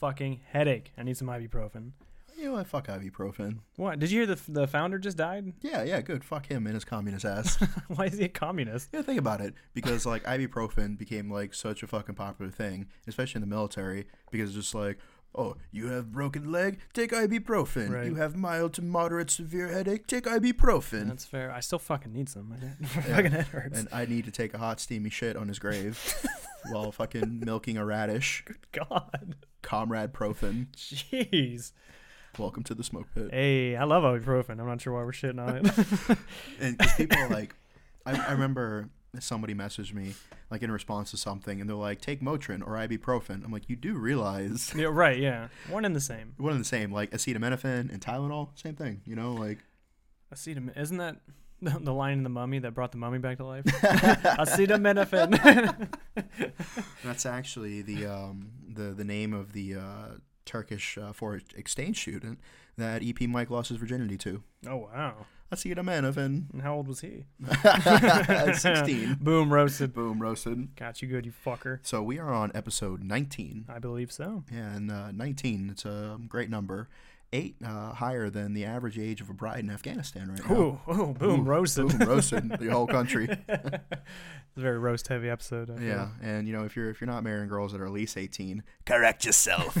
fucking 0.00 0.40
headache. 0.50 0.92
I 0.98 1.02
need 1.02 1.16
some 1.16 1.28
ibuprofen. 1.28 1.92
You 2.36 2.46
know 2.46 2.52
what? 2.52 2.66
Fuck 2.68 2.86
ibuprofen. 2.86 3.58
What? 3.76 3.98
Did 3.98 4.10
you 4.10 4.20
hear 4.24 4.34
the 4.34 4.40
the 4.50 4.66
founder 4.66 4.98
just 4.98 5.18
died? 5.18 5.52
Yeah, 5.60 5.82
yeah, 5.82 6.00
good. 6.00 6.24
Fuck 6.24 6.46
him 6.46 6.66
and 6.66 6.74
his 6.74 6.84
communist 6.86 7.24
ass. 7.26 7.56
Why 7.88 8.06
is 8.06 8.16
he 8.18 8.24
a 8.24 8.28
communist? 8.28 8.88
yeah, 8.94 9.02
think 9.02 9.18
about 9.18 9.40
it. 9.42 9.54
Because 9.74 10.06
like 10.06 10.22
ibuprofen 10.24 10.96
became 10.96 11.30
like 11.30 11.52
such 11.52 11.82
a 11.82 11.86
fucking 11.86 12.14
popular 12.14 12.50
thing, 12.50 12.86
especially 13.06 13.38
in 13.42 13.48
the 13.48 13.54
military, 13.54 14.06
because 14.30 14.50
it's 14.50 14.56
just 14.56 14.74
like, 14.74 14.98
oh, 15.34 15.56
you 15.70 15.88
have 15.88 16.12
broken 16.12 16.50
leg, 16.50 16.78
take 16.94 17.10
ibuprofen. 17.10 17.90
Right. 17.90 18.06
You 18.06 18.14
have 18.14 18.34
mild 18.36 18.72
to 18.74 18.82
moderate 18.82 19.30
severe 19.30 19.68
headache, 19.68 20.06
take 20.06 20.24
ibuprofen. 20.24 21.08
That's 21.08 21.26
fair. 21.26 21.52
I 21.52 21.60
still 21.60 21.78
fucking 21.78 22.12
need 22.14 22.30
some. 22.30 22.48
My 22.50 22.56
Yeah. 22.62 22.88
fucking 23.16 23.32
head 23.32 23.46
hurts. 23.48 23.78
and 23.78 23.88
I 23.92 24.06
need 24.06 24.24
to 24.24 24.30
take 24.30 24.54
a 24.54 24.58
hot 24.58 24.80
steamy 24.80 25.10
shit 25.10 25.36
on 25.36 25.46
his 25.48 25.58
grave 25.58 25.98
while 26.70 26.90
fucking 26.90 27.40
milking 27.44 27.76
a 27.76 27.84
radish. 27.84 28.44
Good 28.46 28.66
God. 28.72 29.36
Comrade 29.62 30.12
Profen. 30.12 30.68
Jeez. 30.76 31.72
Welcome 32.38 32.62
to 32.64 32.74
the 32.74 32.84
smoke 32.84 33.06
pit. 33.14 33.30
Hey, 33.32 33.76
I 33.76 33.84
love 33.84 34.04
ibuprofen. 34.04 34.60
I'm 34.60 34.66
not 34.66 34.80
sure 34.80 34.92
why 34.92 35.04
we're 35.04 35.12
shitting 35.12 35.44
on 35.44 35.56
it. 35.56 36.18
and 36.60 36.78
people 36.96 37.18
are 37.18 37.28
like, 37.30 37.54
I, 38.06 38.28
I 38.28 38.32
remember 38.32 38.88
somebody 39.18 39.54
messaged 39.54 39.92
me 39.92 40.14
like 40.50 40.62
in 40.62 40.70
response 40.70 41.10
to 41.10 41.16
something, 41.16 41.60
and 41.60 41.68
they're 41.68 41.76
like, 41.76 42.00
"Take 42.00 42.22
Motrin 42.22 42.62
or 42.66 42.74
ibuprofen." 42.74 43.44
I'm 43.44 43.52
like, 43.52 43.68
you 43.68 43.76
do 43.76 43.94
realize 43.94 44.72
yeah, 44.74 44.86
right. 44.86 45.18
Yeah, 45.18 45.48
one 45.68 45.84
and 45.84 45.94
the 45.94 46.00
same. 46.00 46.34
one 46.38 46.52
and 46.52 46.60
the 46.60 46.64
same, 46.66 46.92
like 46.92 47.10
acetaminophen 47.10 47.92
and 47.92 48.00
Tylenol, 48.00 48.50
same 48.54 48.74
thing. 48.74 49.02
You 49.04 49.16
know, 49.16 49.34
like 49.34 49.58
Acetamin. 50.34 50.76
Isn't 50.78 50.98
that 50.98 51.16
the, 51.62 51.78
the 51.80 51.92
line 51.92 52.18
in 52.18 52.24
the 52.24 52.30
Mummy 52.30 52.58
that 52.60 52.74
brought 52.74 52.92
the 52.92 52.98
mummy 52.98 53.18
back 53.18 53.38
to 53.38 53.44
life? 53.44 53.64
Acetaminophen. 53.64 55.88
that's 57.04 57.26
actually 57.26 57.82
the 57.82 58.06
um 58.06 58.50
the 58.68 58.92
the 58.94 59.04
name 59.04 59.32
of 59.32 59.52
the 59.52 59.76
uh, 59.76 60.06
Turkish 60.44 60.98
uh, 60.98 61.12
foreign 61.12 61.42
exchange 61.56 62.00
student 62.00 62.38
that 62.76 63.02
EP 63.04 63.20
Mike 63.22 63.50
lost 63.50 63.68
his 63.68 63.78
virginity 63.78 64.16
to. 64.18 64.42
oh 64.66 64.88
wow. 64.92 65.26
Acetaminophen. 65.52 66.52
And 66.52 66.62
how 66.62 66.76
old 66.76 66.86
was 66.86 67.00
he? 67.00 67.24
16. 68.54 69.16
Boom 69.20 69.52
roasted. 69.52 69.92
Boom, 69.92 70.22
roasted. 70.22 70.76
Got 70.76 71.02
you 71.02 71.08
good, 71.08 71.26
you 71.26 71.32
fucker. 71.44 71.80
So 71.82 72.00
we 72.02 72.20
are 72.20 72.32
on 72.32 72.52
episode 72.54 73.02
19. 73.02 73.64
I 73.68 73.80
believe 73.80 74.12
so. 74.12 74.44
And 74.50 74.92
uh, 74.92 75.10
19, 75.10 75.70
it's 75.72 75.84
a 75.84 76.18
great 76.28 76.50
number. 76.50 76.88
Eight 77.32 77.54
uh, 77.64 77.92
higher 77.92 78.28
than 78.28 78.54
the 78.54 78.64
average 78.64 78.98
age 78.98 79.20
of 79.20 79.30
a 79.30 79.32
bride 79.32 79.60
in 79.60 79.70
Afghanistan 79.70 80.30
right 80.30 80.50
now. 80.50 80.56
Ooh, 80.56 80.80
ooh, 80.92 81.14
boom, 81.14 81.40
Ooh, 81.40 81.42
roasted. 81.44 81.96
Boom, 81.96 82.08
roasted 82.08 82.58
the 82.58 82.70
whole 82.70 82.86
country. 82.86 83.28
It's 84.50 84.58
a 84.58 84.62
very 84.62 84.80
roast 84.80 85.06
heavy 85.06 85.30
episode. 85.30 85.70
I 85.70 85.76
feel. 85.76 85.86
Yeah, 85.86 86.08
and 86.20 86.48
you 86.48 86.52
know 86.52 86.64
if 86.64 86.74
you're 86.74 86.90
if 86.90 87.00
you're 87.00 87.06
not 87.06 87.22
marrying 87.22 87.48
girls 87.48 87.70
that 87.70 87.80
are 87.80 87.86
at 87.86 87.92
least 87.92 88.16
18, 88.16 88.64
correct 88.84 89.24
yourself. 89.24 89.78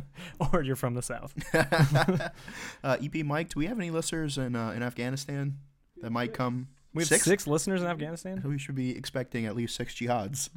or 0.52 0.60
you're 0.60 0.74
from 0.74 0.94
the 0.94 1.02
south. 1.02 1.32
uh, 1.54 2.96
EP 3.00 3.24
Mike, 3.24 3.50
do 3.50 3.60
we 3.60 3.66
have 3.66 3.78
any 3.78 3.92
listeners 3.92 4.36
in 4.36 4.56
uh, 4.56 4.70
in 4.70 4.82
Afghanistan 4.82 5.58
that 6.02 6.10
might 6.10 6.34
come? 6.34 6.66
We 6.92 7.02
have 7.02 7.08
Six? 7.08 7.22
six, 7.26 7.46
listeners 7.46 7.80
in 7.80 7.86
Afghanistan. 7.86 8.42
We 8.44 8.58
should 8.58 8.74
be 8.74 8.90
expecting 8.96 9.46
at 9.46 9.54
least 9.54 9.76
six 9.76 9.94
jihads. 9.94 10.50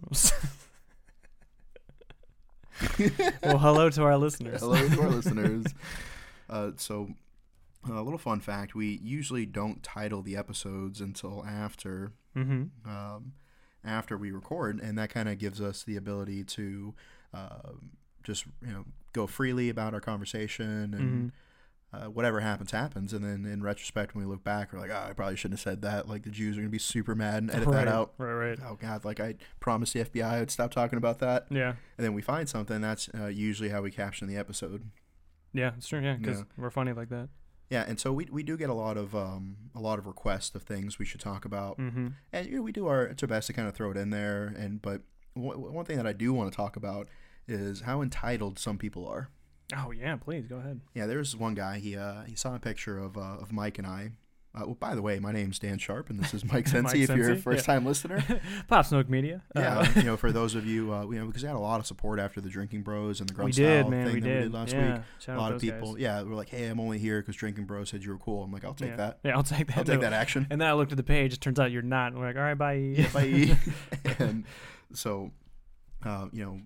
well, 3.43 3.59
hello 3.59 3.91
to 3.91 4.01
our 4.03 4.17
listeners. 4.17 4.61
Hello 4.61 4.87
to 4.89 5.01
our 5.01 5.09
listeners. 5.09 5.65
Uh, 6.51 6.71
so, 6.75 7.09
a 7.89 8.01
little 8.01 8.19
fun 8.19 8.39
fact: 8.41 8.75
we 8.75 8.99
usually 9.01 9.45
don't 9.45 9.81
title 9.81 10.21
the 10.21 10.35
episodes 10.35 11.01
until 11.01 11.43
after 11.45 12.11
Mm-hmm. 12.37 12.89
um, 12.89 13.33
after 13.83 14.17
we 14.17 14.31
record, 14.31 14.79
and 14.79 14.97
that 14.97 15.09
kind 15.09 15.27
of 15.27 15.37
gives 15.37 15.59
us 15.59 15.83
the 15.83 15.97
ability 15.97 16.43
to 16.45 16.93
uh, 17.33 17.71
just 18.23 18.45
you 18.61 18.71
know 18.71 18.85
go 19.13 19.27
freely 19.27 19.69
about 19.69 19.93
our 19.93 20.01
conversation 20.01 20.93
and. 20.93 21.31
Uh, 21.93 22.05
whatever 22.05 22.39
happens, 22.39 22.71
happens, 22.71 23.11
and 23.11 23.21
then 23.21 23.43
in 23.51 23.61
retrospect, 23.61 24.15
when 24.15 24.25
we 24.25 24.31
look 24.31 24.45
back, 24.45 24.71
we're 24.71 24.79
like, 24.79 24.91
"Oh, 24.91 25.07
I 25.09 25.11
probably 25.11 25.35
shouldn't 25.35 25.59
have 25.59 25.63
said 25.63 25.81
that." 25.81 26.07
Like 26.07 26.23
the 26.23 26.29
Jews 26.29 26.55
are 26.55 26.61
gonna 26.61 26.69
be 26.69 26.77
super 26.77 27.15
mad 27.15 27.43
and 27.43 27.51
edit 27.51 27.67
right, 27.67 27.83
that 27.83 27.89
out. 27.89 28.13
Right, 28.17 28.31
right. 28.31 28.59
Oh 28.65 28.77
God! 28.79 29.03
Like 29.03 29.19
I 29.19 29.35
promised 29.59 29.91
the 29.91 30.05
FBI 30.05 30.23
I'd 30.23 30.49
stop 30.49 30.71
talking 30.71 30.95
about 30.95 31.19
that, 31.19 31.47
Yeah, 31.49 31.73
and 31.97 32.05
then 32.05 32.13
we 32.13 32.21
find 32.21 32.47
something. 32.47 32.79
That's 32.79 33.09
uh, 33.13 33.25
usually 33.25 33.67
how 33.67 33.81
we 33.81 33.91
caption 33.91 34.29
the 34.29 34.37
episode. 34.37 34.89
Yeah, 35.53 35.71
it's 35.77 35.87
true. 35.87 35.99
Yeah, 36.01 36.15
because 36.15 36.39
Yeah. 36.39 36.43
we're 36.57 36.69
funny 36.69 36.93
like 36.93 37.09
that. 37.09 37.29
Yeah, 37.69 37.85
and 37.87 37.97
so 37.99 38.11
we, 38.11 38.27
we 38.29 38.43
do 38.43 38.57
get 38.57 38.69
a 38.69 38.73
lot 38.73 38.97
of 38.97 39.15
um, 39.15 39.55
a 39.73 39.79
lot 39.79 39.97
of 39.97 40.05
requests 40.05 40.53
of 40.55 40.63
things 40.63 40.99
we 40.99 41.05
should 41.05 41.21
talk 41.21 41.45
about, 41.45 41.77
Mm-hmm. 41.77 42.07
and 42.33 42.47
you 42.47 42.55
know, 42.57 42.61
we 42.61 42.71
do 42.73 42.87
our 42.87 43.03
it's 43.03 43.23
our 43.23 43.27
best 43.27 43.47
to 43.47 43.53
kind 43.53 43.67
of 43.67 43.73
throw 43.73 43.91
it 43.91 43.97
in 43.97 44.09
there. 44.09 44.53
And 44.57 44.81
but 44.81 45.01
w- 45.35 45.57
one 45.71 45.85
thing 45.85 45.97
that 45.97 46.07
I 46.07 46.13
do 46.13 46.33
want 46.33 46.51
to 46.51 46.55
talk 46.55 46.75
about 46.75 47.07
is 47.47 47.81
how 47.81 48.01
entitled 48.01 48.59
some 48.59 48.77
people 48.77 49.07
are. 49.07 49.29
Oh 49.75 49.91
yeah, 49.91 50.17
please 50.17 50.47
go 50.47 50.57
ahead. 50.57 50.81
Yeah, 50.93 51.05
there's 51.05 51.33
one 51.35 51.53
guy. 51.55 51.79
He 51.79 51.95
uh, 51.95 52.23
he 52.23 52.35
saw 52.35 52.55
a 52.55 52.59
picture 52.59 52.97
of 52.99 53.17
uh, 53.17 53.37
of 53.39 53.53
Mike 53.53 53.77
and 53.77 53.87
I. 53.87 54.11
Uh, 54.53 54.63
well, 54.65 54.75
by 54.79 54.95
the 54.95 55.01
way, 55.01 55.17
my 55.17 55.31
name's 55.31 55.59
Dan 55.59 55.77
Sharp, 55.77 56.09
and 56.09 56.19
this 56.19 56.33
is 56.33 56.43
Mike 56.51 56.67
Sensi. 56.67 57.03
If 57.03 57.09
you're 57.09 57.19
a 57.19 57.23
Sensi, 57.27 57.37
yeah. 57.37 57.41
first 57.41 57.65
time 57.65 57.85
listener, 57.85 58.21
Pop 58.67 58.85
Smoke 58.85 59.07
Media. 59.09 59.41
yeah, 59.55 59.79
Uh, 59.79 59.87
you 59.95 60.03
know, 60.03 60.17
for 60.25 60.33
those 60.33 60.55
of 60.55 60.65
you, 60.65 60.93
uh, 60.93 61.03
you 61.05 61.17
know, 61.19 61.25
because 61.25 61.41
we 61.43 61.47
had 61.47 61.55
a 61.55 61.59
lot 61.59 61.79
of 61.79 61.85
support 61.85 62.19
after 62.19 62.41
the 62.41 62.49
Drinking 62.49 62.81
Bros 62.81 63.21
and 63.21 63.29
the 63.29 63.33
Grub 63.33 63.45
we 63.45 63.53
Style 63.53 63.83
did, 63.83 63.87
man. 63.87 64.05
thing 64.07 64.15
We 64.15 64.19
that 64.19 64.27
did. 64.27 64.37
we 64.37 64.43
did 64.43 64.53
last 64.53 64.73
yeah. 64.73 64.93
week. 64.95 65.01
Shout 65.19 65.37
A 65.37 65.39
lot 65.39 65.53
of 65.53 65.61
people, 65.61 65.93
guys. 65.93 66.01
yeah, 66.01 66.21
were 66.23 66.35
like, 66.35 66.49
"Hey, 66.49 66.67
I'm 66.67 66.81
only 66.81 66.99
here 66.99 67.21
because 67.21 67.37
Drinking 67.37 67.63
Bros 67.63 67.89
said 67.89 68.03
you 68.03 68.11
were 68.11 68.17
cool." 68.17 68.43
I'm 68.43 68.51
like, 68.51 68.65
"I'll 68.65 68.73
take 68.73 68.89
yeah. 68.89 68.95
that. 68.97 69.19
Yeah, 69.23 69.37
I'll 69.37 69.43
take 69.43 69.67
that. 69.67 69.77
I'll 69.77 69.83
take 69.85 70.01
that 70.01 70.11
action." 70.13 70.47
And 70.49 70.59
then 70.59 70.67
I 70.67 70.73
looked 70.73 70.91
at 70.91 70.97
the 70.97 71.03
page. 71.03 71.33
It 71.33 71.39
turns 71.39 71.57
out 71.57 71.71
you're 71.71 71.81
not. 71.81 72.11
And 72.11 72.19
we're 72.19 72.27
like, 72.27 72.35
all 72.35 72.41
right, 72.41 72.57
bye. 72.57 73.07
Bye. 73.13 73.57
and 74.19 74.43
so, 74.93 75.31
uh, 76.05 76.27
you 76.33 76.43
know, 76.43 76.59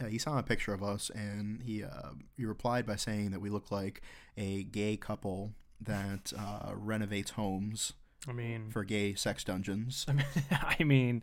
uh, 0.00 0.08
he 0.08 0.18
saw 0.18 0.36
a 0.36 0.42
picture 0.42 0.74
of 0.74 0.82
us, 0.82 1.10
and 1.14 1.62
he 1.62 1.84
uh, 1.84 2.10
he 2.36 2.44
replied 2.44 2.86
by 2.86 2.96
saying 2.96 3.30
that 3.30 3.40
we 3.40 3.50
look 3.50 3.70
like 3.70 4.02
a 4.36 4.64
gay 4.64 4.96
couple 4.96 5.52
that 5.80 6.32
uh, 6.38 6.72
renovates 6.74 7.32
homes 7.32 7.92
I 8.28 8.32
mean, 8.32 8.70
for 8.70 8.84
gay 8.84 9.14
sex 9.14 9.44
dungeons. 9.44 10.06
I 10.50 10.84
mean, 10.84 11.22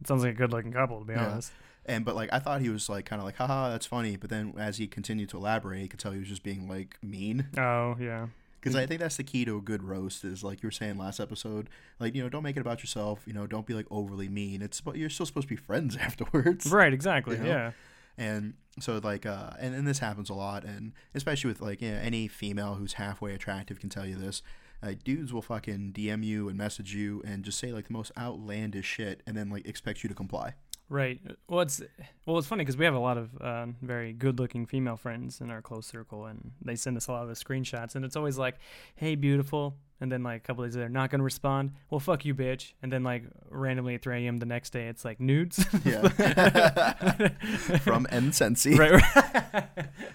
it 0.00 0.06
sounds 0.06 0.22
like 0.22 0.34
a 0.34 0.36
good-looking 0.36 0.72
couple, 0.72 1.00
to 1.00 1.04
be 1.04 1.14
Yeah. 1.14 1.28
honest. 1.30 1.52
And 1.86 2.04
but 2.04 2.14
like 2.14 2.28
I 2.32 2.38
thought 2.38 2.60
he 2.60 2.68
was 2.68 2.88
like 2.90 3.06
kind 3.06 3.18
of 3.20 3.24
like, 3.24 3.36
haha, 3.36 3.70
that's 3.70 3.86
funny. 3.86 4.16
But 4.16 4.28
then 4.28 4.52
as 4.58 4.76
he 4.76 4.86
continued 4.86 5.30
to 5.30 5.38
elaborate, 5.38 5.80
you 5.80 5.88
could 5.88 5.98
tell 5.98 6.12
he 6.12 6.18
was 6.18 6.28
just 6.28 6.42
being 6.42 6.68
like 6.68 6.98
mean. 7.02 7.46
Oh 7.56 7.96
yeah. 7.98 8.26
Because 8.60 8.76
I 8.76 8.84
think 8.86 9.00
that's 9.00 9.16
the 9.16 9.22
key 9.24 9.44
to 9.46 9.56
a 9.56 9.60
good 9.62 9.82
roast 9.84 10.24
is 10.24 10.42
like 10.44 10.62
you 10.62 10.66
were 10.66 10.72
saying 10.72 10.98
last 10.98 11.18
episode, 11.20 11.70
like 11.98 12.14
you 12.14 12.22
know, 12.22 12.28
don't 12.28 12.42
make 12.42 12.56
it 12.56 12.60
about 12.60 12.80
yourself. 12.80 13.22
You 13.24 13.32
know, 13.32 13.46
don't 13.46 13.64
be 13.66 13.72
like 13.72 13.86
overly 13.90 14.28
mean. 14.28 14.60
It's 14.60 14.80
but 14.82 14.96
you're 14.96 15.08
still 15.08 15.24
supposed 15.26 15.48
to 15.48 15.54
be 15.54 15.56
friends 15.60 15.96
afterwards. 16.00 16.66
Right. 16.66 16.92
Exactly. 16.92 17.36
You 17.36 17.42
know? 17.44 17.48
Yeah. 17.48 17.70
And 18.18 18.54
so 18.80 19.00
like 19.02 19.24
uh 19.24 19.50
and, 19.58 19.74
and 19.74 19.86
this 19.86 20.00
happens 20.00 20.28
a 20.30 20.34
lot 20.34 20.64
and 20.64 20.92
especially 21.14 21.48
with 21.48 21.60
like 21.60 21.80
you 21.80 21.90
know, 21.92 21.98
any 21.98 22.28
female 22.28 22.74
who's 22.74 22.94
halfway 22.94 23.34
attractive 23.34 23.80
can 23.80 23.88
tell 23.88 24.06
you 24.06 24.16
this. 24.16 24.42
Uh, 24.80 24.92
dudes 25.02 25.32
will 25.32 25.42
fucking 25.42 25.92
DM 25.92 26.22
you 26.24 26.48
and 26.48 26.56
message 26.56 26.94
you 26.94 27.20
and 27.26 27.44
just 27.44 27.58
say 27.58 27.72
like 27.72 27.88
the 27.88 27.92
most 27.92 28.12
outlandish 28.16 28.86
shit 28.86 29.22
and 29.26 29.36
then 29.36 29.50
like 29.50 29.66
expect 29.66 30.04
you 30.04 30.08
to 30.08 30.14
comply. 30.14 30.54
Right. 30.90 31.20
Well, 31.48 31.60
it's 31.60 31.82
well, 32.24 32.38
it's 32.38 32.46
funny 32.46 32.62
because 32.62 32.78
we 32.78 32.86
have 32.86 32.94
a 32.94 32.98
lot 32.98 33.18
of 33.18 33.30
uh, 33.40 33.66
very 33.82 34.14
good-looking 34.14 34.64
female 34.64 34.96
friends 34.96 35.40
in 35.40 35.50
our 35.50 35.60
close 35.60 35.86
circle, 35.86 36.24
and 36.24 36.52
they 36.64 36.76
send 36.76 36.96
us 36.96 37.08
a 37.08 37.12
lot 37.12 37.22
of 37.22 37.28
the 37.28 37.34
screenshots, 37.34 37.94
and 37.94 38.06
it's 38.06 38.16
always 38.16 38.38
like, 38.38 38.56
"Hey, 38.96 39.14
beautiful," 39.14 39.76
and 40.00 40.10
then 40.12 40.22
like 40.22 40.36
a 40.36 40.40
couple 40.46 40.64
days 40.64 40.76
later, 40.76 40.88
not 40.88 41.10
gonna 41.10 41.22
respond. 41.22 41.72
Well, 41.90 42.00
fuck 42.00 42.24
you, 42.24 42.34
bitch. 42.34 42.72
And 42.82 42.92
then 42.92 43.02
like 43.02 43.24
randomly 43.50 43.94
at 43.94 44.02
3 44.02 44.24
a.m. 44.26 44.38
the 44.38 44.46
next 44.46 44.70
day, 44.70 44.88
it's 44.88 45.04
like 45.04 45.20
nudes. 45.20 45.64
Yeah. 45.84 46.08
From 47.80 48.06
N 48.10 48.32
Sensi. 48.32 48.74
right. 48.78 48.92
right. 48.92 49.64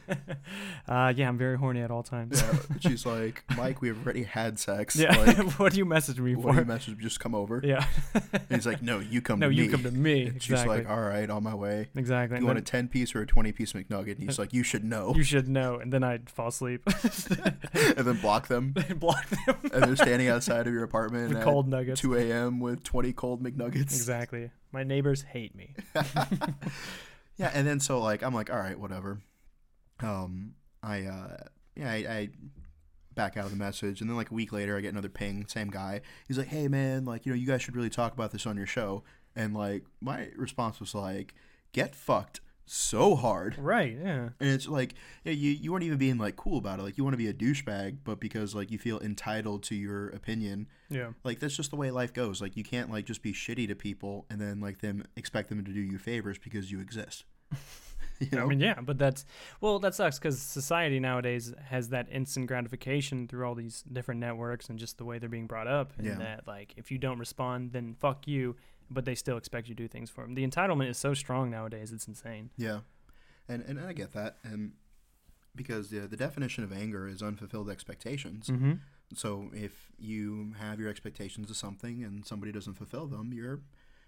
uh, 0.88 1.14
yeah, 1.16 1.28
I'm 1.28 1.38
very 1.38 1.58
horny 1.58 1.82
at 1.82 1.92
all 1.92 2.04
times. 2.04 2.42
Yeah, 2.42 2.60
she's 2.80 3.06
like, 3.06 3.44
Mike, 3.58 3.82
we 3.82 3.88
have 3.90 4.04
already 4.04 4.24
had 4.24 4.60
sex. 4.60 4.96
Yeah. 4.96 5.16
Like, 5.18 5.38
what 5.60 5.72
do 5.74 5.78
you 5.80 5.86
message 5.86 6.20
me 6.20 6.36
what 6.36 6.52
do 6.52 6.58
you 6.58 6.64
for? 6.64 6.68
message? 6.68 6.98
Just 7.00 7.19
come 7.19 7.36
over. 7.36 7.62
Yeah. 7.63 7.86
And 8.13 8.44
he's 8.50 8.66
like, 8.66 8.81
no, 8.81 9.00
you 9.00 9.22
come 9.22 9.40
no, 9.40 9.48
to 9.48 9.50
me. 9.52 9.56
No, 9.57 9.63
you 9.63 9.69
come 9.69 9.84
to 9.84 9.92
me. 9.92 10.28
And 10.28 10.42
She's 10.42 10.52
Exactly. 10.52 10.78
like, 10.80 10.90
all 10.90 11.02
right, 11.02 11.30
on 11.30 11.44
my 11.44 11.56
way. 11.56 11.90
exactly. 11.96 12.36
You 12.36 12.38
And 12.40 12.46
want 12.46 12.57
a 12.57 12.62
then 12.62 12.66
10 12.86 12.88
piece 12.90 13.16
or 13.16 13.22
a 13.22 13.28
20 13.28 13.52
piece 13.52 13.74
McNugget? 13.74 14.13
And 14.16 14.24
he's 14.24 14.40
like, 14.40 14.54
you 14.54 14.63
should 14.63 14.84
know. 14.84 15.13
you 15.16 15.24
should 15.24 15.48
know. 15.48 15.78
And 15.80 15.92
then 15.92 16.04
I'd 16.04 16.30
fall 16.30 16.48
asleep. 16.50 16.81
and 17.74 18.06
then 18.06 18.18
block 18.22 18.48
them. 18.48 18.74
Block 18.96 19.28
them. 19.30 19.56
And 19.74 19.84
they're 19.84 19.96
standing 19.96 20.28
outside 20.28 20.68
of 20.68 20.74
your 20.74 20.84
apartment 20.84 21.36
at 21.36 21.44
cold 21.44 21.68
nuggets. 21.68 22.02
2 22.02 22.16
a.m. 22.16 22.60
with 22.60 22.84
20 22.84 23.14
cold 23.14 23.44
McNuggets. 23.44 23.81
Exactly. 23.81 24.52
My 24.72 24.84
neighbors 24.84 25.24
hate 25.24 25.56
me. 25.56 25.75
Yeah, 27.38 27.52
and 27.54 27.66
then 27.66 27.80
so 27.80 28.00
like 28.00 28.24
I'm 28.24 28.34
like, 28.34 28.52
all 28.52 28.60
right, 28.60 28.80
whatever. 28.80 29.20
Um, 30.02 30.56
I 30.81 31.04
uh, 31.04 31.38
yeah, 31.75 31.92
I, 31.92 31.96
I 31.96 32.30
back 33.16 33.38
out 33.38 33.46
of 33.46 33.52
the 33.52 33.58
message, 33.58 34.02
and 34.02 34.10
then 34.10 34.18
like 34.18 34.31
a 34.31 34.34
week 34.34 34.52
later, 34.52 34.78
I 34.78 34.81
get 34.81 34.92
another 34.92 35.10
ping, 35.10 35.46
same 35.48 35.70
guy. 35.70 36.02
He's 36.28 36.38
like, 36.38 36.48
hey 36.48 36.68
man, 36.68 37.06
like 37.06 37.26
you 37.26 37.31
know, 37.31 37.38
you 37.38 37.48
guys 37.48 37.62
should 37.62 37.76
really 37.76 37.90
talk 37.90 38.14
about 38.14 38.31
this 38.31 38.46
on 38.46 38.58
your 38.58 38.68
show. 38.68 39.04
And 39.36 39.54
like 39.54 39.84
my 40.00 40.30
response 40.36 40.80
was 40.80 40.94
like, 40.94 41.34
get 41.72 41.96
fucked 41.96 42.42
so 42.65 43.15
hard. 43.15 43.57
Right. 43.57 43.98
Yeah. 44.01 44.30
And 44.39 44.50
it's 44.50 44.68
like 44.68 44.95
yeah, 45.24 45.33
you 45.33 45.51
you 45.51 45.71
weren't 45.71 45.83
even 45.83 45.98
being 45.98 46.18
like 46.18 46.36
cool 46.36 46.57
about 46.57 46.80
it. 46.80 46.83
Like 46.83 46.98
you 46.98 47.04
want 47.04 47.13
to 47.13 47.18
be 47.18 47.27
a 47.27 47.33
douchebag, 47.33 47.98
but 48.04 48.19
because 48.19 48.56
like 48.56 48.71
you 48.71 48.77
feel 48.77 49.00
entitled 49.00 49.63
to 49.63 49.75
your 49.75 50.10
opinion, 50.10 50.68
Yeah. 50.89 51.10
like 51.24 51.39
that's 51.39 51.56
just 51.56 51.71
the 51.71 51.75
way 51.77 51.92
life 51.92 52.13
goes. 52.13 52.42
Like 52.42 52.56
you 52.56 52.63
can't 52.63 52.89
like 52.89 53.06
just 53.06 53.21
be 53.21 53.33
shitty 53.33 53.68
to 53.68 53.75
people 53.75 54.25
and 54.30 54.39
then 54.39 54.60
like 54.62 54.80
them 54.80 55.04
expect 55.15 55.50
them 55.50 55.63
to 55.63 55.71
do 55.71 55.80
you 55.81 55.98
favors 55.98 56.38
because 56.38 56.71
you 56.71 56.80
exist. 56.80 57.25
You 58.19 58.38
know? 58.38 58.44
I 58.44 58.45
mean, 58.45 58.60
yeah, 58.60 58.80
but 58.80 58.98
that's 58.98 59.25
well, 59.59 59.80
that 59.80 59.95
sucks 59.95 60.18
because 60.18 60.39
society 60.39 61.00
nowadays 61.00 61.51
has 61.66 61.89
that 61.89 62.07
instant 62.12 62.45
gratification 62.48 63.27
through 63.27 63.45
all 63.45 63.56
these 63.56 63.81
different 63.92 64.21
networks 64.21 64.69
and 64.69 64.77
just 64.80 64.98
the 64.98 65.04
way 65.04 65.18
they're 65.18 65.27
being 65.27 65.48
brought 65.48 65.68
up. 65.68 65.92
And 65.98 66.06
Yeah. 66.07 66.16
that 66.19 66.48
like 66.48 66.74
if 66.77 66.89
you 66.92 67.00
don't 67.00 67.18
respond, 67.18 67.74
then 67.74 67.95
fuck 68.00 68.27
you. 68.27 68.56
But 68.94 69.06
they 69.06 69.16
still 69.16 69.38
expect 69.38 69.68
you 69.68 69.75
to 69.75 69.84
do 69.84 69.88
things 69.88 70.10
for 70.10 70.22
them. 70.22 70.36
The 70.36 70.45
entitlement 70.45 70.90
is 70.90 70.98
so 70.98 71.13
strong 71.13 71.50
nowadays; 71.50 71.92
it's 71.92 72.07
insane. 72.07 72.51
Yeah, 72.57 72.80
and 73.48 73.63
and 73.63 73.80
I 73.80 73.94
get 73.94 74.12
that, 74.13 74.38
and 74.44 74.74
because 75.56 75.90
the 75.90 76.00
the 76.00 76.18
definition 76.18 76.63
of 76.63 76.72
anger 76.72 77.07
is 77.07 77.22
unfulfilled 77.22 77.69
expectations. 77.69 78.48
Mm-hmm. 78.48 78.74
So 79.16 79.50
if 79.54 79.92
you 80.00 80.54
have 80.60 80.80
your 80.80 80.90
expectations 80.90 81.50
of 81.50 81.57
something 81.57 82.04
and 82.04 82.25
somebody 82.25 82.51
doesn't 82.51 82.74
fulfill 82.74 83.06
them, 83.06 83.31
you're, 83.34 83.60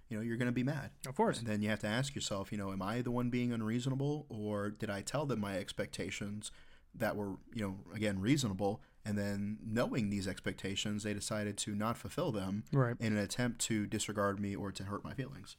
you 0.10 0.18
know, 0.18 0.24
you're 0.24 0.38
going 0.38 0.48
to 0.48 0.52
be 0.52 0.64
mad. 0.64 0.92
Of 1.08 1.16
course. 1.16 1.40
And 1.40 1.48
then 1.48 1.62
you 1.62 1.70
have 1.70 1.80
to 1.80 1.88
ask 1.88 2.16
yourself, 2.16 2.52
you 2.52 2.58
know, 2.58 2.72
am 2.72 2.82
I 2.82 3.02
the 3.02 3.12
one 3.12 3.30
being 3.30 3.52
unreasonable, 3.52 4.26
or 4.30 4.70
did 4.70 4.90
I 4.90 5.02
tell 5.02 5.26
them 5.26 5.40
my 5.42 5.58
expectations 5.58 6.52
that 6.96 7.16
were, 7.16 7.36
you 7.54 7.62
know, 7.62 7.78
again 7.94 8.20
reasonable, 8.20 8.82
and 9.06 9.18
then 9.18 9.60
knowing 9.66 10.10
these 10.10 10.28
expectations, 10.28 11.04
they 11.04 11.14
decided 11.14 11.58
to 11.60 11.76
not 11.76 11.98
fulfill 11.98 12.32
them 12.32 12.64
Right. 12.74 12.96
in 13.00 13.14
an 13.14 13.20
attempt 13.20 13.60
to 13.66 13.86
disregard 13.86 14.40
me 14.40 14.56
or 14.56 14.72
to 14.72 14.84
hurt 14.86 15.04
my 15.04 15.14
feelings. 15.14 15.58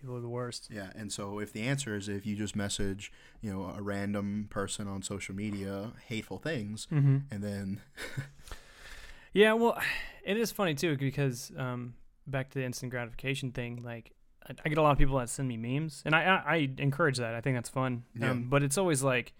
People 0.00 0.16
are 0.16 0.20
the 0.20 0.28
worst. 0.28 0.68
Yeah, 0.70 0.90
and 0.94 1.12
so 1.12 1.40
if 1.40 1.52
the 1.52 1.62
answer 1.62 1.96
is 1.96 2.08
if 2.08 2.24
you 2.24 2.36
just 2.36 2.54
message, 2.54 3.10
you 3.42 3.52
know, 3.52 3.74
a 3.76 3.82
random 3.82 4.46
person 4.48 4.86
on 4.86 5.02
social 5.02 5.34
media 5.34 5.92
hateful 6.06 6.38
things, 6.38 6.86
Mm-hmm. 6.92 7.18
and 7.32 7.42
then 7.42 7.80
Yeah, 9.32 9.52
well, 9.52 9.78
it 10.24 10.36
is 10.36 10.50
funny 10.52 10.74
too 10.74 10.96
because 10.96 11.52
um, 11.56 11.94
back 12.26 12.50
to 12.50 12.58
the 12.58 12.64
instant 12.64 12.90
gratification 12.90 13.52
thing. 13.52 13.82
Like, 13.84 14.12
I, 14.48 14.54
I 14.64 14.68
get 14.68 14.78
a 14.78 14.82
lot 14.82 14.92
of 14.92 14.98
people 14.98 15.18
that 15.18 15.28
send 15.28 15.48
me 15.48 15.56
memes, 15.56 16.02
and 16.06 16.14
I 16.14 16.22
I, 16.24 16.54
I 16.54 16.68
encourage 16.78 17.18
that. 17.18 17.34
I 17.34 17.40
think 17.40 17.56
that's 17.56 17.68
fun. 17.68 18.04
Yeah. 18.18 18.30
Um, 18.30 18.48
but 18.48 18.62
it's 18.62 18.78
always 18.78 19.02
like, 19.02 19.32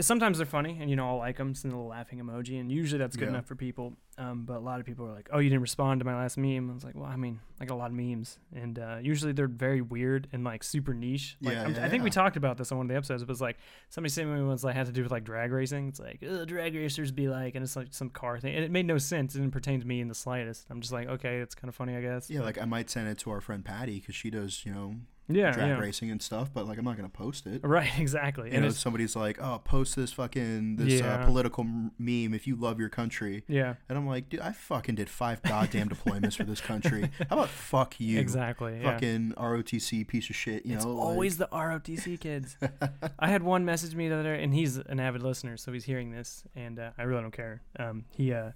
sometimes 0.00 0.38
they're 0.38 0.46
funny, 0.46 0.78
and 0.80 0.90
you 0.90 0.96
know 0.96 1.08
I'll 1.08 1.18
like 1.18 1.36
them, 1.36 1.54
send 1.54 1.72
a 1.72 1.76
little 1.76 1.90
laughing 1.90 2.18
emoji, 2.18 2.58
and 2.60 2.70
usually 2.72 2.98
that's 2.98 3.16
good 3.16 3.24
Yeah. 3.24 3.30
enough 3.30 3.46
for 3.46 3.54
people. 3.54 3.94
Um, 4.18 4.44
but 4.46 4.56
a 4.56 4.60
lot 4.60 4.80
of 4.80 4.86
people 4.86 5.06
are 5.06 5.12
like, 5.12 5.28
"Oh, 5.32 5.38
you 5.38 5.50
didn't 5.50 5.60
respond 5.60 6.00
to 6.00 6.06
my 6.06 6.14
last 6.14 6.38
meme." 6.38 6.70
I 6.70 6.74
was 6.74 6.84
like, 6.84 6.94
"Well, 6.94 7.04
I 7.04 7.16
mean, 7.16 7.38
I 7.60 7.66
got 7.66 7.74
a 7.74 7.76
lot 7.76 7.90
of 7.90 7.96
memes, 7.96 8.38
and 8.54 8.78
uh, 8.78 8.96
usually 9.02 9.32
they're 9.32 9.46
very 9.46 9.82
weird 9.82 10.26
and 10.32 10.42
like 10.42 10.64
super 10.64 10.94
niche." 10.94 11.36
Like, 11.42 11.54
Yeah, 11.54 11.68
yeah, 11.68 11.84
I 11.84 11.88
think 11.90 12.02
we 12.02 12.10
talked 12.10 12.36
about 12.38 12.56
this 12.56 12.72
on 12.72 12.78
one 12.78 12.86
of 12.86 12.88
the 12.88 12.96
episodes. 12.96 13.22
It 13.22 13.28
was 13.28 13.40
like 13.42 13.58
somebody 13.90 14.10
sent 14.10 14.30
me 14.30 14.42
ones 14.42 14.62
that 14.62 14.74
had 14.74 14.86
to 14.86 14.92
do 14.92 15.02
with 15.02 15.12
like 15.12 15.24
drag 15.24 15.52
racing. 15.52 15.88
It's 15.88 16.00
like, 16.00 16.22
"Ugh, 16.26 16.46
drag 16.46 16.74
racers 16.74 17.12
be 17.12 17.28
like, 17.28 17.54
and 17.54 17.62
it's 17.62 17.76
like 17.76 17.88
some 17.90 18.08
car 18.08 18.40
thing, 18.40 18.54
and 18.54 18.64
it 18.64 18.70
made 18.70 18.86
no 18.86 18.96
sense. 18.98 19.34
It 19.34 19.38
didn't 19.40 19.52
pertain 19.52 19.80
to 19.80 19.86
me 19.86 20.00
in 20.00 20.08
the 20.08 20.14
slightest. 20.14 20.66
I'm 20.70 20.80
just 20.80 20.92
like, 20.92 21.08
okay, 21.08 21.38
it's 21.40 21.54
kind 21.54 21.68
of 21.68 21.74
funny, 21.74 21.94
I 21.96 22.00
guess. 22.00 22.30
yeah, 22.30 22.40
like 22.40 22.60
I 22.60 22.64
might 22.64 22.88
send 22.88 23.08
it 23.08 23.18
to 23.18 23.30
our 23.30 23.40
friend 23.42 23.64
Patty 23.64 24.00
because 24.00 24.14
she 24.14 24.30
does, 24.30 24.64
you 24.64 24.72
know, 24.72 24.94
yeah, 25.28 25.50
drag 25.52 25.68
yeah. 25.68 25.78
racing 25.78 26.10
and 26.10 26.22
stuff, 26.22 26.50
but 26.54 26.66
like 26.66 26.78
I'm 26.78 26.84
not 26.84 26.96
gonna 26.96 27.08
post 27.08 27.46
it. 27.46 27.60
Right, 27.64 27.90
exactly. 27.98 28.48
You 28.48 28.54
and 28.54 28.62
know, 28.62 28.68
it's 28.68 28.78
somebody's 28.78 29.16
like, 29.16 29.38
"Oh, 29.42 29.60
post 29.64 29.96
this 29.96 30.12
fucking 30.12 30.76
this 30.76 31.00
Yeah. 31.00 31.22
uh, 31.22 31.26
political 31.26 31.64
m- 31.64 31.90
meme 31.98 32.32
if 32.34 32.46
you 32.46 32.56
love 32.56 32.78
your 32.78 32.88
country," 32.88 33.42
yeah, 33.48 33.74
and 33.88 33.98
I'm 33.98 34.06
like, 34.06 34.28
"Dude, 34.28 34.40
I 34.40 34.52
fucking 34.52 34.94
did 34.94 35.08
five 35.08 35.42
goddamn 35.42 35.88
deployments 35.88 36.36
for 36.36 36.44
this 36.44 36.60
country. 36.60 37.10
How 37.28 37.36
about 37.36 37.48
fuck 37.48 37.98
you, 38.00 38.18
exactly. 38.20 38.80
Yeah. 38.80 38.92
fucking 38.92 39.34
ROTC 39.36 40.06
piece 40.06 40.30
of 40.30 40.36
shit?" 40.36 40.64
You 40.64 40.76
it's 40.76 40.84
know, 40.84 40.92
like- 40.94 41.06
always 41.06 41.36
the 41.38 41.48
ROTC 41.52 42.20
kids. 42.20 42.56
I 43.18 43.28
had 43.28 43.42
one 43.42 43.64
message 43.64 43.94
me 43.94 44.08
the 44.08 44.14
other 44.16 44.36
day, 44.36 44.42
and 44.42 44.54
he's 44.54 44.76
an 44.76 45.00
avid 45.00 45.22
listener, 45.22 45.56
so 45.56 45.72
he's 45.72 45.84
hearing 45.84 46.10
this, 46.12 46.44
and 46.54 46.78
uh, 46.78 46.90
I 46.98 47.02
really 47.02 47.22
don't 47.22 47.30
care. 47.32 47.62
Um, 47.78 48.04
he, 48.10 48.32
uh, 48.32 48.52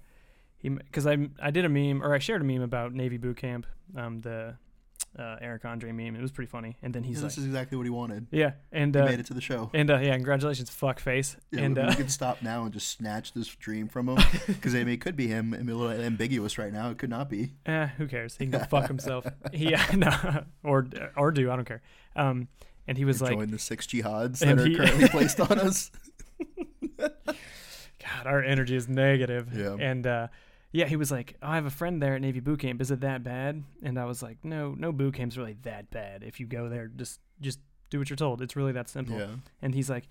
he, 0.57 0.69
because 0.69 1.05
I, 1.07 1.17
I 1.41 1.51
did 1.51 1.65
a 1.65 1.69
meme, 1.69 2.01
or 2.03 2.13
I 2.13 2.19
shared 2.19 2.41
a 2.41 2.45
meme 2.45 2.61
about 2.61 2.93
Navy 2.93 3.17
boot 3.17 3.37
camp, 3.37 3.65
um, 3.97 4.19
the 4.19 4.55
uh, 5.19 5.35
Eric 5.41 5.65
Andre 5.65 5.91
meme. 5.91 6.15
It 6.15 6.21
was 6.21 6.31
pretty 6.31 6.49
funny, 6.49 6.77
and 6.81 6.93
then 6.93 7.03
he's 7.03 7.17
Yeah, 7.17 7.23
like, 7.23 7.31
this 7.31 7.37
is 7.39 7.45
exactly 7.45 7.77
what 7.77 7.85
he 7.85 7.89
wanted. 7.89 8.27
yeah, 8.31 8.51
and 8.71 8.95
He 8.95 9.01
uh, 9.01 9.05
made 9.05 9.19
it 9.19 9.25
to 9.27 9.33
the 9.33 9.41
show. 9.41 9.69
and 9.73 9.89
uh, 9.91 9.99
yeah, 9.99 10.13
congratulations, 10.15 10.69
fuck 10.69 10.99
face, 10.99 11.35
Yeah, 11.51 11.61
and 11.61 11.75
we, 11.75 11.81
uh, 11.83 11.89
we 11.89 11.95
could 11.95 12.11
stop 12.11 12.41
now 12.41 12.63
and 12.63 12.73
just 12.73 12.87
snatch 12.89 13.33
this 13.33 13.47
dream 13.47 13.87
from 13.89 14.07
him 14.09 14.17
because 14.47 14.73
I 14.73 14.79
mean, 14.79 14.89
it 14.89 15.01
could 15.01 15.15
be 15.17 15.27
him. 15.27 15.53
I 15.53 15.57
mean, 15.57 15.69
a 15.69 15.75
little 15.75 15.91
ambiguous 16.01 16.57
right 16.57 16.71
now. 16.71 16.89
It 16.91 16.97
could 16.97 17.09
not 17.09 17.29
be. 17.29 17.53
Eh, 17.65 17.87
who 17.97 18.07
cares? 18.07 18.35
He 18.37 18.45
can 18.47 18.51
go 18.59 18.65
fuck 18.69 18.87
himself. 18.87 19.25
Yeah, 19.53 19.85
no, 19.95 20.43
or 20.63 20.87
or 21.17 21.31
do 21.31 21.51
I 21.51 21.55
don't 21.55 21.65
care. 21.65 21.81
Um, 22.15 22.47
and 22.87 22.97
he 22.97 23.05
was 23.05 23.21
like, 23.21 23.33
Join 23.33 23.51
the 23.51 23.59
six 23.59 23.85
jihads 23.87 24.39
that 24.39 24.57
are 24.59 24.65
he- 24.65 24.75
currently 24.75 25.07
placed 25.09 25.39
on 25.39 25.59
us. 25.59 25.91
God, 26.97 28.25
our 28.25 28.43
energy 28.43 28.75
is 28.75 28.87
negative. 28.89 29.49
Yeah. 29.55 29.75
And 29.79 30.05
uh, 30.07 30.27
yeah, 30.71 30.85
he 30.85 30.95
was 30.95 31.11
like, 31.11 31.35
I 31.41 31.55
have 31.55 31.65
a 31.65 31.69
friend 31.71 32.01
there 32.01 32.15
at 32.15 32.21
Navy 32.21 32.39
boot 32.39 32.59
camp. 32.59 32.81
Is 32.81 32.91
it 32.91 33.01
that 33.01 33.23
bad? 33.23 33.63
And 33.83 33.99
I 33.99 34.05
was 34.05 34.21
like, 34.23 34.37
No, 34.43 34.75
no 34.77 34.91
boot 34.91 35.13
camp's 35.15 35.37
really 35.37 35.57
that 35.63 35.89
bad. 35.91 36.23
If 36.23 36.39
you 36.39 36.45
go 36.47 36.69
there, 36.69 36.87
just 36.87 37.19
just 37.41 37.59
do 37.89 37.99
what 37.99 38.09
you're 38.09 38.17
told. 38.17 38.41
It's 38.41 38.55
really 38.55 38.71
that 38.73 38.87
simple. 38.89 39.17
Yeah. 39.17 39.27
And 39.61 39.73
he's 39.75 39.89
like, 39.89 40.07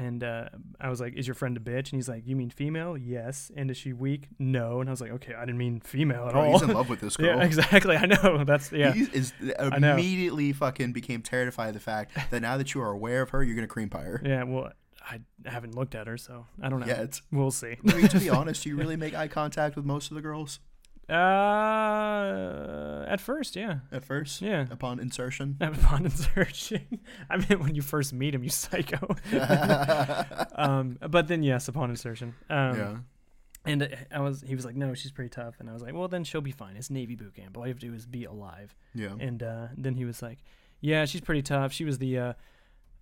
and 0.00 0.22
uh, 0.22 0.48
I 0.80 0.90
was 0.90 1.00
like, 1.00 1.14
Is 1.14 1.26
your 1.26 1.34
friend 1.34 1.56
a 1.56 1.60
bitch? 1.60 1.90
And 1.90 1.94
he's 1.94 2.08
like, 2.08 2.26
You 2.26 2.36
mean 2.36 2.50
female? 2.50 2.96
Yes. 2.96 3.50
And 3.56 3.70
is 3.70 3.76
she 3.76 3.92
weak? 3.92 4.28
No. 4.38 4.80
And 4.80 4.88
I 4.88 4.92
was 4.92 5.00
like, 5.00 5.10
Okay, 5.12 5.34
I 5.34 5.40
didn't 5.40 5.58
mean 5.58 5.80
female 5.80 6.26
at 6.26 6.32
Bro, 6.32 6.42
all. 6.42 6.52
he's 6.52 6.62
in 6.62 6.72
love 6.74 6.88
with 6.88 7.00
this 7.00 7.16
girl. 7.18 7.36
yeah, 7.38 7.42
exactly. 7.44 7.96
I 7.96 8.06
know. 8.06 8.44
That's 8.44 8.70
yeah. 8.70 8.92
He 8.92 9.02
is 9.04 9.32
immediately 9.72 10.52
fucking 10.52 10.92
became 10.92 11.22
terrified 11.22 11.68
of 11.68 11.74
the 11.74 11.80
fact 11.80 12.12
that 12.30 12.40
now 12.42 12.56
that 12.58 12.74
you 12.74 12.80
are 12.80 12.90
aware 12.90 13.22
of 13.22 13.30
her, 13.30 13.42
you're 13.42 13.54
gonna 13.56 13.66
cream 13.66 13.88
pie 13.88 14.02
her. 14.02 14.22
Yeah. 14.24 14.42
Well, 14.44 14.72
I 15.10 15.20
haven't 15.46 15.74
looked 15.74 15.94
at 15.94 16.06
her, 16.06 16.18
so 16.18 16.46
I 16.60 16.68
don't 16.68 16.80
know. 16.80 16.86
Yet. 16.86 17.20
We'll 17.32 17.50
see. 17.50 17.76
I 17.88 17.94
mean, 17.94 18.08
to 18.08 18.18
be 18.20 18.28
honest, 18.38 18.62
do 18.62 18.68
you 18.68 18.76
really 18.76 18.96
make 18.96 19.14
eye 19.14 19.28
contact 19.28 19.74
with 19.76 19.84
most 19.86 20.10
of 20.10 20.14
the 20.16 20.20
girls 20.20 20.60
Uh, 21.08 23.04
at 23.08 23.20
first, 23.20 23.56
yeah, 23.56 23.78
at 23.90 24.04
first? 24.04 24.42
yeah. 24.42 24.66
Upon 24.70 25.00
insertion? 25.00 25.56
Upon 25.60 26.04
insertion, 26.04 27.00
I 27.30 27.38
mean 27.38 27.60
when 27.60 27.74
you 27.74 27.82
first 27.82 28.12
meet 28.12 28.34
him, 28.34 28.44
you 28.44 28.50
psycho. 28.50 29.16
um, 30.54 30.98
but 31.08 31.28
then 31.28 31.42
yes, 31.42 31.68
upon 31.68 31.90
insertion. 31.90 32.34
Um, 32.50 32.76
yeah. 32.76 32.96
And 33.64 33.96
I 34.12 34.20
was, 34.20 34.42
he 34.46 34.54
was 34.54 34.64
like, 34.64 34.76
no, 34.76 34.94
she's 34.94 35.10
pretty 35.12 35.28
tough, 35.30 35.56
and 35.60 35.68
I 35.68 35.72
was 35.72 35.82
like, 35.82 35.92
well, 35.92 36.08
then 36.08 36.24
she'll 36.24 36.40
be 36.40 36.52
fine. 36.52 36.76
It's 36.76 36.90
Navy 36.90 37.16
boot 37.16 37.34
camp. 37.34 37.56
All 37.56 37.66
you 37.66 37.72
have 37.72 37.80
to 37.80 37.86
do 37.88 37.92
is 37.94 38.06
be 38.06 38.24
alive. 38.24 38.74
Yeah. 38.94 39.12
And 39.18 39.42
uh, 39.42 39.66
then 39.76 39.94
he 39.94 40.04
was 40.06 40.22
like, 40.22 40.38
yeah, 40.80 41.04
she's 41.04 41.20
pretty 41.20 41.42
tough. 41.42 41.72
She 41.72 41.84
was 41.84 41.98
the 41.98 42.18
uh, 42.18 42.32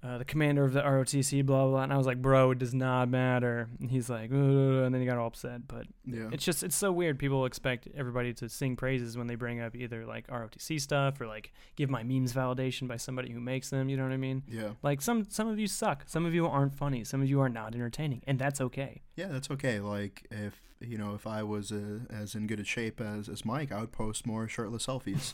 uh, 0.07 0.19
the 0.19 0.25
commander 0.25 0.65
of 0.65 0.73
the 0.73 0.83
ROTC, 0.83 1.45
blah 1.45 1.63
blah. 1.63 1.71
blah. 1.71 1.83
And 1.83 1.93
I 1.93 1.97
was 1.97 2.07
like, 2.07 2.23
bro, 2.23 2.53
it 2.53 2.59
does 2.59 2.73
not 2.75 3.09
matter. 3.09 3.69
And 3.81 3.91
he's 3.91 4.09
like, 4.09 4.31
and 4.31 4.95
then 4.95 5.01
he 5.01 5.07
got 5.07 5.19
all 5.19 5.27
upset. 5.27 5.67
But 5.67 5.87
Yeah. 6.05 6.29
it's 6.33 6.45
just 6.45 6.63
it's 6.63 6.77
so 6.77 6.93
weird. 6.93 7.19
People 7.19 7.45
expect 7.47 7.89
everybody 7.97 8.33
to 8.35 8.49
sing 8.49 8.77
praises 8.77 9.17
when 9.19 9.27
they 9.27 9.35
bring 9.35 9.61
up 9.61 9.75
either 9.75 10.07
like 10.07 10.27
ROTC 10.29 10.81
stuff 10.81 11.21
or 11.21 11.27
like 11.27 11.53
give 11.75 11.91
my 11.91 12.03
memes 12.03 12.33
validation 12.33 12.87
by 12.87 12.97
somebody 12.97 13.31
who 13.33 13.41
makes 13.41 13.71
them. 13.71 13.89
You 13.89 13.97
know 13.97 14.05
what 14.05 14.13
I 14.13 14.17
mean? 14.19 14.43
Yeah. 14.49 14.71
Like 14.83 15.01
some 15.01 15.25
some 15.29 15.49
of 15.49 15.59
you 15.59 15.67
suck. 15.67 16.05
Some 16.07 16.25
of 16.25 16.35
you 16.35 16.47
aren't 16.47 16.75
funny. 16.75 17.03
Some 17.05 17.21
of 17.23 17.29
you 17.29 17.41
are 17.41 17.49
not 17.49 17.75
entertaining, 17.75 18.23
and 18.27 18.39
that's 18.39 18.61
okay. 18.61 19.03
Yeah, 19.17 19.29
that's 19.29 19.51
okay. 19.51 19.81
Like 19.81 20.27
if 20.31 20.61
you 20.81 20.99
know, 20.99 21.15
if 21.15 21.27
I 21.27 21.43
was 21.43 21.73
uh, 21.73 22.01
as 22.11 22.35
in 22.35 22.47
good 22.47 22.61
a 22.61 22.65
shape 22.65 23.01
as, 23.01 23.31
as 23.31 23.47
Mike, 23.47 23.73
I 23.73 23.81
would 23.81 23.93
post 23.93 24.27
more 24.27 24.47
shirtless 24.47 24.87
selfies. 24.87 25.33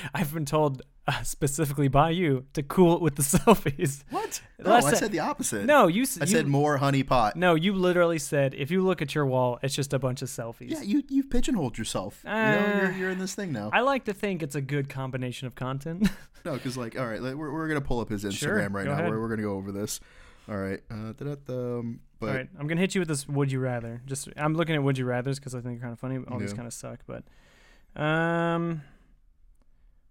I've 0.14 0.32
been 0.32 0.44
told 0.46 0.82
uh, 1.18 1.22
specifically 1.22 1.88
by 1.88 2.10
you 2.10 2.44
to 2.54 2.62
cool 2.62 2.96
it 2.96 3.00
with 3.02 3.14
the 3.16 3.22
selfies. 3.38 4.04
What? 4.10 4.40
No, 4.58 4.70
Last 4.70 4.86
I 4.86 4.90
ti- 4.90 4.96
said 4.96 5.12
the 5.12 5.20
opposite. 5.20 5.64
No, 5.64 5.86
you. 5.86 6.02
s- 6.02 6.18
I 6.20 6.24
you, 6.24 6.30
said 6.30 6.46
more 6.48 6.76
honey 6.78 7.02
pot. 7.02 7.36
No, 7.36 7.54
you 7.54 7.72
literally 7.74 8.18
said 8.18 8.54
if 8.54 8.70
you 8.70 8.82
look 8.82 9.00
at 9.02 9.14
your 9.14 9.26
wall, 9.26 9.58
it's 9.62 9.74
just 9.74 9.92
a 9.92 9.98
bunch 9.98 10.22
of 10.22 10.28
selfies. 10.28 10.70
Yeah, 10.70 10.82
you 10.82 11.02
you've 11.08 11.30
pigeonholed 11.30 11.78
yourself. 11.78 12.20
you 12.24 12.30
know, 12.30 12.36
Uh, 12.36 12.80
you're, 12.82 12.92
you're 12.92 13.10
in 13.10 13.18
this 13.18 13.34
thing 13.34 13.52
now. 13.52 13.70
I 13.72 13.80
like 13.80 14.04
to 14.06 14.14
think 14.14 14.42
it's 14.42 14.54
a 14.56 14.60
good 14.60 14.88
combination 14.88 15.46
of 15.46 15.54
content. 15.54 16.08
no, 16.44 16.54
because 16.54 16.76
like, 16.76 16.98
all 16.98 17.06
right, 17.06 17.22
like, 17.22 17.34
we're 17.34 17.52
we're 17.52 17.68
gonna 17.68 17.80
pull 17.80 18.00
up 18.00 18.08
his 18.10 18.24
Instagram 18.24 18.38
Sure, 18.38 18.68
right 18.68 18.84
go 18.84 18.92
now. 18.92 18.98
ahead. 18.98 19.10
We're, 19.10 19.20
we're 19.20 19.28
gonna 19.28 19.42
go 19.42 19.54
over 19.54 19.70
this. 19.72 20.00
All 20.48 20.56
right. 20.56 20.80
Uh, 20.90 21.12
but 21.18 22.28
All 22.28 22.34
right, 22.34 22.48
I'm 22.58 22.66
gonna 22.66 22.80
hit 22.80 22.94
you 22.94 23.00
with 23.00 23.08
this. 23.08 23.28
Would 23.28 23.50
you 23.52 23.58
rather? 23.60 24.00
Just 24.06 24.28
I'm 24.36 24.54
looking 24.54 24.74
at 24.74 24.82
would 24.82 24.96
you 24.96 25.04
rather's 25.04 25.38
because 25.38 25.54
I 25.54 25.60
think 25.60 25.74
they're 25.74 25.82
kind 25.82 25.92
of 25.92 25.98
funny. 25.98 26.18
All 26.30 26.38
these 26.38 26.52
kind 26.54 26.66
of 26.66 26.72
suck, 26.72 27.00
but 27.06 27.24
um, 28.00 28.82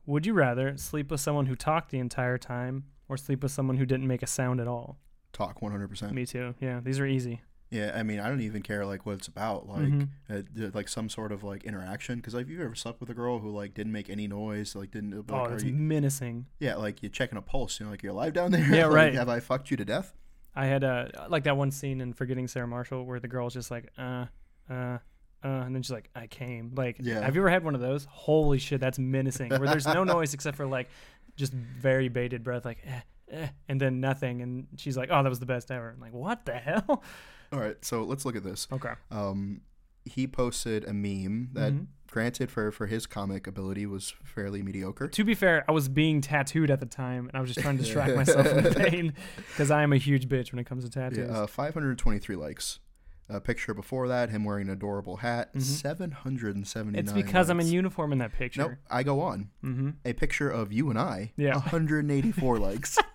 would 0.06 0.26
you 0.26 0.34
rather 0.34 0.78
sleep 0.78 1.12
with 1.12 1.20
someone 1.22 1.46
who 1.48 1.56
talked 1.56 1.90
the 1.92 2.00
entire 2.00 2.38
time 2.38 2.86
or 3.10 3.18
sleep 3.18 3.44
with 3.44 3.52
someone 3.52 3.78
who 3.78 3.86
didn't 3.86 4.08
make 4.08 4.24
a 4.24 4.28
sound 4.28 4.60
at 4.60 4.68
all? 4.68 4.98
talk 5.34 5.62
100. 5.62 5.88
percent 5.90 6.14
Me 6.14 6.26
too. 6.26 6.56
Yeah, 6.62 6.80
these 6.82 6.98
are 7.00 7.06
easy. 7.06 7.42
Yeah, 7.70 7.92
I 7.94 8.04
mean, 8.04 8.20
I 8.22 8.30
don't 8.30 8.40
even 8.42 8.62
care 8.62 8.86
like 8.86 9.06
what 9.06 9.16
it's 9.16 9.28
about. 9.28 9.68
Like, 9.68 9.88
Mhm. 9.90 10.08
uh, 10.30 10.70
like 10.74 10.88
some 10.88 11.10
sort 11.10 11.32
of 11.34 11.44
like 11.44 11.66
interaction. 11.66 12.16
Because 12.20 12.34
like, 12.34 12.44
if 12.46 12.50
you 12.50 12.64
ever 12.64 12.76
slept 12.76 13.02
with 13.02 13.10
a 13.10 13.14
girl 13.14 13.40
who 13.40 13.50
like 13.50 13.74
didn't 13.74 13.92
make 13.92 14.10
any 14.10 14.28
noise, 14.28 14.76
like 14.76 14.92
didn't. 14.92 15.12
Like, 15.12 15.26
oh, 15.30 15.50
that's 15.50 15.64
you- 15.64 15.74
menacing. 15.74 16.46
yeah, 16.60 16.76
like 16.76 17.02
you're 17.04 17.10
checking 17.10 17.38
a 17.38 17.42
pulse. 17.42 17.80
You 17.80 17.88
know, 17.88 17.92
like 17.92 18.02
you're 18.04 18.14
alive 18.14 18.32
down 18.34 18.52
there. 18.54 18.62
Yeah, 18.74 18.86
Like, 18.86 18.96
right. 18.96 19.14
Have 19.16 19.28
I 19.28 19.40
fucked 19.42 19.72
you 19.72 19.78
to 19.78 19.84
death? 19.84 20.14
I 20.56 20.68
had 20.68 20.86
uh 20.86 21.08
like 21.28 21.44
that 21.44 21.58
one 21.58 21.72
scene 21.72 22.00
in 22.00 22.14
Forgetting 22.14 22.48
Sarah 22.48 22.68
Marshall 22.68 23.04
where 23.06 23.20
the 23.20 23.28
girl's 23.28 23.54
just 23.56 23.72
like 23.72 23.92
uh 23.98 24.28
uh. 24.70 25.00
Uh, 25.46 25.62
and 25.64 25.76
then 25.76 25.84
she's 25.84 25.92
like, 25.92 26.10
"I 26.16 26.26
came." 26.28 26.72
Like, 26.76 26.98
Yeah. 27.00 27.22
have 27.22 27.36
you 27.36 27.42
ever 27.42 27.50
had 27.52 27.64
one 27.64 27.76
of 27.76 27.82
those? 27.82 28.06
Holy 28.10 28.58
shit, 28.58 28.82
that's 28.82 28.98
menacing. 28.98 29.52
Where 29.52 29.68
there's 29.68 29.86
no 29.86 30.04
noise 30.16 30.34
except 30.34 30.58
for 30.58 30.66
like, 30.66 30.90
just 31.38 31.54
very 31.54 32.10
bated 32.10 32.44
breath, 32.44 32.66
like, 32.66 32.80
eh, 32.86 33.02
eh, 33.32 33.48
and 33.70 33.80
then 33.80 34.00
nothing. 34.02 34.42
And 34.42 34.68
she's 34.78 34.98
like, 34.98 35.10
"Oh, 35.12 35.22
that 35.22 35.30
was 35.30 35.40
the 35.40 35.46
best 35.46 35.70
ever." 35.70 35.92
I'm 35.92 36.00
like, 36.02 36.14
"What 36.14 36.46
the 36.46 36.54
hell?" 36.56 37.04
All 37.54 37.60
right, 37.60 37.78
so 37.86 38.04
let's 38.04 38.26
look 38.26 38.36
at 38.36 38.44
this. 38.44 38.68
Okay. 38.72 38.94
Um, 39.12 39.62
he 40.04 40.26
posted 40.28 40.84
a 40.86 40.94
meme 40.94 41.50
that 41.54 41.74
Mhm. 41.74 41.88
granted, 42.10 42.50
for 42.50 42.72
for 42.72 42.88
his 42.88 43.06
comic 43.06 43.46
ability 43.48 43.86
was 43.86 44.16
fairly 44.24 44.64
mediocre. 44.64 45.08
To 45.10 45.24
be 45.24 45.36
fair, 45.36 45.64
I 45.68 45.72
was 45.74 45.88
being 45.90 46.22
tattooed 46.22 46.72
at 46.72 46.80
the 46.80 46.86
time, 46.88 47.28
and 47.28 47.36
I 47.38 47.42
was 47.42 47.50
just 47.54 47.60
trying 47.62 47.78
to 47.78 47.84
distract 47.84 48.16
myself 48.22 48.48
from 48.48 48.64
the 48.64 48.72
pain 48.74 49.14
because 49.50 49.70
I 49.72 49.84
am 49.84 49.94
a 49.94 49.98
huge 49.98 50.28
bitch 50.28 50.52
when 50.52 50.60
it 50.60 50.66
comes 50.66 50.90
to 50.90 51.00
Yeah, 51.00 51.10
tattoos. 51.10 51.30
uh, 51.30 51.46
523 51.48 52.36
likes. 52.36 52.80
A 53.28 53.42
picture 53.42 53.74
before 53.74 54.08
that, 54.08 54.30
him 54.30 54.44
wearing 54.44 54.68
an 54.68 54.74
adorable 54.74 55.18
hat, 55.18 55.54
Mhm. 55.56 55.62
779. 55.62 56.96
it's 57.00 57.12
because 57.12 57.50
I'm 57.50 57.60
in 57.60 57.68
uniform 57.68 58.12
in 58.12 58.20
that 58.20 58.34
picture. 58.34 58.62
Nope. 58.62 58.72
I 58.90 59.02
go 59.02 59.22
on. 59.22 59.50
Mm-hmm. 59.64 59.90
A 60.06 60.14
picture 60.14 60.50
of 60.50 60.72
you 60.72 60.90
and 60.92 61.00
I, 61.00 61.34
Yeah. 61.36 61.56
184 61.56 62.60
likes. 62.60 62.98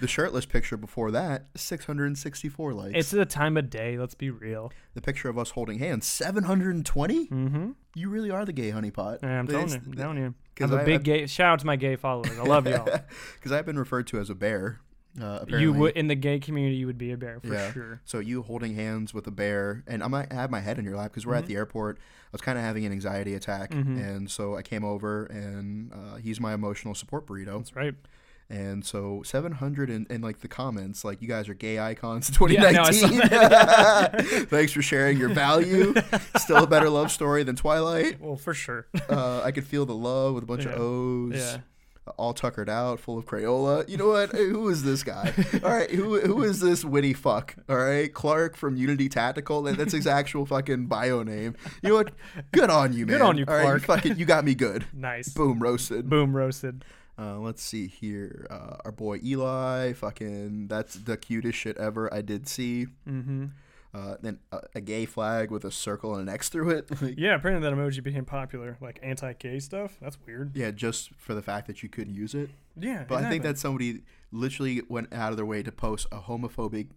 The 0.00 0.08
shirtless 0.08 0.46
picture 0.46 0.78
before 0.78 1.10
that, 1.10 1.48
664 1.56 2.72
likes. 2.72 2.92
It's 2.96 3.10
the 3.10 3.26
time 3.26 3.58
of 3.58 3.68
day. 3.68 3.98
Let's 3.98 4.14
be 4.14 4.30
real. 4.30 4.72
the 4.94 5.02
picture 5.02 5.28
of 5.28 5.36
us 5.36 5.50
holding 5.50 5.78
hands, 5.78 6.06
720? 6.06 7.26
Mm-hmm. 7.28 7.70
You 7.94 8.08
really 8.08 8.30
are 8.30 8.46
the 8.46 8.52
gay 8.54 8.70
honeypot. 8.70 9.18
Yeah, 9.22 9.38
I'm 9.38 9.46
telling 9.46 9.68
you, 9.68 9.74
I'm 9.84 9.92
telling 9.92 10.16
you. 10.16 10.34
I'm 10.58 10.72
a 10.72 10.76
I- 10.76 10.84
big 10.84 11.00
I- 11.00 11.02
gay. 11.02 11.26
Shout 11.26 11.52
out 11.52 11.58
to 11.60 11.66
my 11.66 11.76
gay 11.76 11.96
followers. 11.96 12.30
I 12.38 12.44
love 12.44 12.66
y'all. 12.66 12.86
Because 13.34 13.52
I've 13.52 13.66
been 13.66 13.78
referred 13.78 14.06
to 14.06 14.18
as 14.18 14.30
a 14.30 14.34
bear. 14.34 14.80
Uh, 15.20 15.40
apparently. 15.42 15.62
you 15.62 15.72
would 15.72 15.96
in 15.96 16.06
the 16.08 16.14
gay 16.14 16.38
community, 16.38 16.76
you 16.76 16.86
would 16.86 16.98
be 16.98 17.10
a 17.10 17.16
bear 17.16 17.40
for 17.40 17.52
Yeah. 17.52 17.72
sure. 17.72 18.00
So 18.04 18.18
you 18.20 18.42
holding 18.42 18.74
hands 18.76 19.12
with 19.12 19.26
a 19.26 19.30
bear, 19.32 19.82
and 19.86 20.02
I 20.04 20.06
might 20.08 20.32
have 20.32 20.50
my 20.50 20.60
head 20.60 20.78
in 20.78 20.84
your 20.84 20.96
lap 20.96 21.10
because 21.10 21.26
we're 21.26 21.34
at 21.34 21.44
Mhm. 21.44 21.48
the 21.48 21.56
airport. 21.56 21.98
I 21.98 22.28
was 22.32 22.40
kind 22.42 22.56
of 22.56 22.62
having 22.64 22.84
an 22.86 22.92
anxiety 22.92 23.34
attack, 23.34 23.72
Mhm. 23.72 23.98
and 24.00 24.30
so 24.30 24.56
I 24.56 24.62
came 24.62 24.84
over, 24.84 25.24
and 25.26 25.92
uh, 25.92 26.16
he's 26.16 26.38
my 26.40 26.54
emotional 26.54 26.94
support 26.94 27.26
burrito. 27.26 27.58
That's 27.58 27.74
right. 27.74 27.94
And 28.48 28.84
so 28.84 29.22
700 29.24 29.90
in, 29.90 30.06
in 30.10 30.22
like 30.22 30.40
the 30.40 30.48
comments, 30.48 31.04
like 31.04 31.22
you 31.22 31.28
guys 31.28 31.48
are 31.48 31.54
gay 31.54 31.78
icons 31.78 32.28
Yeah, 32.48 32.70
no, 32.72 32.84
2019. 32.84 33.20
Thanks 34.46 34.72
for 34.72 34.82
sharing 34.82 35.18
your 35.18 35.28
value. 35.28 35.94
Still 36.36 36.64
a 36.64 36.66
better 36.66 36.88
love 36.88 37.10
story 37.12 37.42
than 37.44 37.54
Twilight. 37.56 38.20
Well, 38.20 38.36
for 38.36 38.52
sure. 38.54 38.86
Uh, 39.08 39.42
I 39.44 39.52
could 39.52 39.64
feel 39.64 39.86
the 39.86 39.94
love 39.94 40.34
with 40.34 40.42
a 40.44 40.46
bunch 40.46 40.64
Yeah. 40.64 40.72
of 40.72 40.80
O's. 40.80 41.34
yeah. 41.36 41.56
All 42.16 42.34
tuckered 42.34 42.68
out, 42.68 43.00
full 43.00 43.18
of 43.18 43.24
Crayola. 43.26 43.88
You 43.88 43.96
know 43.96 44.08
what? 44.08 44.30
Who 44.30 44.68
is 44.68 44.82
this 44.82 45.02
guy? 45.02 45.32
All 45.64 45.70
right, 45.70 45.90
who 45.90 46.20
who 46.20 46.42
is 46.42 46.60
this 46.60 46.84
witty 46.84 47.12
fuck? 47.14 47.56
All 47.68 47.76
right, 47.76 48.12
Clark 48.12 48.56
from 48.56 48.76
Unity 48.76 49.08
Tactical. 49.08 49.62
That's 49.62 49.92
his 49.92 50.06
actual 50.06 50.46
fucking 50.46 50.86
bio 50.86 51.22
name. 51.22 51.56
You 51.82 51.90
know 51.90 51.94
what? 51.96 52.12
Good 52.52 52.70
on 52.70 52.92
you, 52.92 53.06
man. 53.06 53.16
Good 53.18 53.22
on 53.24 53.38
you, 53.38 53.44
All 53.48 53.54
right, 53.54 53.62
Clark. 53.64 53.82
fucking, 53.82 54.18
you 54.18 54.24
got 54.26 54.44
me 54.44 54.54
good. 54.54 54.84
Nice. 54.94 55.32
Boom, 55.32 55.60
roasted. 55.60 56.08
Boom 56.10 56.36
roasted. 56.36 56.84
Uh, 57.18 57.38
let's 57.38 57.62
see 57.62 57.86
here. 57.86 58.46
Uh, 58.50 58.76
our 58.84 58.92
boy 58.92 59.18
Eli, 59.24 59.92
fucking, 59.92 60.68
that's 60.68 60.94
the 60.94 61.16
cutest 61.16 61.58
shit 61.58 61.76
ever. 61.78 62.12
I 62.12 62.20
did 62.22 62.46
see. 62.48 62.86
Mm-hmm. 63.08 63.46
Uh, 63.92 64.14
then 64.22 64.38
a, 64.52 64.60
a 64.76 64.80
gay 64.80 65.04
flag 65.04 65.50
with 65.50 65.64
a 65.64 65.70
circle 65.70 66.14
and 66.14 66.28
an 66.28 66.32
X 66.32 66.48
through 66.48 66.70
it. 66.70 66.88
Like, 67.02 67.14
Yeah, 67.18 67.34
apparently 67.34 67.68
that 67.68 67.76
emoji 67.76 68.02
became 68.02 68.24
popular, 68.24 68.76
like 68.80 69.00
anti-gay 69.02 69.58
stuff. 69.58 69.96
That's 70.00 70.16
weird. 70.26 70.54
yeah, 70.54 70.70
just 70.70 71.12
for 71.16 71.34
the 71.34 71.42
fact 71.42 71.66
that 71.66 71.82
you 71.82 71.88
couldn't 71.88 72.14
use 72.14 72.34
it. 72.34 72.50
Yeah, 72.78 73.04
But 73.08 73.24
I 73.24 73.28
think 73.28 73.42
that 73.42 73.58
somebody 73.58 74.02
literally 74.30 74.82
went 74.88 75.12
out 75.12 75.32
of 75.32 75.36
their 75.36 75.44
way 75.46 75.64
to 75.64 75.72
post 75.72 76.06
a 76.12 76.20
homophobic 76.20 76.88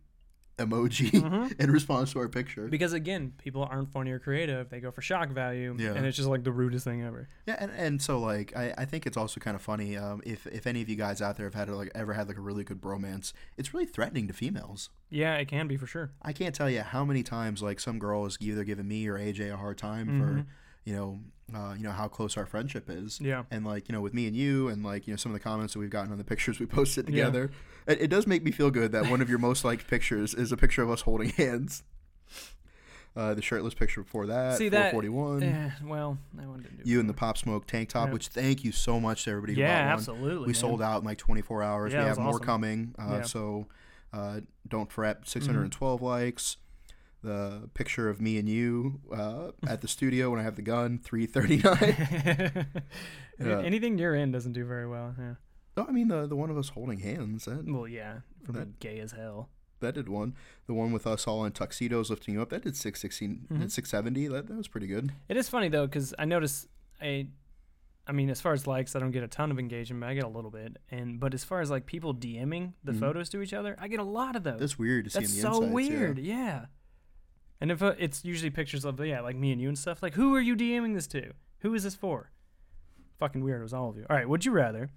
emoji 0.58 1.10
Mhm. 1.12 1.54
in 1.60 1.72
response 1.72 2.12
to 2.14 2.20
our 2.20 2.30
picture. 2.30 2.68
because 2.68 2.94
again, 2.94 3.34
people 3.38 3.64
aren't 3.64 3.92
funny 3.92 4.12
or 4.12 4.20
creative. 4.20 4.70
They 4.70 4.80
go 4.80 4.92
for 4.92 5.02
shock 5.02 5.30
value, 5.30 5.76
Yeah. 5.80 5.94
and 5.94 6.06
it's 6.06 6.16
just 6.16 6.30
like 6.30 6.44
the 6.44 6.52
rudest 6.52 6.86
thing 6.86 7.02
ever. 7.04 7.28
Yeah, 7.48 7.58
and, 7.60 7.72
and 7.72 8.02
so 8.02 8.20
like 8.20 8.56
I, 8.56 8.74
I 8.78 8.86
think 8.86 9.06
it's 9.08 9.18
also 9.18 9.40
kind 9.40 9.56
of 9.56 9.62
funny 9.62 9.98
um, 9.98 10.22
if 10.26 10.46
if 10.48 10.68
any 10.68 10.82
of 10.82 10.90
you 10.90 10.96
guys 10.96 11.22
out 11.22 11.38
there 11.38 11.48
have 11.48 11.56
had 11.56 11.70
like 11.70 11.92
ever 11.96 12.14
had 12.14 12.28
like 12.28 12.38
a 12.38 12.42
really 12.42 12.64
good 12.64 12.80
bromance, 12.82 13.34
it's 13.58 13.74
really 13.74 13.86
threatening 13.88 14.28
to 14.28 14.34
females. 14.34 14.90
Yeah, 15.10 15.36
it 15.36 15.48
can 15.48 15.68
be 15.68 15.76
for 15.78 15.88
sure. 15.88 16.12
I 16.22 16.34
can't 16.34 16.54
tell 16.54 16.70
you 16.70 16.82
how 16.82 17.04
many 17.04 17.24
times 17.24 17.62
like 17.64 17.80
some 17.80 17.98
girl 18.00 18.24
has 18.26 18.38
either 18.40 18.64
given 18.64 18.88
me 18.88 19.08
or 19.08 19.18
AJ 19.18 19.52
a 19.52 19.58
hard 19.58 19.78
time 19.78 20.08
Mhm. 20.08 20.20
for 20.20 20.46
you 20.86 20.94
know 20.94 21.20
uh, 21.54 21.74
you 21.78 21.84
know 21.84 21.92
how 21.92 22.08
close 22.08 22.38
our 22.38 22.46
friendship 22.46 22.90
is. 22.90 23.20
Yeah. 23.22 23.44
And 23.52 23.66
like 23.66 23.88
you 23.90 23.94
know, 23.94 24.02
with 24.02 24.14
me 24.14 24.28
and 24.28 24.36
you, 24.36 24.68
and 24.70 24.84
like 24.84 25.08
you 25.08 25.14
know, 25.14 25.18
some 25.18 25.32
of 25.32 25.34
the 25.34 25.44
comments 25.44 25.74
that 25.74 25.80
we've 25.80 25.90
gotten 25.90 26.12
on 26.12 26.18
the 26.18 26.24
pictures 26.24 26.60
we 26.60 26.66
posted 26.80 27.10
Yeah. 27.10 27.26
together, 27.26 27.52
it, 27.88 28.02
it 28.04 28.08
does 28.08 28.26
make 28.28 28.44
me 28.44 28.52
feel 28.52 28.72
good 28.72 28.92
that 28.92 29.10
one 29.10 29.22
of 29.22 29.30
your 29.30 29.40
most 29.40 29.66
liked 29.66 29.88
pictures 29.88 30.34
is 30.34 30.52
a 30.52 30.58
picture 30.58 30.82
of 30.84 30.90
us 30.90 31.02
holding 31.02 31.30
hands. 31.38 31.84
Uh, 33.16 33.36
the 33.36 33.44
shirtless 33.44 33.76
picture 33.76 34.02
before 34.02 34.26
that, 34.26 34.58
See, 34.58 34.70
that- 34.70 34.92
441. 34.92 35.44
Eh, 35.44 35.70
well, 35.86 36.18
I 36.42 36.48
wanted 36.48 36.64
to 36.72 36.84
do 36.84 36.90
You 36.90 37.00
and 37.00 37.08
the 37.08 37.14
Pop 37.14 37.38
Smoke 37.38 37.68
tank 37.68 37.90
top, 37.90 38.08
Yeah. 38.08 38.14
which 38.14 38.30
thank 38.30 38.64
you 38.64 38.72
so 38.72 39.00
much 39.00 39.26
to 39.26 39.30
everybody 39.30 39.54
who 39.54 39.62
Yeah, 39.62 39.84
one. 39.86 39.94
absolutely. 39.94 40.40
We 40.48 40.54
man. 40.54 40.54
sold 40.56 40.82
out 40.82 41.02
in 41.02 41.06
like 41.06 41.20
24 41.20 41.62
hours. 41.62 41.94
Yeah, 41.94 42.00
we 42.02 42.08
have 42.08 42.18
more 42.18 42.30
awesome. 42.30 42.44
coming. 42.44 42.96
Uh, 42.98 43.04
Yeah. 43.04 43.14
Mm-hmm. 43.18 43.26
So 43.26 43.68
uh, 44.14 44.40
don't 44.68 44.92
fret. 44.92 45.28
612 45.28 46.02
likes. 46.02 46.58
The 47.24 47.70
picture 47.74 48.10
of 48.10 48.20
me 48.20 48.38
and 48.38 48.50
you 48.50 49.00
uh, 49.16 49.52
at 49.66 49.80
the 49.82 49.88
studio 49.88 50.30
when 50.30 50.40
I 50.42 50.44
have 50.44 50.56
the 50.58 50.62
gun, 50.62 51.00
339. 51.00 52.66
Yeah. 53.40 53.60
Anything 53.62 53.98
you're 53.98 54.14
in 54.16 54.32
doesn't 54.32 54.54
do 54.54 54.64
very 54.66 54.88
well. 54.88 55.16
Yeah. 55.18 55.34
no, 55.76 55.86
I 55.88 55.92
mean 55.92 56.08
the 56.08 56.28
the 56.28 56.36
one 56.36 56.50
of 56.52 56.58
us 56.58 56.70
holding 56.70 57.00
hands. 57.00 57.46
That, 57.46 57.66
Well, 57.66 57.88
yeah, 57.88 58.20
being 58.46 58.54
That- 58.60 58.80
gay 58.80 59.00
as 59.00 59.12
hell. 59.14 59.50
that 59.80 59.96
did 59.96 60.08
one. 60.08 60.36
The 60.68 60.74
one 60.74 60.92
with 60.92 61.08
us 61.08 61.26
all 61.28 61.44
in 61.46 61.52
tuxedos 61.52 62.10
lifting 62.10 62.36
you 62.36 62.42
up. 62.42 62.50
That 62.50 62.64
did 62.64 62.76
616, 62.78 63.48
Mhm. 63.52 63.72
670. 63.72 64.28
That, 64.28 64.48
that 64.48 64.56
was 64.56 64.68
pretty 64.68 64.88
good. 64.88 65.12
It 65.28 65.36
is 65.36 65.50
funny 65.50 65.68
though, 65.70 65.88
because 65.88 66.14
I 66.20 66.26
notice 66.26 66.68
I, 67.02 67.28
I 68.08 68.12
mean, 68.12 68.30
as 68.30 68.40
far 68.40 68.54
as 68.54 68.68
likes, 68.68 68.96
I 68.96 69.00
don't 69.00 69.12
get 69.12 69.24
a 69.24 69.28
ton 69.28 69.50
of 69.50 69.58
engagement. 69.60 70.02
but 70.02 70.08
I 70.10 70.14
get 70.14 70.24
a 70.26 70.30
little 70.30 70.52
bit, 70.52 70.78
and 70.92 71.20
but 71.20 71.34
as 71.34 71.44
far 71.44 71.60
as 71.62 71.72
like 71.72 71.86
people 71.88 72.14
DMing 72.14 72.74
the 72.84 72.92
Mhm. 72.92 73.00
photos 73.00 73.30
to 73.30 73.42
each 73.42 73.54
other, 73.54 73.76
I 73.80 73.88
get 73.88 74.00
a 74.00 74.04
lot 74.04 74.36
of 74.36 74.44
those. 74.44 74.60
That's 74.60 74.78
weird 74.78 75.06
to 75.06 75.10
see 75.12 75.20
That's 75.22 75.32
in 75.32 75.36
the 75.38 75.42
so 75.42 75.64
insights, 75.64 75.90
yeah. 75.90 75.98
weird. 76.00 76.18
Yeah. 76.20 76.66
And 77.62 77.72
if 77.72 77.82
uh, 77.82 77.94
it's 77.98 78.26
usually 78.26 78.50
pictures 78.50 78.86
of 78.86 79.00
yeah, 79.04 79.22
like 79.22 79.36
me 79.36 79.52
and 79.52 79.62
you 79.62 79.70
and 79.70 79.78
stuff. 79.78 80.04
Like, 80.04 80.16
who 80.16 80.36
are 80.36 80.42
you 80.42 80.56
DMing 80.56 80.94
this 80.94 81.08
to? 81.08 81.32
Who 81.60 81.74
is 81.74 81.84
this 81.84 81.96
for? 81.96 82.32
Fucking 83.20 83.44
weirdos, 83.44 83.74
all 83.74 83.90
of 83.90 83.98
you. 83.98 84.06
All 84.10 84.16
right, 84.16 84.28
would 84.28 84.46
you 84.46 84.52
rather 84.52 84.90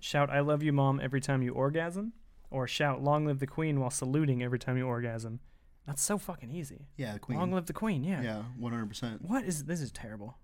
shout 0.00 0.30
"I 0.30 0.40
love 0.40 0.62
you, 0.62 0.72
mom" 0.72 1.00
every 1.02 1.20
time 1.20 1.42
you 1.42 1.52
orgasm, 1.52 2.12
or 2.50 2.66
shout 2.66 3.02
"Long 3.02 3.26
live 3.26 3.40
the 3.40 3.46
queen" 3.46 3.80
while 3.80 3.90
saluting 3.90 4.42
every 4.42 4.58
time 4.58 4.78
you 4.78 4.86
orgasm? 4.86 5.40
That's 5.86 6.02
so 6.02 6.16
fucking 6.16 6.50
easy. 6.50 6.86
Yeah, 6.96 7.12
the 7.12 7.18
queen. 7.18 7.38
Long 7.38 7.52
live 7.52 7.66
the 7.66 7.74
queen. 7.74 8.04
Yeah. 8.04 8.22
yeah, 8.22 8.42
100%. 8.58 9.20
What 9.20 9.44
is 9.44 9.64
this? 9.64 9.82
Is 9.82 9.92
terrible. 9.92 10.38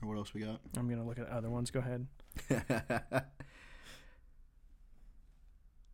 Or 0.00 0.08
what 0.08 0.16
else 0.16 0.32
we 0.32 0.40
got? 0.40 0.60
I'm 0.76 0.88
gonna 0.88 1.04
look 1.04 1.18
at 1.18 1.28
other 1.28 1.50
ones. 1.50 1.70
Go 1.70 1.80
ahead. 1.80 2.06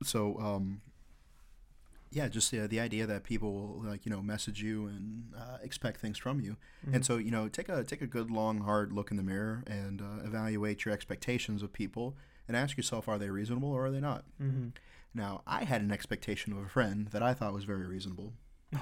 so 0.05 0.39
um 0.39 0.83
yeah 2.15 2.29
just 2.29 2.51
the, 2.51 2.67
the 2.69 2.81
idea 2.81 3.07
that 3.07 3.25
people 3.25 3.53
will 3.53 3.83
like 3.91 4.07
you 4.07 4.11
know 4.11 4.23
message 4.23 4.63
you 4.63 4.87
and 4.87 5.33
uh, 5.37 5.59
expect 5.63 6.01
things 6.01 6.17
from 6.19 6.41
you 6.41 6.57
Mhm. 6.87 6.95
and 6.95 7.07
so 7.07 7.17
you 7.19 7.31
know 7.31 7.49
take 7.49 7.69
a 7.69 7.83
take 7.85 8.01
a 8.03 8.07
good 8.07 8.31
long 8.31 8.61
hard 8.61 8.93
look 8.93 9.11
in 9.11 9.17
the 9.17 9.23
mirror 9.23 9.63
and 9.67 10.01
uh, 10.01 10.25
evaluate 10.25 10.85
your 10.85 10.95
expectations 10.95 11.63
of 11.63 11.73
people 11.73 12.17
and 12.49 12.57
ask 12.57 12.77
yourself 12.77 13.09
are 13.09 13.19
they 13.19 13.31
reasonable 13.31 13.71
or 13.73 13.85
are 13.87 13.91
they 13.91 14.01
not 14.01 14.25
Mm-hmm. 14.41 14.69
now 15.13 15.43
i 15.47 15.65
had 15.65 15.81
an 15.83 15.91
expectation 15.93 16.53
of 16.53 16.59
a 16.59 16.69
friend 16.69 17.09
that 17.09 17.23
i 17.23 17.35
thought 17.35 17.53
was 17.53 17.65
very 17.65 17.87
reasonable 17.87 18.33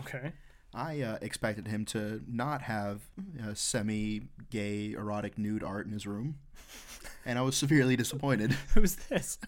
Okay. 0.01 0.33
I 0.75 1.03
uh, 1.03 1.19
expected 1.21 1.69
him 1.69 1.85
to 1.87 2.23
not 2.27 2.63
have 2.63 3.03
uh, 3.43 3.55
semi-gay 3.55 4.93
erotic 4.93 5.37
nude 5.37 5.63
art 5.63 5.87
in 5.87 5.93
his 5.93 6.07
room, 6.07 6.39
and 7.27 7.39
I 7.39 7.43
was 7.43 7.57
severely 7.57 7.97
disappointed. 7.97 8.53
Who's 8.75 8.97
this? 8.97 9.39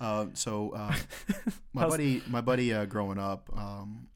Uh, 0.00 0.26
so 0.34 0.70
uh, 0.70 0.94
my 1.72 1.86
buddy, 1.86 2.22
my 2.28 2.40
buddy, 2.40 2.72
uh, 2.72 2.86
growing 2.86 3.18
up, 3.18 3.50
um, 3.56 4.08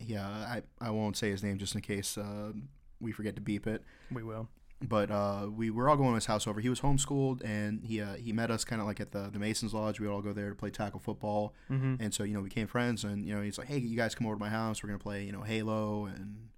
yeah, 0.00 0.26
I, 0.26 0.62
I 0.80 0.90
won't 0.90 1.16
say 1.16 1.30
his 1.30 1.42
name 1.42 1.58
just 1.58 1.74
in 1.74 1.82
case 1.82 2.18
uh, 2.18 2.52
we 3.00 3.12
forget 3.12 3.36
to 3.36 3.40
beep 3.40 3.66
it. 3.66 3.82
We 4.10 4.22
will. 4.22 4.48
But 4.80 5.10
uh, 5.10 5.48
we 5.52 5.70
were 5.70 5.88
all 5.90 5.96
going 5.96 6.10
to 6.10 6.14
his 6.14 6.26
house 6.26 6.46
over. 6.46 6.60
He 6.60 6.68
was 6.68 6.80
homeschooled, 6.82 7.42
and 7.44 7.82
he 7.82 8.00
uh, 8.00 8.14
he 8.14 8.32
met 8.32 8.48
us 8.50 8.64
kind 8.64 8.80
of 8.80 8.86
like 8.86 9.00
at 9.00 9.10
the 9.10 9.28
the 9.32 9.38
Masons 9.40 9.74
Lodge. 9.74 9.98
We 9.98 10.06
would 10.06 10.14
all 10.14 10.22
go 10.22 10.32
there 10.32 10.50
to 10.50 10.54
play 10.54 10.70
tackle 10.70 11.00
football, 11.00 11.52
Mm-hmm. 11.68 11.96
and 12.00 12.14
so 12.14 12.22
you 12.22 12.34
know 12.34 12.40
we 12.40 12.48
became 12.48 12.68
friends. 12.68 13.02
And 13.02 13.26
you 13.26 13.34
know 13.34 13.42
he's 13.42 13.58
like, 13.58 13.66
"Hey, 13.66 13.78
you 13.78 13.96
guys 13.96 14.14
come 14.14 14.26
over 14.28 14.36
to 14.36 14.40
my 14.40 14.48
house. 14.50 14.80
We're 14.82 14.88
gonna 14.90 15.00
play 15.00 15.24
you 15.24 15.32
know 15.32 15.42
Halo, 15.42 16.04
and 16.06 16.48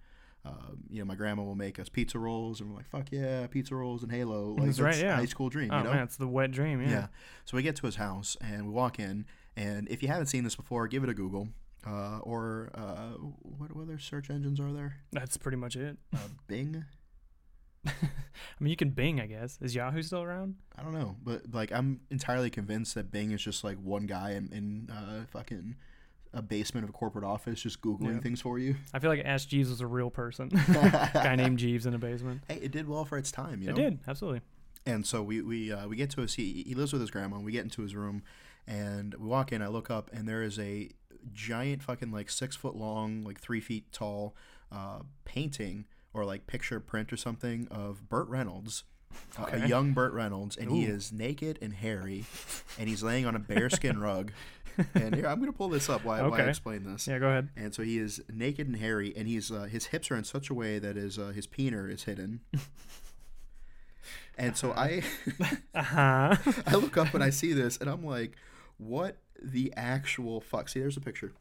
uh, 0.44 0.50
you 0.90 0.98
know 0.98 1.06
my 1.06 1.14
grandma 1.14 1.42
will 1.44 1.54
make 1.54 1.78
us 1.78 1.88
pizza 1.88 2.18
rolls." 2.18 2.60
And 2.60 2.68
we're 2.68 2.76
like, 2.76 2.90
"Fuck 2.90 3.06
yeah, 3.10 3.46
pizza 3.46 3.74
rolls 3.74 4.02
and 4.02 4.12
Halo!" 4.12 4.50
Like 4.50 4.66
That's 4.66 4.80
right, 4.80 4.98
yeah. 4.98 5.16
high 5.16 5.24
school 5.24 5.48
dream. 5.48 5.70
Oh 5.72 5.78
you 5.78 5.84
know? 5.84 5.92
man, 5.94 6.02
it's 6.02 6.16
the 6.18 6.28
wet 6.28 6.50
dream. 6.50 6.82
Yeah. 6.82 6.90
Yeah. 6.90 7.06
So 7.46 7.56
we 7.56 7.62
get 7.62 7.76
to 7.76 7.86
his 7.86 7.96
house 7.96 8.36
and 8.42 8.66
we 8.66 8.72
walk 8.72 8.98
in, 8.98 9.24
and 9.56 9.88
if 9.88 10.02
you 10.02 10.08
haven't 10.08 10.26
seen 10.26 10.44
this 10.44 10.56
before, 10.56 10.86
give 10.88 11.02
it 11.04 11.08
a 11.08 11.14
Google. 11.14 11.48
Uh, 11.86 12.18
or 12.24 12.68
uh, 12.74 13.12
what, 13.56 13.74
what 13.74 13.84
other 13.84 13.98
search 13.98 14.28
engines 14.28 14.60
are 14.60 14.70
there? 14.70 14.96
That's 15.12 15.38
pretty 15.38 15.56
much 15.56 15.76
it. 15.76 15.96
Uh, 16.14 16.18
Bing. 16.46 16.84
I 17.86 18.62
mean, 18.62 18.70
you 18.70 18.76
can 18.76 18.90
Bing, 18.90 19.20
I 19.20 19.26
guess. 19.26 19.58
Is 19.60 19.74
Yahoo 19.74 20.02
still 20.02 20.22
around? 20.22 20.56
I 20.78 20.82
don't 20.82 20.92
know, 20.92 21.16
but 21.22 21.42
like 21.52 21.72
I'm 21.72 22.00
entirely 22.10 22.50
convinced 22.50 22.94
that 22.94 23.10
Bing 23.10 23.30
is 23.32 23.42
just 23.42 23.64
like 23.64 23.78
one 23.78 24.06
guy 24.06 24.32
in, 24.32 24.52
in 24.52 24.90
uh, 24.94 25.24
fucking 25.30 25.76
a 26.32 26.42
basement 26.42 26.84
of 26.84 26.90
a 26.90 26.92
corporate 26.92 27.24
office 27.24 27.62
just 27.62 27.80
googling 27.80 28.14
Yeah. 28.14 28.20
things 28.20 28.40
for 28.40 28.58
you. 28.58 28.76
I 28.94 28.98
feel 28.98 29.10
like 29.10 29.22
Ask 29.24 29.48
Jeeves 29.48 29.68
was 29.70 29.80
a 29.80 29.86
real 29.86 30.10
person. 30.10 30.48
Guy 31.14 31.34
named 31.34 31.58
Jeeves 31.58 31.86
in 31.86 31.94
a 31.94 31.98
basement. 31.98 32.42
Hey, 32.46 32.56
it 32.62 32.70
did 32.70 32.86
well 32.88 33.04
for 33.04 33.18
its 33.18 33.32
time, 33.32 33.62
you 33.62 33.68
know. 33.68 33.74
It 33.74 33.76
did 33.76 33.98
absolutely. 34.06 34.42
And 34.86 35.04
so 35.04 35.22
we 35.22 35.42
we 35.42 35.72
uh, 35.72 35.88
we 35.88 35.96
get 35.96 36.10
to 36.10 36.20
his 36.20 36.34
he, 36.34 36.64
he 36.66 36.74
lives 36.74 36.92
with 36.92 37.00
his 37.00 37.10
grandma. 37.10 37.38
We 37.38 37.52
get 37.52 37.64
into 37.64 37.82
his 37.82 37.94
room, 37.94 38.22
and 38.66 39.14
we 39.14 39.26
walk 39.26 39.52
in. 39.52 39.60
I 39.60 39.68
look 39.68 39.90
up, 39.90 40.10
and 40.12 40.28
there 40.28 40.42
is 40.42 40.58
a 40.58 40.90
giant 41.32 41.82
fucking 41.82 42.10
like 42.12 42.30
six 42.30 42.56
foot 42.56 42.76
long, 42.76 43.22
like 43.24 43.40
three 43.40 43.60
feet 43.60 43.90
tall, 43.92 44.34
uh, 44.72 45.00
painting 45.24 45.84
or 46.12 46.24
like 46.24 46.46
picture 46.46 46.80
print 46.80 47.12
or 47.12 47.16
something 47.16 47.68
of 47.70 48.08
Burt 48.08 48.28
Reynolds, 48.28 48.84
uh, 49.38 49.46
a 49.52 49.66
young 49.68 49.92
Burt 49.92 50.12
Reynolds, 50.12 50.56
and 50.56 50.70
he 50.70 50.84
is 50.84 51.12
naked 51.12 51.58
and 51.62 51.74
hairy, 51.74 52.24
and 52.78 52.88
he's 52.88 53.02
laying 53.02 53.26
on 53.26 53.34
a 53.34 53.38
bearskin 53.38 53.98
rug. 54.00 54.32
And 54.94 55.14
here 55.14 55.26
I'm 55.26 55.40
gonna 55.40 55.52
pull 55.52 55.68
this 55.68 55.88
up 55.90 56.04
while, 56.04 56.30
while 56.30 56.40
I 56.40 56.44
explain 56.44 56.84
this. 56.84 57.06
Yeah, 57.06 57.18
go 57.18 57.28
ahead. 57.28 57.48
And 57.56 57.74
so 57.74 57.82
he 57.82 57.98
is 57.98 58.20
naked 58.32 58.66
and 58.66 58.76
hairy, 58.76 59.12
and 59.16 59.26
he's 59.28 59.50
uh, 59.50 59.62
his 59.64 59.86
hips 59.86 60.10
are 60.10 60.16
in 60.16 60.24
such 60.24 60.48
a 60.48 60.54
way 60.54 60.78
that 60.78 60.96
his 60.96 61.18
uh, 61.18 61.28
his 61.34 61.46
peener 61.46 61.90
is 61.92 62.04
hidden. 62.04 62.40
and 64.38 64.56
so 64.56 64.72
I 64.72 65.02
Uh 65.74 65.82
huh. 65.82 66.36
I 66.66 66.74
look 66.76 66.96
up 66.96 67.12
and 67.14 67.22
I 67.22 67.30
see 67.30 67.52
this, 67.52 67.76
and 67.76 67.90
I'm 67.90 68.04
like, 68.04 68.36
what 68.78 69.18
the 69.42 69.72
actual 69.76 70.40
fuck? 70.40 70.68
See, 70.68 70.80
there's 70.80 70.96
a 70.96 71.00
picture. 71.00 71.32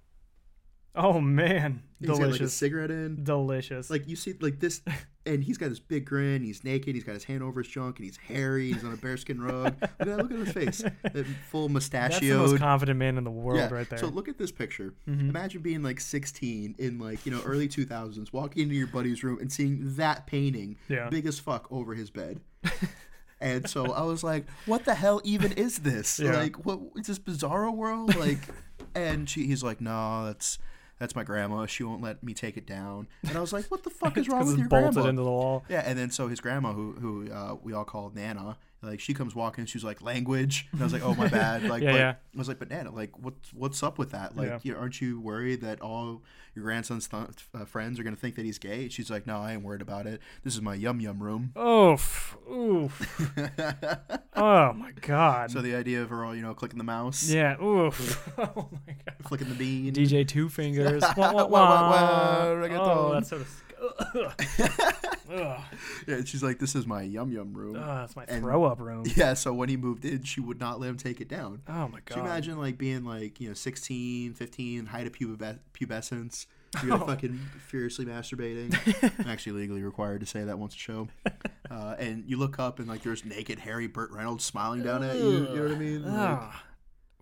Oh 0.95 1.21
man, 1.21 1.83
He's 1.99 2.07
got 2.07 2.13
like 2.15 2.21
a 2.21 2.25
delicious, 2.27 2.53
cigarette 2.53 2.91
in. 2.91 3.23
delicious. 3.23 3.89
Like 3.89 4.07
you 4.07 4.15
see, 4.15 4.33
like 4.41 4.59
this, 4.59 4.81
and 5.25 5.43
he's 5.43 5.57
got 5.57 5.69
this 5.69 5.79
big 5.79 6.05
grin. 6.05 6.43
He's 6.43 6.63
naked. 6.63 6.95
He's 6.95 7.03
got 7.03 7.13
his 7.13 7.23
hand 7.23 7.43
over 7.43 7.61
his 7.61 7.71
junk, 7.71 7.97
and 7.99 8.05
he's 8.05 8.17
hairy. 8.17 8.73
He's 8.73 8.83
on 8.83 8.93
a 8.93 8.97
bearskin 8.97 9.39
rug. 9.41 9.75
Look 9.81 9.83
at 9.83 9.97
that! 9.99 10.17
Look 10.17 10.31
at 10.31 10.39
his 10.39 10.51
face, 10.51 10.77
That 11.03 11.25
full 11.51 11.69
that's 11.69 11.89
the 12.19 12.31
most 12.33 12.57
confident 12.57 12.97
man 12.97 13.17
in 13.17 13.23
the 13.23 13.29
world, 13.31 13.59
Yeah. 13.59 13.69
right 13.73 13.89
there. 13.89 13.99
So 13.99 14.07
look 14.07 14.27
at 14.27 14.37
this 14.39 14.51
picture. 14.51 14.93
Mhm. 15.07 15.29
Imagine 15.29 15.61
being 15.61 15.83
like 15.83 15.99
16 15.99 16.75
in 16.79 16.97
like 16.99 17.25
you 17.25 17.31
know 17.31 17.41
early 17.45 17.67
2000s, 17.69 18.33
walking 18.33 18.63
into 18.63 18.75
your 18.75 18.87
buddy's 18.87 19.23
room 19.23 19.37
and 19.39 19.51
seeing 19.51 19.95
that 19.95 20.25
painting, 20.25 20.77
Yeah. 20.89 21.09
big 21.09 21.27
as 21.27 21.37
fuck, 21.39 21.67
over 21.71 21.93
his 21.93 22.09
bed. 22.09 22.41
and 23.39 23.69
so 23.69 23.91
I 23.93 24.01
was 24.01 24.23
like, 24.23 24.45
"What 24.65 24.85
the 24.85 24.95
hell 24.95 25.21
even 25.23 25.51
is 25.53 25.79
this? 25.79 26.19
Yeah. 26.19 26.35
Like, 26.37 26.65
what 26.65 26.79
is 26.95 27.07
this 27.07 27.19
bizarro 27.19 27.73
world?" 27.73 28.15
Like, 28.15 28.39
and 28.95 29.29
she, 29.29 29.45
he's 29.45 29.63
like, 29.63 29.79
"No, 29.81 30.25
that's." 30.25 30.57
That's 30.99 31.15
my 31.15 31.23
grandma. 31.23 31.65
She 31.65 31.83
won't 31.83 32.01
let 32.01 32.21
me 32.21 32.33
take 32.33 32.57
it 32.57 32.67
down. 32.67 33.07
And 33.27 33.37
I 33.37 33.41
was 33.41 33.53
like, 33.53 33.65
"What 33.65 33.83
the 33.83 33.89
fuck 33.89 34.17
is 34.17 34.27
wrong 34.27 34.45
with 34.45 34.57
your 34.57 34.67
bolted 34.67 34.93
grandma?" 34.93 35.09
into 35.09 35.23
the 35.23 35.29
wall. 35.29 35.63
Yeah, 35.69 35.83
and 35.85 35.97
then 35.97 36.11
so 36.11 36.27
his 36.27 36.41
grandma, 36.41 36.73
who 36.73 36.93
who 36.93 37.31
uh, 37.31 37.55
we 37.63 37.73
all 37.73 37.85
call 37.85 38.11
Nana, 38.13 38.57
like 38.81 38.99
she 38.99 39.13
comes 39.13 39.35
walking, 39.35 39.65
she's 39.65 39.83
like 39.83 40.01
language, 40.01 40.67
and 40.71 40.81
I 40.81 40.83
was 40.83 40.93
like, 40.93 41.03
oh 41.03 41.13
my 41.15 41.27
bad, 41.39 41.63
like, 41.63 41.83
Yeah, 41.83 41.91
but, 41.91 41.97
yeah. 41.97 42.11
I 42.11 42.37
was 42.37 42.47
like, 42.47 42.59
but 42.59 42.69
Nana, 42.69 42.91
like, 42.91 43.17
what's 43.19 43.53
what's 43.53 43.83
up 43.83 43.97
with 43.97 44.11
that? 44.11 44.35
Like, 44.37 44.47
Yeah. 44.47 44.59
you 44.63 44.75
aren't 44.77 45.01
you 45.01 45.19
worried 45.19 45.61
that 45.61 45.81
all 45.81 46.21
your 46.55 46.63
grandson's 46.65 47.07
th- 47.07 47.25
uh, 47.53 47.65
friends 47.65 47.99
are 47.99 48.03
gonna 48.03 48.15
think 48.15 48.35
that 48.35 48.45
he's 48.45 48.57
gay? 48.57 48.89
She's 48.89 49.09
like, 49.11 49.27
no, 49.27 49.37
I 49.37 49.53
ain't 49.53 49.63
worried 49.63 49.81
about 49.81 50.07
it. 50.07 50.21
This 50.43 50.55
is 50.55 50.61
my 50.61 50.75
yum 50.75 50.99
yum 50.99 51.21
room. 51.21 51.51
Oof. 51.57 52.37
Oof. 52.51 53.29
oh 54.35 54.73
my 54.73 54.91
god. 55.01 55.51
so 55.51 55.61
the 55.61 55.75
idea 55.75 56.01
of 56.01 56.09
her 56.09 56.23
all, 56.23 56.35
you 56.35 56.41
know, 56.41 56.53
clicking 56.53 56.77
the 56.77 56.83
mouse, 56.83 57.29
yeah. 57.29 57.61
Oof. 57.61 58.29
oh 58.37 58.69
my 58.87 58.93
god. 59.05 59.15
flicking 59.27 59.49
the 59.49 59.55
bean. 59.55 59.93
DJ 59.93 60.27
Two 60.27 60.47
Fingers. 60.49 61.03
Wah, 61.17 61.33
wah, 61.33 61.45
Wah, 61.45 61.47
wah, 61.47 61.91
wah, 61.91 62.67
wah. 62.69 62.79
Oh, 62.79 63.13
that's 63.13 63.29
so 63.29 63.37
of. 63.37 65.15
Ugh. 65.29 65.61
yeah, 66.07 66.15
and 66.15 66.27
she's 66.27 66.41
like, 66.43 66.59
this 66.59 66.75
is 66.75 66.87
my 66.87 67.01
yum 67.03 67.31
yum 67.31 67.53
room. 67.53 67.75
Ugh, 67.75 67.83
that's 67.85 68.15
my 68.15 68.25
And- 68.27 68.41
throw 68.41 68.63
up 68.65 68.79
room. 68.79 69.03
Yeah, 69.15 69.33
so 69.33 69.53
when 69.53 69.69
he 69.69 69.77
moved 69.77 70.05
in, 70.05 70.23
she 70.23 70.41
would 70.41 70.59
not 70.59 70.79
let 70.79 70.89
him 70.89 70.97
take 70.97 71.21
it 71.21 71.27
down. 71.27 71.61
Oh 71.67 71.87
my 71.87 71.99
Could 72.01 72.15
you 72.17 72.21
god. 72.23 72.29
imagine 72.29 72.57
like 72.59 72.77
being 72.77 73.03
like, 73.05 73.39
you 73.39 73.47
know, 73.49 73.53
16, 73.53 74.33
15, 74.33 74.85
height 74.87 75.07
of 75.07 75.13
pube- 75.13 75.59
pubescence? 75.73 76.45
You're 76.83 76.93
Oh. 76.95 77.05
fucking 77.07 77.37
furiously 77.67 78.05
masturbating. 78.05 78.73
I'm 79.19 79.27
actually 79.27 79.53
legally 79.61 79.81
required 79.81 80.19
to 80.21 80.27
say 80.27 80.43
that 80.43 80.59
once 80.59 80.75
a 80.75 80.77
show. 80.77 81.07
Uh, 81.69 81.95
and 81.97 82.23
you 82.27 82.37
look 82.37 82.59
up 82.59 82.77
and 82.79 82.87
like 82.87 83.01
there's 83.03 83.25
naked, 83.25 83.57
hairy 83.59 83.87
Burt 83.87 84.11
Reynolds 84.11 84.43
smiling 84.45 84.83
down 84.83 85.01
at 85.03 85.15
you. 85.15 85.29
You 85.31 85.55
know 85.55 85.63
what 85.63 85.71
I 85.71 85.75
mean? 85.75 86.03
Like, 86.05 86.49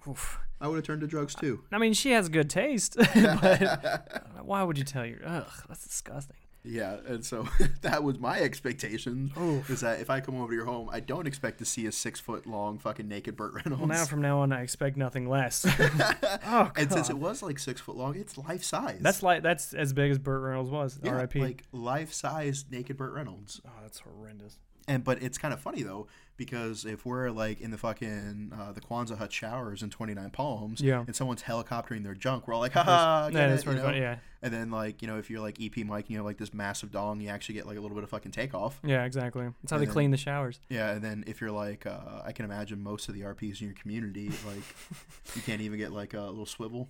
Oof. 0.07 0.39
I 0.59 0.67
would 0.67 0.75
have 0.77 0.85
turned 0.85 1.01
to 1.01 1.07
drugs 1.07 1.35
too. 1.35 1.63
I 1.71 1.77
mean, 1.77 1.93
she 1.93 2.11
has 2.11 2.29
good 2.29 2.49
taste, 2.49 2.95
but 2.97 4.41
why 4.43 4.63
would 4.63 4.77
you 4.77 4.83
tell 4.83 5.05
your? 5.05 5.19
Ugh, 5.25 5.45
that's 5.67 5.83
disgusting. 5.85 6.35
Yeah, 6.69 6.97
and 7.07 7.23
so 7.25 7.47
that 7.81 8.03
was 8.03 8.19
my 8.19 8.39
expectation. 8.39 9.31
Oof. 9.39 9.69
Is 9.69 9.79
that 9.81 9.99
if 10.01 10.09
I 10.09 10.19
come 10.19 10.35
over 10.35 10.49
to 10.51 10.55
your 10.55 10.65
home, 10.65 10.89
I 10.91 10.99
don't 10.99 11.25
expect 11.27 11.59
to 11.59 11.65
see 11.65 11.85
a 11.85 11.91
six 11.91 12.19
foot 12.19 12.45
long 12.45 12.77
fucking 12.79 13.07
naked 13.07 13.35
Burt 13.37 13.53
Reynolds. 13.53 13.79
Well, 13.79 13.87
now 13.87 14.05
from 14.05 14.21
now 14.21 14.39
on, 14.39 14.51
I 14.51 14.61
expect 14.61 14.97
nothing 14.97 15.29
less. 15.29 15.65
oh, 16.45 16.71
and 16.75 16.91
since 16.91 17.09
it 17.09 17.17
was 17.17 17.41
like 17.41 17.59
six 17.59 17.79
foot 17.81 17.95
long, 17.95 18.15
it's 18.15 18.37
life 18.37 18.63
size. 18.63 18.99
that's 19.01 19.23
like 19.23 19.43
that's 19.43 19.73
as 19.73 19.93
big 19.93 20.11
as 20.11 20.17
Burt 20.19 20.41
Reynolds 20.41 20.69
was. 20.69 20.99
yeah, 21.03 21.11
R.I.P. 21.11 21.39
like 21.39 21.63
life 21.71 22.13
size 22.13 22.65
naked 22.69 22.97
Burt 22.97 23.13
Reynolds. 23.13 23.61
oh, 23.65 23.71
that's 23.81 23.99
horrendous. 23.99 24.57
And 24.89 25.03
but 25.03 25.21
it's 25.21 25.37
kind 25.37 25.53
of 25.53 25.59
funny 25.59 25.83
though 25.83 26.07
because 26.37 26.85
if 26.85 27.05
we're 27.05 27.29
like 27.29 27.59
in 27.59 27.71
the 27.71 27.77
fucking 27.77 28.53
uh, 28.57 28.71
the 28.71 28.79
Quonset 28.79 29.17
hut 29.17 29.33
showers 29.33 29.83
in 29.83 29.89
Twenty 29.89 30.13
Nine 30.13 30.29
Palms, 30.29 30.79
Yeah. 30.79 31.03
and 31.05 31.13
someone's 31.15 31.43
helicoptering 31.43 32.03
their 32.03 32.13
junk, 32.13 32.47
we're 32.47 32.53
all 32.53 32.61
like, 32.61 32.71
haha, 32.71 33.27
yeah, 33.33 33.47
that's 33.49 33.63
it, 33.63 33.65
pretty 33.65 33.79
you 33.79 33.83
know? 33.83 33.89
funny. 33.89 33.99
Yeah, 34.01 34.17
And 34.41 34.53
then 34.53 34.69
like 34.69 35.01
you 35.01 35.07
know 35.07 35.17
if 35.17 35.29
you're 35.29 35.39
like 35.41 35.57
EP 35.61 35.75
Mike 35.85 36.05
and 36.05 36.11
you 36.11 36.17
have 36.17 36.25
like 36.25 36.37
this 36.37 36.53
massive 36.53 36.91
dong, 36.91 37.19
you 37.21 37.29
actually 37.29 37.55
get 37.55 37.65
like 37.65 37.77
a 37.77 37.81
little 37.81 37.95
bit 37.95 38.03
of 38.03 38.09
fucking 38.09 38.31
takeoff. 38.31 38.79
yeah, 38.83 39.03
exactly. 39.05 39.43
That's 39.61 39.71
how 39.71 39.77
And 39.77 39.81
they 39.81 39.85
then- 39.87 39.93
clean 39.93 40.11
the 40.11 40.17
showers. 40.17 40.59
Yeah, 40.69 40.91
and 40.91 41.01
then 41.03 41.23
if 41.27 41.41
you're 41.41 41.51
like, 41.51 41.85
uh, 41.85 42.21
I 42.23 42.31
can 42.33 42.45
imagine 42.45 42.81
most 42.83 43.09
of 43.09 43.15
the 43.15 43.21
RPs 43.21 43.61
in 43.61 43.67
your 43.67 43.75
community, 43.75 44.29
like 44.45 44.63
you 45.35 45.41
can't 45.41 45.61
even 45.61 45.77
get 45.79 45.91
like 45.91 46.13
a 46.13 46.21
little 46.21 46.45
swivel. 46.45 46.87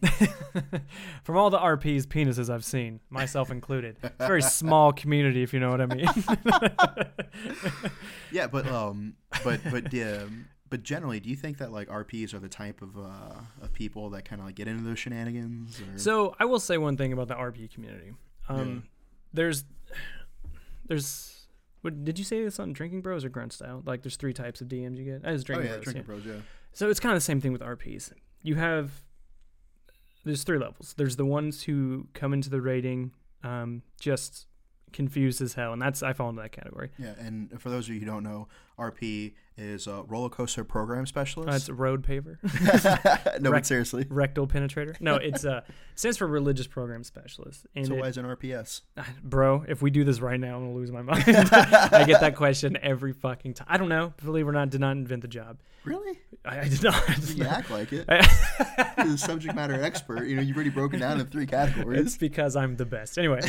From 1.24 1.38
all 1.38 1.50
the 1.50 1.60
RPs 1.60 2.06
penises 2.06 2.50
I've 2.54 2.66
seen, 2.66 3.00
myself 3.10 3.50
included, 3.52 3.98
it's 4.04 4.14
a 4.20 4.28
very 4.28 4.42
small 4.62 4.92
community, 4.92 5.42
if 5.44 5.54
you 5.54 5.60
know 5.60 5.70
what 5.70 5.82
I 5.82 5.86
mean. 5.86 6.08
Yeah, 8.32 8.48
but 8.48 8.68
um, 8.68 9.14
but 9.44 9.62
but 9.72 9.94
um, 9.94 10.48
but 10.70 10.84
generally, 10.84 11.20
do 11.20 11.30
you 11.30 11.36
think 11.36 11.58
that 11.58 11.72
like 11.72 11.88
RPs 11.88 12.34
are 12.34 12.40
the 12.40 12.50
type 12.50 12.82
of 12.82 12.98
uh 12.98 13.40
of 13.62 13.74
people 13.74 14.10
that 14.12 14.26
kind 14.26 14.42
of 14.42 14.48
like 14.48 14.56
get 14.56 14.68
into 14.68 14.84
those 14.84 15.00
shenanigans? 15.00 15.80
Or? 15.82 15.98
So 15.98 16.36
I 16.40 16.46
will 16.46 16.60
say 16.60 16.78
one 16.78 16.98
thing 16.98 17.14
about 17.14 17.28
the 17.28 17.36
RP 17.36 17.72
community. 17.74 18.14
Um, 18.50 18.58
Yeah. 18.58 18.90
There's, 19.34 19.66
there's, 20.88 21.48
what 21.82 22.04
did 22.04 22.18
you 22.18 22.26
say 22.26 22.44
this 22.44 22.60
on 22.60 22.74
Drinking 22.74 23.02
Bros 23.02 23.26
or 23.26 23.30
Grunt 23.30 23.54
Style? 23.54 23.84
Like, 23.86 24.02
there's 24.02 24.16
three 24.16 24.34
types 24.34 24.62
of 24.62 24.68
DMs 24.68 24.98
you 24.98 25.04
get. 25.04 25.26
As 25.26 25.42
oh 25.42 25.44
Drinking 25.44 25.68
yeah, 25.68 25.74
Bros. 25.74 25.84
drinking 25.84 26.04
yeah. 26.04 26.06
pros, 26.06 26.26
yeah. 26.26 26.42
So 26.74 26.90
it's 26.90 27.00
kind 27.00 27.14
of 27.14 27.18
the 27.18 27.26
same 27.26 27.42
thing 27.42 27.52
with 27.52 27.62
RPs. 27.62 28.12
You 28.42 28.56
have, 28.56 29.04
there's 30.24 30.44
three 30.44 30.58
levels. 30.58 30.96
There's 30.98 31.18
the 31.18 31.26
ones 31.26 31.64
who 31.64 32.08
come 32.14 32.34
into 32.34 32.50
the 32.50 32.62
rating, 32.62 33.12
um, 33.44 33.84
just 34.00 34.48
confused 34.94 35.42
as 35.42 35.54
hell, 35.54 35.74
and 35.74 35.82
that's 35.82 36.02
I 36.02 36.14
fall 36.14 36.30
into 36.30 36.42
that 36.42 36.52
category. 36.52 36.92
Yeah, 36.98 37.14
and 37.20 37.62
for 37.62 37.70
those 37.70 37.88
of 37.88 37.94
you 37.94 38.00
who 38.00 38.06
don't 38.06 38.24
know, 38.24 38.48
RP 38.80 39.34
is 39.58 39.88
a 39.88 40.04
roller 40.08 40.30
coaster 40.30 40.64
program 40.64 41.00
Uh, 41.00 41.02
it's 41.02 41.10
specialist. 41.10 41.70
a 41.70 41.74
road 41.74 42.06
paver, 42.06 42.38
no, 43.42 43.52
but 43.52 43.66
seriously. 43.66 44.06
rectal 44.10 44.48
penetrator. 44.48 45.00
No, 45.02 45.16
it's 45.16 45.46
uh 45.46 45.62
stands 45.96 46.18
for 46.18 46.28
religious 46.28 46.68
program 46.68 47.04
specialist. 47.04 47.66
And 47.76 47.88
So 47.88 47.96
it- 47.96 48.00
why 48.02 48.08
is 48.08 48.18
an 48.18 48.26
RPS? 48.26 48.82
bro, 49.24 49.66
if 49.68 49.82
we 49.82 49.90
do 49.90 50.04
this 50.04 50.20
right 50.20 50.40
now, 50.40 50.58
I'm 50.58 50.64
gonna 50.64 50.74
lose 50.76 50.92
my 50.92 51.02
mind. 51.02 51.24
I 51.28 52.04
get 52.06 52.22
that 52.22 52.36
question 52.36 52.78
every 52.82 53.14
fucking 53.14 53.56
time. 53.56 53.68
I 53.70 53.78
don't 53.78 53.90
know. 53.90 54.14
Believe 54.24 54.46
it 54.46 54.50
or 54.50 54.54
not, 54.54 54.70
did 54.70 54.82
not 54.82 54.92
invent 54.92 55.22
the 55.24 55.28
job. 55.28 55.58
Really? 55.86 56.20
I, 56.44 56.60
I 56.62 56.68
did 56.68 56.84
not. 56.84 57.30
You 57.34 57.46
act 57.46 57.72
like 57.72 57.94
it. 57.94 58.06
I- 58.10 58.94
You're 58.98 59.08
the 59.14 59.18
subject 59.18 59.56
matter 59.56 59.82
expert. 59.82 60.26
You 60.28 60.36
know, 60.36 60.42
you've 60.42 60.56
already 60.58 60.70
broken 60.70 61.00
down 61.00 61.20
in 61.20 61.26
three 61.28 61.46
categories. 61.46 62.00
it's 62.02 62.18
because 62.18 62.56
I'm 62.56 62.76
the 62.76 62.86
best. 62.86 63.18
Anyway, 63.18 63.40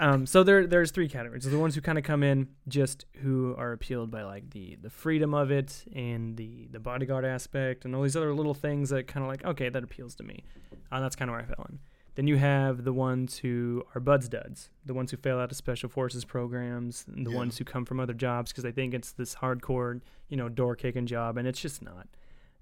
um, 0.00 0.26
so 0.26 0.42
there 0.42 0.66
there's 0.66 0.90
three 0.90 1.08
categories. 1.08 1.44
So 1.44 1.50
the 1.50 1.58
ones 1.58 1.74
who 1.74 1.80
kind 1.80 1.96
of 1.98 2.04
come 2.04 2.22
in 2.22 2.48
just 2.66 3.04
who 3.22 3.54
are 3.56 3.72
appealed 3.72 4.10
by 4.10 4.24
like 4.24 4.50
the 4.50 4.76
the 4.82 4.90
freedom 4.90 5.34
of 5.38 5.50
it 5.50 5.84
and 5.94 6.36
the 6.36 6.68
the 6.70 6.80
bodyguard 6.80 7.24
aspect 7.24 7.84
and 7.84 7.94
all 7.94 8.02
these 8.02 8.16
other 8.16 8.34
little 8.34 8.54
things 8.54 8.90
that 8.90 9.06
kind 9.06 9.24
of 9.24 9.28
like 9.30 9.44
okay 9.44 9.68
that 9.68 9.82
appeals 9.84 10.14
to 10.16 10.22
me. 10.22 10.44
Uh, 10.92 11.00
that's 11.00 11.16
kind 11.16 11.30
of 11.30 11.34
where 11.34 11.42
I 11.42 11.46
fell 11.46 11.66
in. 11.70 11.78
Then 12.14 12.26
you 12.26 12.36
have 12.36 12.82
the 12.84 12.92
ones 12.92 13.38
who 13.38 13.84
are 13.94 14.00
BUD/S 14.00 14.28
duds, 14.28 14.70
the 14.84 14.92
ones 14.94 15.12
who 15.12 15.16
fail 15.16 15.38
out 15.38 15.50
of 15.52 15.56
special 15.56 15.88
forces 15.88 16.24
programs, 16.24 17.04
and 17.06 17.24
the 17.24 17.30
Yeah. 17.30 17.36
ones 17.36 17.58
who 17.58 17.64
come 17.64 17.84
from 17.84 18.00
other 18.00 18.14
jobs 18.14 18.50
because 18.50 18.64
they 18.64 18.72
think 18.72 18.92
it's 18.92 19.12
this 19.12 19.36
hardcore, 19.36 20.00
you 20.28 20.36
know, 20.36 20.48
door 20.48 20.74
kicking 20.74 21.06
job, 21.06 21.36
and 21.36 21.46
it's 21.46 21.60
just 21.60 21.80
not. 21.80 22.08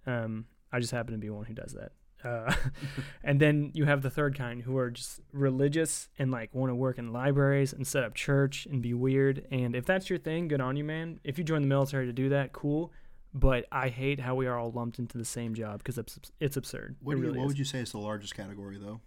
Um, 0.07 0.47
I 0.73 0.79
just 0.79 0.93
happen 0.93 1.13
to 1.13 1.19
be 1.19 1.31
one 1.31 1.47
who 1.47 1.55
does 1.55 1.73
that. 1.73 1.93
Uh, 2.25 2.53
and 3.25 3.41
then 3.41 3.71
you 3.75 3.85
have 3.85 4.03
the 4.03 4.11
third 4.11 4.37
kind 4.37 4.63
who 4.63 4.77
are 4.77 4.91
just 4.91 5.21
religious 5.33 6.09
and 6.19 6.31
like 6.31 6.55
want 6.55 6.71
to 6.71 6.75
work 6.75 6.99
in 6.99 7.13
libraries 7.13 7.73
and 7.73 7.87
set 7.87 8.05
up 8.05 8.15
church 8.15 8.67
and 8.71 8.83
be 8.83 8.95
weird. 8.95 9.47
And 9.51 9.75
if 9.75 9.85
that's 9.85 10.11
your 10.11 10.19
thing, 10.19 10.49
good 10.49 10.61
on 10.61 10.77
you, 10.77 10.85
man. 10.85 11.21
If 11.25 11.39
you 11.39 11.45
join 11.45 11.63
the 11.63 11.69
military 11.69 12.07
to 12.07 12.13
do 12.13 12.29
that, 12.31 12.53
cool. 12.53 12.93
But 13.35 13.67
I 13.71 13.89
hate 13.89 14.21
how 14.21 14.35
we 14.35 14.47
are 14.47 14.59
all 14.59 14.71
lumped 14.71 14.99
into 14.99 15.19
the 15.19 15.25
same 15.25 15.55
job 15.55 15.79
because 15.79 15.99
it's, 15.99 16.19
it's 16.41 16.57
absurd. 16.57 16.97
What, 17.03 17.19
it 17.19 17.21
you, 17.21 17.35
what 17.35 17.47
would 17.49 17.59
you 17.59 17.67
say 17.67 17.81
is 17.81 17.93
the 17.93 17.99
largest 17.99 18.35
category, 18.35 18.79
though? 18.79 19.01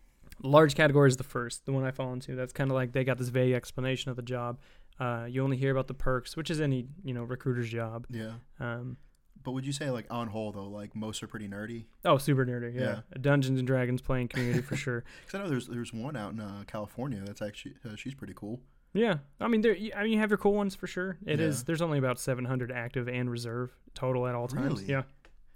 Large 0.43 0.75
category 0.75 1.09
is 1.09 1.17
the 1.17 1.23
first, 1.23 1.65
the 1.65 1.73
one 1.73 1.83
I 1.83 1.91
fall 1.91 2.13
into. 2.13 2.35
That's 2.35 2.53
kind 2.53 2.69
of 2.69 2.75
like 2.75 2.91
they 2.91 3.03
got 3.03 3.17
this 3.17 3.29
vague 3.29 3.53
explanation 3.53 4.11
of 4.11 4.17
the 4.17 4.21
job. 4.21 4.59
Uh, 4.99 5.25
you 5.27 5.43
only 5.43 5.57
hear 5.57 5.71
about 5.71 5.87
the 5.87 5.93
perks, 5.93 6.35
which 6.37 6.51
is 6.51 6.59
any 6.61 6.85
you 7.03 7.13
know 7.13 7.23
recruiter's 7.23 7.69
job. 7.69 8.05
Yeah. 8.09 8.33
Um, 8.59 8.97
But 9.43 9.51
would 9.51 9.65
you 9.65 9.71
say, 9.71 9.89
like, 9.89 10.05
on 10.09 10.27
whole, 10.27 10.51
though, 10.51 10.67
like, 10.67 10.95
most 10.95 11.23
are 11.23 11.27
pretty 11.27 11.47
nerdy? 11.47 11.85
oh, 12.05 12.17
super 12.17 12.45
nerdy, 12.45 12.75
yeah. 12.75 12.81
Yeah. 12.81 13.17
Dungeons 13.21 13.57
and 13.59 13.67
Dragons 13.67 14.01
playing 14.01 14.27
community 14.27 14.61
for 14.61 14.75
sure. 14.75 15.03
Because 15.25 15.39
I 15.39 15.43
know 15.43 15.49
there's 15.49 15.67
there's 15.67 15.93
one 15.93 16.15
out 16.15 16.33
in 16.33 16.39
uh, 16.39 16.63
California 16.67 17.21
that's 17.25 17.41
actually, 17.41 17.75
uh, 17.85 17.95
she's 17.95 18.13
pretty 18.13 18.33
cool. 18.35 18.59
Yeah, 18.93 19.19
I 19.39 19.47
mean, 19.47 19.61
there. 19.61 19.77
I 19.95 20.03
mean, 20.03 20.13
you 20.13 20.19
have 20.19 20.31
your 20.31 20.37
cool 20.39 20.53
ones 20.53 20.73
for 20.75 20.87
sure. 20.87 21.17
It 21.25 21.39
is. 21.39 21.59
Yeah. 21.59 21.63
There's 21.67 21.81
only 21.81 21.99
about 21.99 22.19
700 22.19 22.71
active 22.71 23.07
and 23.07 23.29
reserve 23.29 23.71
total 23.93 24.27
at 24.27 24.33
all 24.35 24.47
times. 24.47 24.81
Really? 24.81 24.85
Yeah. 24.85 25.03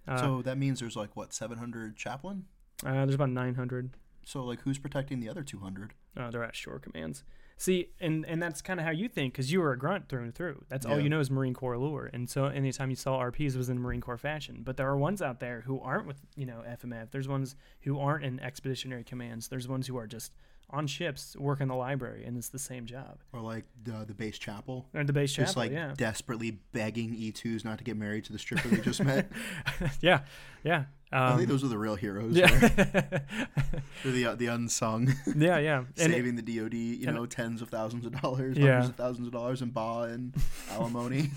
Uh, 0.08 0.18
so 0.18 0.42
that 0.44 0.58
means 0.58 0.80
there's, 0.80 0.96
like, 0.96 1.16
what, 1.16 1.34
700 1.34 1.96
chaplain? 1.98 2.46
uh, 2.86 2.92
there's 3.06 3.16
about 3.16 3.30
900. 3.32 3.96
So, 4.26 4.44
like, 4.44 4.62
who's 4.62 4.78
protecting 4.78 5.20
the 5.20 5.30
other 5.30 5.44
200? 5.44 5.94
Uh, 6.16 6.30
they're 6.32 6.44
at 6.44 6.56
shore 6.56 6.80
commands. 6.80 7.24
See, 7.58 7.90
and 8.00 8.26
and 8.26 8.42
that's 8.42 8.62
kind 8.62 8.80
of 8.80 8.86
how 8.86 8.92
you 8.92 9.08
think 9.08 9.34
because 9.34 9.52
you 9.52 9.62
were 9.62 9.72
a 9.72 9.78
grunt 9.78 10.10
through 10.10 10.24
and 10.24 10.36
through. 10.36 10.64
That's 10.70 10.86
all 10.86 11.00
you 11.00 11.10
know 11.10 11.20
is 11.20 11.30
Marine 11.30 11.54
Corps 11.54 11.78
lure, 11.78 12.10
and 12.12 12.30
so 12.30 12.46
anytime 12.46 12.90
you 12.90 12.96
saw 12.96 13.20
RPs 13.20 13.56
was 13.56 13.70
in 13.70 13.80
Marine 13.80 14.02
Corps 14.02 14.18
fashion. 14.18 14.62
But 14.64 14.78
there 14.78 14.88
are 14.88 14.98
ones 14.98 15.22
out 15.22 15.40
there 15.40 15.62
who 15.62 15.80
aren't 15.80 16.08
with 16.08 16.22
you 16.36 16.46
know 16.46 16.64
FMF. 16.68 17.12
There's 17.12 17.28
ones 17.28 17.56
who 17.82 18.00
aren't 18.00 18.26
in 18.26 18.40
expeditionary 18.40 19.04
commands. 19.04 19.48
There's 19.48 19.68
ones 19.68 19.88
who 19.88 19.98
are 19.98 20.08
just 20.08 20.34
on 20.74 20.88
ships 20.88 21.38
work 21.38 21.62
in 21.62 21.68
the 21.70 21.76
library, 21.76 22.26
and 22.26 22.36
it's 22.36 22.50
the 22.50 22.60
same 22.60 22.86
job. 22.86 23.20
Or 23.32 23.40
like 23.40 23.64
the, 23.84 24.04
the 24.06 24.14
base 24.14 24.38
chapel. 24.38 24.88
Or 24.94 25.04
the 25.04 25.14
base 25.14 25.32
chapel, 25.32 25.46
just 25.46 25.56
like 25.58 25.72
yeah, 25.72 25.94
desperately 25.96 26.58
begging 26.74 27.16
E2s 27.16 27.64
not 27.64 27.78
to 27.78 27.84
get 27.86 27.96
married 27.96 28.26
to 28.26 28.34
the 28.34 28.40
stripper 28.40 28.68
they 28.68 28.82
just 28.82 29.02
met. 29.04 29.32
yeah, 30.02 30.22
yeah. 30.64 30.86
I 31.12 31.28
Um, 31.34 31.38
think 31.38 31.48
those 31.50 31.64
are 31.64 31.68
the 31.68 31.78
real 31.78 31.94
heroes. 31.96 32.36
yeah, 32.36 32.52
right? 32.52 32.76
They're 34.04 34.12
the 34.12 34.26
uh, 34.26 34.36
the 34.36 34.48
unsung, 34.48 35.14
yeah, 35.38 35.60
yeah. 35.60 35.84
It- 35.96 36.00
saving 36.12 36.36
the 36.36 36.42
DoD. 36.42 36.74
You 36.74 37.12
know, 37.12 37.26
tens 37.28 37.62
of 37.62 37.70
thousands 37.70 38.06
of 38.06 38.20
dollars, 38.22 38.58
Yeah. 38.58 38.72
hundreds 38.72 38.90
of 38.90 38.96
thousands 38.96 39.28
of 39.28 39.34
dollars 39.34 39.62
in 39.62 39.70
BAH 39.70 40.04
and 40.06 40.34
alimony. 40.72 41.30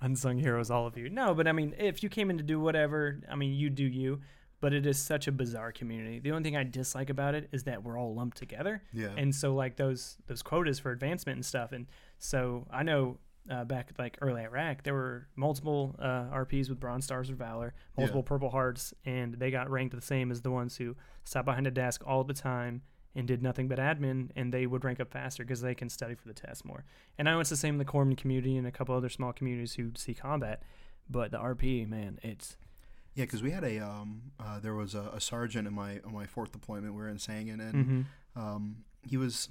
unsung 0.00 0.38
heroes, 0.38 0.70
all 0.70 0.86
of 0.86 0.96
you. 0.96 1.10
No, 1.10 1.34
but 1.34 1.46
I 1.48 1.52
mean, 1.52 1.74
if 1.78 2.02
you 2.02 2.08
came 2.08 2.30
in 2.30 2.38
to 2.38 2.44
do 2.44 2.60
whatever, 2.60 3.20
I 3.30 3.34
mean, 3.34 3.52
you 3.54 3.68
do 3.68 3.84
you. 3.84 4.20
But 4.60 4.72
it 4.74 4.84
is 4.86 4.98
such 4.98 5.26
a 5.26 5.32
bizarre 5.32 5.72
community. 5.72 6.18
The 6.18 6.32
only 6.32 6.42
thing 6.42 6.56
I 6.56 6.64
dislike 6.64 7.08
about 7.10 7.34
it 7.34 7.48
is 7.50 7.64
that 7.64 7.82
we're 7.82 7.98
all 7.98 8.14
lumped 8.14 8.36
together, 8.36 8.82
Yeah. 8.92 9.08
and 9.16 9.34
so 9.34 9.54
like 9.54 9.76
those 9.76 10.18
those 10.26 10.42
quotas 10.42 10.78
for 10.78 10.90
advancement 10.92 11.36
and 11.36 11.44
stuff. 11.46 11.72
And 11.72 11.86
so 12.18 12.66
I 12.70 12.82
know 12.82 13.18
uh, 13.50 13.64
back 13.64 13.90
like 13.98 14.18
early 14.20 14.42
Iraq, 14.42 14.82
there 14.82 14.92
were 14.92 15.26
multiple 15.34 15.96
uh, 15.98 16.24
RPs 16.30 16.68
with 16.68 16.78
Bronze 16.78 17.06
Stars 17.06 17.30
of 17.30 17.36
Valor, 17.38 17.72
multiple 17.96 18.20
Yeah. 18.24 18.28
Purple 18.28 18.50
Hearts, 18.50 18.92
and 19.06 19.34
they 19.34 19.50
got 19.50 19.70
ranked 19.70 19.94
the 19.94 20.02
same 20.02 20.30
as 20.30 20.42
the 20.42 20.50
ones 20.50 20.76
who 20.76 20.94
sat 21.24 21.46
behind 21.46 21.66
a 21.66 21.70
desk 21.70 22.02
all 22.06 22.22
the 22.22 22.34
time 22.34 22.82
and 23.14 23.26
did 23.26 23.42
nothing 23.42 23.66
but 23.66 23.78
admin, 23.78 24.28
and 24.36 24.52
they 24.52 24.66
would 24.66 24.84
rank 24.84 25.00
up 25.00 25.10
faster 25.10 25.42
because 25.42 25.62
they 25.62 25.74
can 25.74 25.88
study 25.88 26.14
for 26.14 26.28
the 26.28 26.34
test 26.34 26.64
more. 26.66 26.84
And 27.18 27.28
I 27.28 27.32
know 27.32 27.40
it's 27.40 27.50
the 27.50 27.56
same 27.56 27.74
in 27.74 27.78
the 27.78 27.84
Corpsman 27.86 28.16
community 28.18 28.56
and 28.58 28.66
a 28.66 28.70
couple 28.70 28.94
other 28.94 29.08
small 29.08 29.32
communities 29.32 29.72
who 29.74 29.90
see 29.96 30.12
combat, 30.14 30.62
but 31.08 31.30
the 31.32 31.38
RP, 31.38 31.88
man, 31.88 32.20
it's 32.22 32.56
Yeah, 33.14 33.24
because 33.24 33.42
we 33.42 33.50
had 33.50 33.64
a 33.64 33.78
um, 33.80 34.22
uh, 34.38 34.60
there 34.60 34.74
was 34.74 34.94
a, 34.94 35.10
a 35.14 35.20
sergeant 35.20 35.66
in 35.66 35.74
my 35.74 36.00
on 36.04 36.12
my 36.14 36.26
fourth 36.26 36.52
deployment. 36.52 36.94
We 36.94 37.00
were 37.00 37.08
in 37.08 37.16
Sangin, 37.18 37.60
and 37.60 37.74
hmm 37.86 38.00
um, 38.36 38.84
he 39.02 39.16
was 39.16 39.48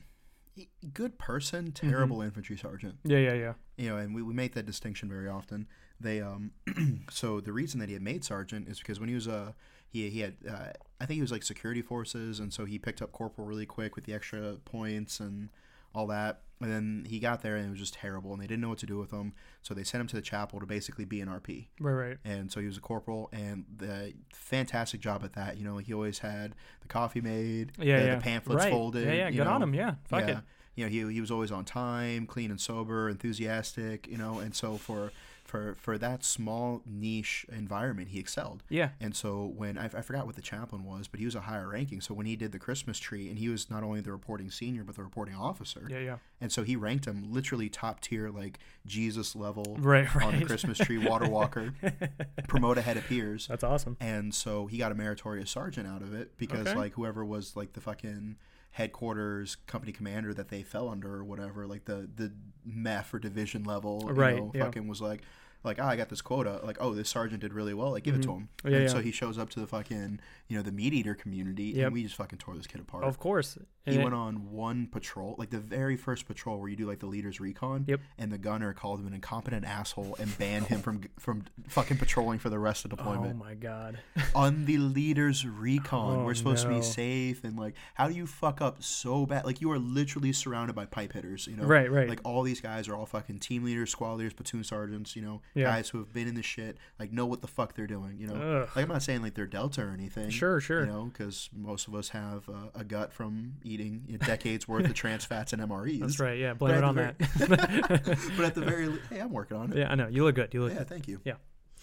he- 0.56 0.70
good 0.94 1.18
person, 1.18 1.72
Mm-hmm. 1.72 1.90
terrible 1.90 2.22
infantry 2.22 2.58
sergeant. 2.58 2.96
yeah, 3.04 3.18
yeah, 3.18 3.34
yeah. 3.34 3.54
You 3.78 3.90
know, 3.90 3.98
and 3.98 4.16
we, 4.16 4.22
we 4.22 4.34
make 4.34 4.54
that 4.56 4.66
distinction 4.66 5.10
very 5.10 5.28
often. 5.28 5.68
They 6.00 6.22
um, 6.22 6.52
so 7.12 7.42
the 7.42 7.52
reason 7.52 7.80
that 7.82 7.88
he 7.90 7.94
had 7.94 8.02
made 8.02 8.24
sergeant 8.24 8.68
is 8.70 8.80
because 8.80 9.00
when 9.00 9.10
he 9.10 9.16
was 9.16 9.28
uh, 9.28 9.52
he 9.90 10.10
he 10.10 10.22
had 10.22 10.36
uh, 10.50 10.72
I 11.02 11.06
think 11.06 11.16
he 11.16 11.22
was 11.22 11.32
like 11.32 11.44
security 11.44 11.82
forces, 11.82 12.40
and 12.40 12.54
so 12.54 12.64
he 12.66 12.80
picked 12.80 13.02
up 13.02 13.12
corporal 13.12 13.46
really 13.48 13.66
quick 13.66 13.96
with 13.96 14.06
the 14.06 14.14
extra 14.14 14.54
points 14.64 15.20
and 15.20 15.50
all 15.94 16.08
that. 16.08 16.42
And 16.62 16.70
then 16.70 17.06
he 17.08 17.20
got 17.20 17.42
there 17.42 17.56
and 17.56 17.68
it 17.68 17.70
was 17.70 17.80
just 17.80 17.94
terrible, 17.94 18.34
and 18.34 18.42
they 18.42 18.46
didn't 18.46 18.60
know 18.60 18.68
what 18.68 18.80
to 18.80 18.86
do 18.86 18.98
with 18.98 19.12
him. 19.12 19.32
So 19.62 19.74
they 19.74 19.84
sent 19.86 20.02
him 20.02 20.08
to 20.08 20.18
the 20.18 20.22
chapel 20.22 20.60
to 20.60 20.66
basically 20.66 21.06
be 21.06 21.22
an 21.22 21.30
RP 21.30 21.68
Right, 21.80 21.94
right. 21.94 22.18
and 22.26 22.52
so 22.52 22.60
he 22.60 22.66
was 22.66 22.76
a 22.76 22.82
corporal 22.82 23.30
and 23.32 23.64
the 23.78 24.14
fantastic 24.34 25.00
job 25.00 25.24
at 25.24 25.32
that 25.34 25.58
you 25.58 25.64
know 25.64 25.78
he 25.78 25.94
always 25.94 26.20
had 26.20 26.56
the 26.82 26.88
coffee 26.90 27.22
made 27.22 27.72
Yeah, 27.80 28.00
the, 28.00 28.06
yeah. 28.08 28.16
the 28.16 28.22
pamphlets 28.22 28.64
right. 28.66 28.72
folded 28.74 29.06
Yeah, 29.06 29.14
yeah. 29.14 29.28
you 29.30 29.38
Good 29.38 29.48
on 29.48 29.62
him. 29.64 29.74
Yeah. 29.74 29.96
Fuck 30.10 30.28
yeah 30.28 30.38
it. 30.40 30.44
you 30.76 30.84
know 30.86 30.90
he, 30.90 31.14
he 31.14 31.22
was 31.22 31.32
always 31.32 31.50
on 31.52 31.64
time 31.64 32.26
clean 32.26 32.52
and 32.52 32.60
sober 32.60 33.10
enthusiastic 33.10 34.08
you 34.08 34.18
know 34.18 34.40
and 34.40 34.54
so 34.56 34.76
for 34.78 35.12
for 35.50 35.76
for 35.76 35.98
that 35.98 36.24
small 36.24 36.82
niche 36.86 37.46
environment 37.52 38.10
he 38.10 38.20
excelled 38.20 38.64
Yeah. 38.70 38.90
and 39.02 39.16
so 39.16 39.52
when 39.58 39.78
I, 39.78 39.86
I 39.86 40.02
forgot 40.02 40.26
what 40.28 40.36
the 40.36 40.42
chaplain 40.42 40.84
was 40.84 41.08
but 41.08 41.20
he 41.20 41.26
was 41.26 41.36
a 41.36 41.42
higher 41.42 41.68
ranking 41.68 42.02
so 42.02 42.14
when 42.14 42.26
he 42.28 42.36
did 42.36 42.52
the 42.52 42.60
christmas 42.60 43.00
tree 43.00 43.28
and 43.30 43.38
he 43.40 43.50
was 43.50 43.70
not 43.70 43.82
only 43.84 44.02
the 44.02 44.12
reporting 44.12 44.52
senior 44.52 44.84
but 44.84 44.96
the 44.96 45.04
reporting 45.04 45.36
officer 45.36 45.88
Yeah, 45.90 46.00
yeah. 46.00 46.16
and 46.40 46.52
so 46.52 46.64
he 46.64 46.76
ranked 46.76 47.06
him 47.06 47.34
literally 47.34 47.68
top 47.70 48.00
tier 48.02 48.30
like 48.30 48.60
jesus 48.86 49.36
level 49.36 49.76
Right, 49.80 50.14
right. 50.16 50.26
on 50.28 50.40
the 50.40 50.46
christmas 50.46 50.78
tree 50.78 51.00
water 51.00 51.28
walker 51.28 51.74
promote 52.48 52.78
ahead 52.78 52.98
of 52.98 53.06
peers 53.06 53.48
That's 53.48 53.64
awesome. 53.64 53.98
and 54.00 54.34
so 54.34 54.68
he 54.68 54.78
got 54.78 54.92
a 54.92 54.96
meritorious 54.96 55.50
sergeant 55.52 55.88
out 55.88 56.02
of 56.04 56.14
it 56.14 56.38
because 56.38 56.68
Okay. 56.68 56.76
like 56.76 56.94
whoever 56.94 57.26
was 57.26 57.56
like 57.56 57.74
the 57.74 57.82
fucking 57.82 58.36
headquarters 58.72 59.56
company 59.68 59.92
commander 59.92 60.34
that 60.34 60.50
they 60.50 60.64
fell 60.64 60.90
under 60.90 61.16
or 61.16 61.24
whatever 61.24 61.66
like 61.68 61.86
the 61.86 62.08
the 62.16 62.32
MEF 62.68 63.14
or 63.14 63.20
division 63.20 63.64
level 63.64 64.02
you 64.06 64.12
Right, 64.14 64.38
know, 64.38 64.52
yeah. 64.54 64.66
fucking 64.66 64.88
was 64.88 65.02
like 65.02 65.22
like 65.64 65.78
ah, 65.82 65.88
I 65.90 65.96
got 65.96 66.10
this 66.10 66.22
quota 66.22 66.60
like 66.64 66.78
oh 66.80 66.94
this 66.94 67.10
sergeant 67.10 67.42
did 67.42 67.54
really 67.54 67.74
well 67.74 67.92
like 67.92 68.04
give 68.04 68.16
it 68.16 68.22
to 68.24 68.32
him 68.32 68.50
Yeah, 68.64 68.72
and 68.72 68.82
yeah. 68.84 68.88
so 68.90 69.00
he 69.02 69.12
shows 69.12 69.38
up 69.38 69.50
to 69.52 69.60
the 69.60 69.68
fucking 69.68 70.20
you 70.48 70.56
know 70.58 70.64
the 70.64 70.72
meat 70.72 70.94
eater 70.94 71.16
community 71.16 71.66
Yep. 71.76 71.86
and 71.88 71.94
we 71.94 72.04
just 72.04 72.16
fucking 72.16 72.40
tore 72.40 72.56
this 72.56 72.68
kid 72.68 72.80
apart 72.82 73.04
Of 73.04 73.20
course. 73.20 73.58
he 73.86 73.96
it- 73.96 74.04
went 74.04 74.14
on 74.16 74.52
one 74.52 74.88
patrol, 74.88 75.36
like 75.38 75.50
the 75.50 75.60
very 75.60 75.98
first 75.98 76.28
patrol 76.28 76.60
where 76.60 76.70
you 76.70 76.76
do 76.76 76.86
like 76.88 77.00
the 77.00 77.06
leader's 77.08 77.40
recon. 77.40 77.86
Yep. 77.88 78.00
And 78.18 78.32
the 78.32 78.38
gunner 78.38 78.72
called 78.74 79.00
him 79.00 79.08
an 79.08 79.14
incompetent 79.14 79.66
asshole 79.66 80.16
and 80.20 80.36
banned 80.38 80.68
him 80.68 80.82
from 80.82 81.02
from 81.20 81.44
fucking 81.68 81.98
patrolling 81.98 82.40
for 82.40 82.50
the 82.50 82.60
rest 82.60 82.86
of 82.86 82.94
Oh 82.94 82.96
deployment. 82.96 83.38
my 83.38 83.54
god. 83.56 84.00
on 84.36 84.66
the 84.66 84.78
leader's 84.78 85.46
recon, 85.46 86.20
Oh, 86.20 86.26
we're 86.26 86.36
supposed 86.36 86.64
to 86.64 86.70
be 86.74 86.82
safe 86.82 87.44
and 87.44 87.58
like, 87.58 87.74
how 87.96 88.08
do 88.08 88.14
you 88.16 88.26
fuck 88.28 88.62
up 88.62 88.82
so 88.84 89.26
bad? 89.26 89.46
Like 89.46 89.60
you 89.62 89.72
are 89.72 89.80
literally 89.80 90.34
surrounded 90.34 90.74
by 90.76 90.86
pipe 90.86 91.14
hitters. 91.14 91.48
You 91.48 91.58
know. 91.58 91.64
Right, 91.66 91.92
right. 91.92 92.08
Like 92.10 92.22
all 92.24 92.44
these 92.44 92.62
guys 92.62 92.88
are 92.88 92.96
all 92.96 93.06
fucking 93.06 93.40
team 93.40 93.64
leaders, 93.64 93.90
squad 93.92 94.14
leaders, 94.16 94.34
platoon 94.34 94.64
sergeants. 94.64 95.16
You 95.16 95.22
know, 95.24 95.42
Yeah. 95.56 95.66
guys 95.66 95.90
who 95.90 95.98
have 96.00 96.14
been 96.14 96.28
in 96.28 96.36
the 96.36 96.44
shit, 96.44 96.78
like 97.00 97.12
know 97.12 97.26
what 97.26 97.42
the 97.42 97.48
fuck 97.48 97.74
they're 97.76 97.88
doing. 97.88 98.18
You 98.20 98.28
know. 98.28 98.36
Ugh. 98.64 98.70
Like 98.76 98.84
I'm 98.84 98.90
not 98.90 99.04
saying 99.04 99.22
like 99.22 99.34
they're 99.34 99.48
Delta 99.48 99.82
or 99.84 99.90
anything. 99.92 100.30
Sure, 100.30 100.60
sure. 100.60 100.82
You 100.82 100.86
know, 100.92 101.06
because 101.06 101.50
most 101.56 101.88
of 101.88 101.96
us 101.96 102.10
have 102.10 102.48
uh, 102.50 102.70
a 102.76 102.84
gut 102.84 103.12
from 103.14 103.56
eating 103.64 104.04
you 104.08 104.18
know, 104.18 104.26
decades 104.26 104.68
worth 104.68 104.86
of 104.86 104.94
trans 104.94 105.26
fats 105.26 105.54
and 105.54 105.62
MREs. 105.62 106.00
That's 106.02 106.20
right. 106.20 106.38
Yeah. 106.38 106.54
But 106.54 106.68
Blame 106.68 106.74
it 106.74 106.78
at 106.78 106.84
on 106.84 106.96
the 106.96 107.02
that. 107.18 107.28
very- 107.38 108.16
but 108.38 108.46
at 108.46 108.56
the 108.56 108.62
very, 108.62 108.90
hey, 109.10 109.20
I'm 109.20 109.32
working 109.32 109.58
on 109.58 109.72
it. 109.72 109.78
yeah, 109.80 109.92
I 109.92 109.96
know. 109.96 110.08
You 110.08 110.24
look 110.24 110.36
good. 110.36 110.54
You 110.54 110.62
look 110.64 110.72
Yeah, 110.74 110.80
good. 110.80 110.88
thank 110.90 111.08
you. 111.08 111.20
Yeah. 111.24 111.34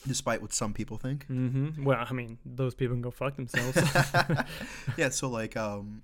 Despite 0.06 0.42
what 0.42 0.52
some 0.52 0.72
people 0.74 0.98
think. 0.98 1.26
Mm-hmm. 1.28 1.82
Well, 1.84 2.04
I 2.08 2.12
mean, 2.12 2.38
those 2.44 2.74
people 2.74 2.94
can 2.94 3.02
go 3.02 3.10
fuck 3.10 3.34
themselves. 3.34 3.76
yeah, 4.96 5.08
so 5.08 5.28
like, 5.28 5.56
um, 5.56 6.02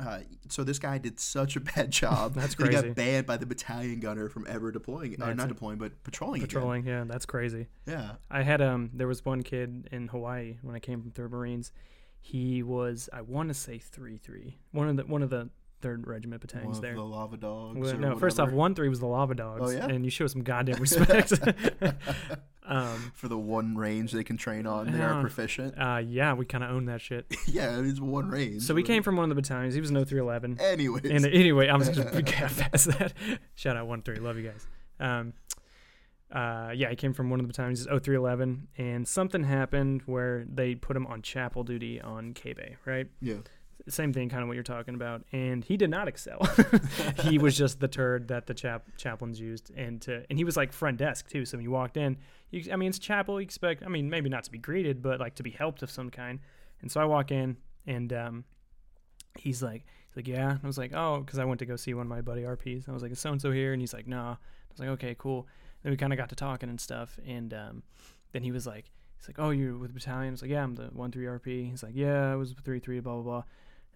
uh, 0.00 0.20
so 0.48 0.64
this 0.64 0.78
guy 0.78 0.98
did 0.98 1.20
such 1.20 1.56
a 1.56 1.60
bad 1.74 1.90
job. 1.90 2.34
That's 2.36 2.54
that 2.54 2.66
He 2.68 2.72
got 2.74 2.94
banned 2.94 3.26
by 3.26 3.36
the 3.36 3.46
battalion 3.46 4.00
gunner 4.00 4.28
from 4.28 4.46
ever 4.48 4.72
deploying, 4.72 5.20
or 5.22 5.34
not 5.34 5.46
it. 5.46 5.48
deploying, 5.48 5.78
but 5.78 6.02
patrolling. 6.02 6.42
again. 6.42 6.48
Patrolling. 6.48 6.86
Yeah, 6.86 7.04
that's 7.06 7.26
crazy. 7.26 7.66
Yeah. 7.86 8.12
I 8.30 8.42
had 8.42 8.60
um. 8.60 8.90
There 8.94 9.06
was 9.06 9.24
one 9.24 9.42
kid 9.42 9.88
in 9.92 10.08
Hawaii 10.08 10.56
when 10.62 10.74
I 10.74 10.78
came 10.78 11.00
from 11.02 11.10
Third 11.10 11.30
Marines. 11.32 11.72
He 12.20 12.62
was 12.62 13.08
I 13.12 13.20
want 13.22 13.48
to 13.48 13.54
say 13.54 13.78
three 13.78 14.16
three. 14.18 14.58
One 14.72 14.88
of 14.88 14.96
the 14.96 15.04
one 15.04 15.22
of 15.22 15.30
the 15.30 15.50
third 15.80 16.06
regiment 16.06 16.40
battalions 16.40 16.80
there. 16.80 16.94
the 16.94 17.02
lava 17.02 17.36
dogs. 17.36 17.78
Well, 17.78 17.98
no, 17.98 18.16
first 18.18 18.38
off, 18.40 18.50
one 18.52 18.74
three 18.74 18.88
was 18.88 19.00
the 19.00 19.06
lava 19.06 19.34
dogs, 19.34 19.60
Oh, 19.62 19.70
yeah? 19.70 19.86
and 19.86 20.04
you 20.04 20.10
show 20.10 20.26
some 20.26 20.42
goddamn 20.42 20.76
respect. 20.80 21.32
um, 22.66 23.12
for 23.14 23.28
the 23.28 23.38
one 23.38 23.76
range 23.76 24.12
they 24.12 24.22
can 24.24 24.36
train 24.36 24.66
on, 24.66 24.92
they 24.92 25.00
are 25.00 25.20
proficient. 25.20 25.74
uh, 25.80 25.98
yeah, 25.98 26.34
we 26.34 26.44
kind 26.44 26.62
of 26.62 26.70
own 26.70 26.84
that 26.86 27.00
shit. 27.00 27.26
yeah, 27.46 27.80
it's 27.80 28.00
one 28.00 28.28
range. 28.28 28.62
So 28.62 28.74
we 28.74 28.82
came 28.82 29.02
from 29.02 29.16
one 29.16 29.24
of 29.24 29.28
the 29.36 29.40
battalions. 29.40 29.74
He 29.74 29.80
was 29.80 29.90
no 29.90 30.04
311. 30.04 30.60
Anyways. 30.60 31.04
And 31.04 31.26
anyway, 31.26 31.68
I'm 31.68 31.80
just 31.82 31.94
gonna 31.96 32.22
past 32.22 32.86
that. 32.98 33.12
Shout 33.54 33.76
out 33.76 33.86
one 33.86 34.02
three, 34.02 34.16
love 34.16 34.36
you 34.36 34.50
guys. 34.50 34.66
Um, 35.00 35.32
uh, 36.30 36.70
yeah, 36.76 36.90
he 36.90 36.94
came 36.96 37.12
from 37.12 37.28
one 37.28 37.40
of 37.40 37.44
the 37.44 37.48
battalions, 37.48 37.84
0311, 37.86 38.68
and 38.78 39.08
something 39.08 39.42
happened 39.42 40.02
where 40.06 40.44
they 40.48 40.76
put 40.76 40.96
him 40.96 41.04
on 41.08 41.22
chapel 41.22 41.64
duty 41.64 42.00
on 42.00 42.34
K 42.34 42.52
Bay, 42.52 42.76
right? 42.84 43.08
yeah. 43.20 43.38
Same 43.88 44.12
thing, 44.12 44.28
kind 44.28 44.42
of 44.42 44.48
what 44.48 44.54
you're 44.54 44.62
talking 44.62 44.94
about. 44.94 45.24
And 45.32 45.64
he 45.64 45.76
did 45.76 45.90
not 45.90 46.08
excel. 46.08 46.40
he 47.22 47.38
was 47.38 47.56
just 47.56 47.80
the 47.80 47.88
turd 47.88 48.28
that 48.28 48.46
the 48.46 48.54
chap 48.54 48.84
chaplains 48.96 49.40
used, 49.40 49.70
and 49.76 50.00
to, 50.02 50.24
and 50.28 50.38
he 50.38 50.44
was 50.44 50.56
like 50.56 50.72
front 50.72 50.98
desk 50.98 51.28
too. 51.28 51.44
So 51.44 51.56
when 51.56 51.64
you 51.64 51.70
walked 51.70 51.96
in, 51.96 52.16
you, 52.50 52.72
I 52.72 52.76
mean, 52.76 52.88
it's 52.88 52.98
chapel. 52.98 53.40
You 53.40 53.44
expect, 53.44 53.82
I 53.84 53.88
mean, 53.88 54.10
maybe 54.10 54.28
not 54.28 54.44
to 54.44 54.50
be 54.50 54.58
greeted, 54.58 55.02
but 55.02 55.20
like 55.20 55.34
to 55.36 55.42
be 55.42 55.50
helped 55.50 55.82
of 55.82 55.90
some 55.90 56.10
kind. 56.10 56.40
And 56.82 56.90
so 56.90 57.00
I 57.00 57.04
walk 57.04 57.30
in, 57.30 57.56
and 57.86 58.12
um, 58.12 58.44
he's 59.38 59.62
like, 59.62 59.84
he's 60.08 60.16
like, 60.16 60.28
yeah. 60.28 60.56
I 60.62 60.66
was 60.66 60.78
like, 60.78 60.92
oh, 60.94 61.20
because 61.20 61.38
I 61.38 61.44
went 61.44 61.60
to 61.60 61.66
go 61.66 61.76
see 61.76 61.94
one 61.94 62.06
of 62.06 62.10
my 62.10 62.20
buddy 62.20 62.42
RPs. 62.42 62.88
I 62.88 62.92
was 62.92 63.02
like, 63.02 63.12
is 63.12 63.20
so 63.20 63.32
and 63.32 63.40
so 63.40 63.50
here? 63.50 63.72
And 63.72 63.80
he's 63.80 63.94
like, 63.94 64.06
nah. 64.06 64.32
I 64.32 64.36
was 64.72 64.80
like, 64.80 64.88
okay, 64.90 65.16
cool. 65.18 65.46
Then 65.82 65.90
we 65.90 65.96
kind 65.96 66.12
of 66.12 66.18
got 66.18 66.28
to 66.28 66.34
talking 66.34 66.68
and 66.68 66.80
stuff, 66.80 67.18
and 67.26 67.54
um, 67.54 67.82
then 68.32 68.42
he 68.42 68.52
was 68.52 68.66
like, 68.66 68.90
he's 69.16 69.28
like, 69.28 69.38
oh, 69.38 69.50
you're 69.50 69.76
with 69.76 69.90
the 69.90 69.94
battalion? 69.94 70.28
I 70.28 70.30
was 70.32 70.42
like, 70.42 70.50
yeah, 70.50 70.62
I'm 70.62 70.74
the 70.74 70.90
one 70.92 71.10
three 71.10 71.24
RP. 71.24 71.70
He's 71.70 71.82
like, 71.82 71.94
yeah, 71.94 72.32
I 72.32 72.36
was 72.36 72.54
three 72.64 72.80
three, 72.80 73.00
blah 73.00 73.14
blah 73.14 73.22
blah. 73.22 73.42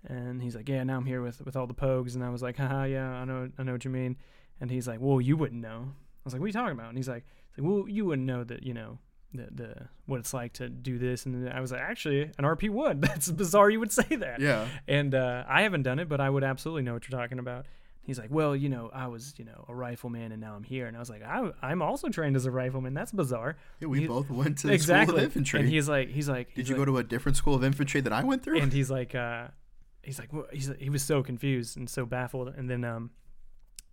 And 0.06 0.42
he's 0.42 0.54
like, 0.54 0.68
yeah, 0.68 0.82
now 0.84 0.96
I'm 0.96 1.06
here 1.06 1.22
with 1.22 1.40
with 1.44 1.56
all 1.56 1.66
the 1.66 1.74
pogues. 1.74 2.14
And 2.14 2.22
I 2.24 2.28
was 2.30 2.42
like, 2.42 2.56
haha, 2.56 2.84
yeah, 2.84 3.08
I 3.08 3.24
know, 3.24 3.50
I 3.58 3.62
know 3.62 3.72
what 3.72 3.84
you 3.84 3.90
mean. 3.90 4.16
And 4.60 4.70
he's 4.70 4.86
like, 4.86 4.98
well, 5.00 5.20
you 5.20 5.36
wouldn't 5.36 5.60
know. 5.60 5.88
I 5.88 6.20
was 6.24 6.32
like, 6.32 6.40
what 6.40 6.44
are 6.46 6.48
you 6.48 6.52
talking 6.52 6.72
about? 6.78 6.88
And 6.88 6.96
he's 6.98 7.08
like, 7.08 7.24
he's 7.54 7.64
like 7.64 7.70
well, 7.70 7.88
you 7.88 8.04
wouldn't 8.06 8.26
know 8.26 8.44
that, 8.44 8.62
you 8.62 8.74
know, 8.74 8.98
the 9.32 9.48
the 9.52 9.74
what 10.06 10.20
it's 10.20 10.32
like 10.34 10.52
to 10.54 10.68
do 10.68 10.98
this. 10.98 11.26
And 11.26 11.48
I 11.48 11.60
was 11.60 11.72
like, 11.72 11.80
actually, 11.80 12.22
an 12.22 12.44
RP 12.44 12.70
would. 12.70 13.00
That's 13.02 13.30
bizarre. 13.30 13.70
You 13.70 13.80
would 13.80 13.92
say 13.92 14.04
that. 14.16 14.40
Yeah. 14.40 14.66
And 14.86 15.14
uh, 15.14 15.44
I 15.48 15.62
haven't 15.62 15.82
done 15.82 15.98
it, 15.98 16.08
but 16.08 16.20
I 16.20 16.28
would 16.30 16.44
absolutely 16.44 16.82
know 16.82 16.94
what 16.94 17.08
you're 17.08 17.18
talking 17.18 17.38
about. 17.38 17.66
He's 18.02 18.18
like, 18.18 18.28
well, 18.30 18.54
you 18.54 18.68
know, 18.68 18.90
I 18.92 19.06
was, 19.06 19.32
you 19.38 19.46
know, 19.46 19.64
a 19.66 19.74
rifleman, 19.74 20.30
and 20.30 20.38
now 20.38 20.54
I'm 20.54 20.62
here. 20.62 20.86
And 20.86 20.94
I 20.94 21.00
was 21.00 21.08
like, 21.08 21.22
I, 21.24 21.50
I'm 21.62 21.80
also 21.80 22.10
trained 22.10 22.36
as 22.36 22.44
a 22.44 22.50
rifleman. 22.50 22.92
That's 22.92 23.12
bizarre. 23.12 23.56
Yeah, 23.80 23.88
we 23.88 24.00
He- 24.00 24.06
both 24.06 24.28
went 24.30 24.58
to 24.58 24.66
the 24.66 24.74
exactly. 24.74 25.06
school 25.14 25.16
of 25.20 25.24
infantry. 25.24 25.60
And 25.60 25.68
he's 25.70 25.88
like, 25.88 26.10
he's 26.10 26.28
like, 26.28 26.52
Did 26.54 26.68
you 26.68 26.76
go 26.76 26.84
to 26.84 26.98
a 26.98 27.02
different 27.02 27.38
school 27.38 27.54
of 27.54 27.64
infantry 27.64 28.02
that 28.02 28.12
I 28.12 28.22
went 28.22 28.42
through? 28.42 28.60
and 28.60 28.70
he's 28.74 28.90
like 28.90 29.14
uh 29.14 29.46
he's 30.04 30.18
like 30.18 30.32
well, 30.32 30.46
he's 30.52 30.70
he 30.78 30.90
was 30.90 31.02
so 31.02 31.22
confused 31.22 31.76
and 31.76 31.88
so 31.88 32.04
baffled 32.06 32.48
and 32.56 32.68
then 32.70 32.84
um 32.84 33.10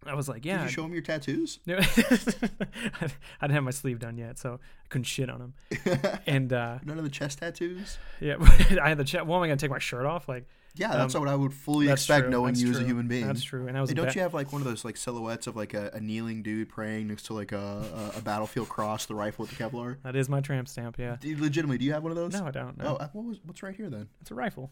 I 0.04 0.16
was 0.16 0.28
like, 0.28 0.46
yeah. 0.46 0.58
Did 0.58 0.64
you 0.64 0.70
show 0.72 0.84
him 0.86 0.94
your 0.94 1.04
tattoos? 1.04 1.60
No, 1.68 1.78
I 1.80 3.08
didn't 3.42 3.52
have 3.52 3.64
my 3.64 3.70
sleeve 3.70 4.00
done 4.00 4.18
yet, 4.18 4.40
so 4.40 4.56
I 4.56 4.88
couldn't 4.90 5.04
shit 5.06 5.30
on 5.30 5.40
him. 5.42 5.54
And 6.26 6.52
uh, 6.52 6.80
None 6.84 6.98
of 6.98 7.04
the 7.04 7.10
chest 7.12 7.38
tattoos. 7.38 8.00
yeah, 8.20 8.36
I 8.82 8.90
had 8.90 8.98
the 8.98 9.04
chat. 9.04 9.28
Well, 9.28 9.38
am 9.38 9.44
I 9.44 9.48
gonna 9.48 9.58
take 9.58 9.70
my 9.70 9.78
shirt 9.78 10.08
off? 10.08 10.28
Like 10.28 10.48
Yeah, 10.76 10.88
that's 10.98 11.14
Um, 11.14 11.22
what 11.22 11.30
I 11.30 11.36
would 11.36 11.54
fully 11.54 11.90
expect 11.90 12.24
true, 12.24 12.32
knowing 12.32 12.56
you 12.56 12.72
as 12.72 12.80
a 12.80 12.84
human 12.84 13.08
being. 13.08 13.28
That's 13.28 13.44
true. 13.44 13.68
And 13.68 13.78
I 13.78 13.82
was 13.82 13.92
Hey, 13.92 13.94
don't 13.96 14.08
ba- 14.08 14.14
you 14.16 14.22
have 14.22 14.34
like 14.34 14.52
one 14.52 14.62
of 14.62 14.68
those 14.68 14.84
like 14.84 14.98
silhouettes 14.98 15.46
of 15.46 15.56
like 15.56 15.76
a, 15.76 15.92
a 15.94 16.00
kneeling 16.00 16.42
dude 16.42 16.70
praying 16.70 17.08
next 17.10 17.28
to 17.28 17.34
like 17.36 17.52
a, 17.52 18.12
a, 18.16 18.18
a 18.18 18.22
battlefield 18.22 18.70
cross, 18.70 19.06
the 19.06 19.14
rifle 19.14 19.44
with 19.44 19.56
the 19.56 19.64
Kevlar? 19.64 19.98
that 20.04 20.16
is 20.16 20.30
my 20.30 20.42
tramp 20.42 20.68
stamp. 20.68 20.98
Yeah. 20.98 21.18
Do 21.20 21.28
you- 21.30 21.40
legitimately, 21.40 21.78
do 21.78 21.86
you 21.86 21.94
have 21.94 22.02
one 22.02 22.12
of 22.12 22.16
those? 22.18 22.34
No, 22.34 22.48
I 22.48 22.52
don't. 22.52 22.76
Oh, 22.80 22.84
No. 22.84 22.96
uh, 22.96 23.08
what 23.14 23.24
was 23.26 23.40
what's 23.46 23.62
right 23.62 23.76
here 23.76 23.90
then? 23.92 24.10
it's 24.20 24.32
a 24.32 24.36
rifle. 24.36 24.72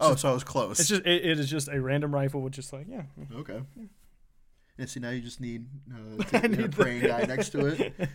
Oh, 0.00 0.14
so 0.14 0.30
I 0.30 0.32
was 0.32 0.44
close. 0.44 0.78
It's 0.80 0.88
just 0.88 1.02
it, 1.06 1.24
it 1.24 1.38
is 1.40 1.50
just 1.50 1.68
a 1.68 1.80
random 1.80 2.14
rifle 2.14 2.40
with 2.40 2.52
just 2.52 2.72
like 2.72 2.86
yeah. 2.88 3.02
okay. 3.36 3.60
And 4.80 4.88
see, 4.88 5.00
now 5.00 5.10
you 5.10 5.20
just 5.20 5.40
need, 5.40 5.66
uh, 5.92 6.22
I 6.34 6.38
to, 6.38 6.48
you 6.50 6.54
a 6.54 6.56
need 6.56 6.70
the- 6.70 6.76
praying 6.84 7.02
guy 7.02 7.24
next 7.24 7.48
to 7.48 7.66
it, 7.66 7.78
you 7.98 8.06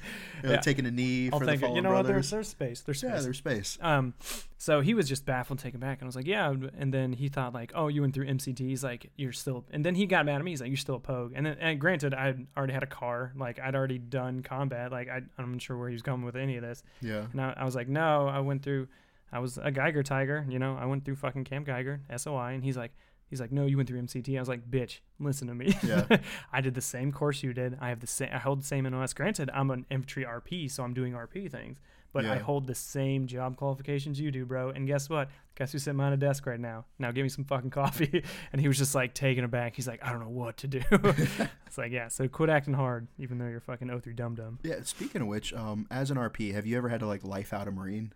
know, 0.44 0.52
Yeah. 0.52 0.62
taking 0.62 0.86
a 0.86 0.92
knee 0.92 1.30
I'll 1.30 1.40
for 1.40 1.46
the 1.46 1.52
it. 1.52 1.60
fallen 1.60 1.76
You 1.76 1.82
know 1.82 1.92
what? 1.92 2.06
There's 2.08 2.30
there's 2.30 2.48
space. 2.48 2.80
There's 2.80 3.00
space. 3.00 3.10
yeah, 3.14 3.20
there's 3.20 3.38
space. 3.38 3.78
Um, 3.82 4.14
so 4.58 4.80
he 4.80 4.94
was 4.94 5.10
just 5.10 5.26
baffled, 5.26 5.60
taken 5.60 5.82
back, 5.82 5.98
and 6.00 6.06
I 6.06 6.08
was 6.08 6.16
like, 6.16 6.26
"Yeah." 6.26 6.54
And 6.80 6.94
then 6.94 7.12
he 7.12 7.28
thought 7.28 7.54
like, 7.54 7.74
"Oh, 7.76 7.90
you 7.90 8.00
went 8.00 8.14
through 8.14 8.28
MCT." 8.28 8.60
He's 8.60 8.82
like, 8.82 9.12
"You're 9.18 9.34
still," 9.34 9.66
and 9.72 9.86
then 9.86 9.94
he 9.96 10.06
got 10.06 10.26
mad 10.26 10.36
at 10.38 10.46
me. 10.46 10.52
He's 10.52 10.62
like, 10.62 10.70
"You're 10.70 10.78
still 10.78 10.96
a 10.96 11.00
pogue." 11.02 11.34
And 11.36 11.46
then, 11.46 11.58
and 11.60 11.82
granted, 11.82 12.14
I 12.14 12.34
already 12.56 12.72
had 12.72 12.84
a 12.84 12.88
car, 12.88 13.34
like 13.36 13.60
I'd 13.60 13.76
already 13.76 13.98
done 14.00 14.42
combat. 14.42 14.90
Like 14.90 15.10
I, 15.10 15.20
I'm 15.38 15.52
not 15.52 15.62
sure 15.62 15.78
where 15.78 15.90
he 15.90 15.94
was 15.96 16.02
going 16.02 16.24
with 16.24 16.38
any 16.38 16.56
of 16.56 16.62
this. 16.62 16.82
Yeah. 17.02 17.26
And 17.34 17.42
I, 17.42 17.56
I 17.58 17.66
was 17.66 17.76
like, 17.76 17.90
"No, 17.90 18.26
I 18.30 18.40
went 18.40 18.64
through. 18.64 18.88
I 19.34 19.40
was 19.40 19.58
a 19.58 19.72
Geiger 19.72 20.04
Tiger. 20.04 20.46
You 20.48 20.60
know, 20.60 20.78
I 20.80 20.86
went 20.86 21.04
through 21.04 21.16
fucking 21.16 21.44
Camp 21.44 21.66
Geiger, 21.66 22.02
SOI." 22.16 22.54
And 22.54 22.64
he's 22.64 22.78
like. 22.78 22.92
He's 23.30 23.42
like, 23.42 23.52
no, 23.52 23.66
you 23.66 23.78
went 23.78 23.90
through 23.90 24.00
MCT. 24.00 24.38
I 24.38 24.40
was 24.40 24.48
like, 24.48 24.70
bitch, 24.70 25.00
listen 25.20 25.48
to 25.48 25.56
me. 25.56 25.76
Yeah. 25.82 26.06
I 26.54 26.62
did 26.62 26.76
the 26.76 26.82
same 26.82 27.12
course 27.12 27.42
you 27.42 27.52
did. 27.52 27.76
I 27.82 27.90
have 27.90 28.00
the 28.00 28.06
same. 28.06 28.30
I 28.32 28.38
hold 28.38 28.62
the 28.62 28.66
same 28.68 28.88
MOS. 28.88 29.12
Granted, 29.16 29.50
I'm 29.56 29.72
an 29.72 29.88
infantry 29.90 30.24
RP, 30.24 30.70
so 30.70 30.84
I'm 30.84 30.94
doing 30.94 31.14
RP 31.14 31.50
things, 31.50 31.80
but 32.12 32.26
I 32.26 32.38
hold 32.38 32.68
the 32.68 32.76
same 32.76 33.26
job 33.26 33.58
qualifications 33.58 34.20
you 34.20 34.30
do, 34.30 34.46
bro. 34.46 34.70
And 34.70 34.86
guess 34.86 35.10
what? 35.10 35.30
Guess 35.56 35.72
who's 35.72 35.82
sitting 35.82 35.98
behind 35.98 36.14
a 36.14 36.18
desk 36.18 36.46
right 36.46 36.60
now? 36.60 36.86
Now 37.00 37.12
give 37.12 37.24
me 37.24 37.30
some 37.30 37.44
fucking 37.44 37.72
coffee. 37.72 38.24
And 38.52 38.62
he 38.62 38.68
was 38.68 38.78
just 38.78 38.94
like 38.94 39.16
taken 39.16 39.44
aback. 39.44 39.76
He's 39.76 39.88
like, 39.88 40.04
I 40.06 40.12
don't 40.12 40.22
know 40.22 40.30
what 40.30 40.58
to 40.58 40.68
do. 40.68 40.82
it's 40.92 41.78
like, 41.78 41.92
yeah. 41.92 42.10
So 42.10 42.28
quit 42.28 42.52
acting 42.52 42.76
hard, 42.76 43.08
even 43.18 43.40
though 43.40 43.48
you're 43.48 43.62
fucking 43.62 43.88
O3 43.88 44.16
dum 44.16 44.36
dum. 44.36 44.60
Yeah. 44.62 44.84
Speaking 44.84 45.24
of 45.24 45.28
which, 45.28 45.54
um, 45.54 45.88
as 45.90 46.12
an 46.12 46.18
RP, 46.18 46.54
have 46.54 46.68
you 46.68 46.78
ever 46.78 46.90
had 46.90 47.00
to 47.00 47.08
like 47.08 47.24
life 47.24 47.52
out 47.52 47.68
a 47.68 47.72
Marine? 47.72 48.14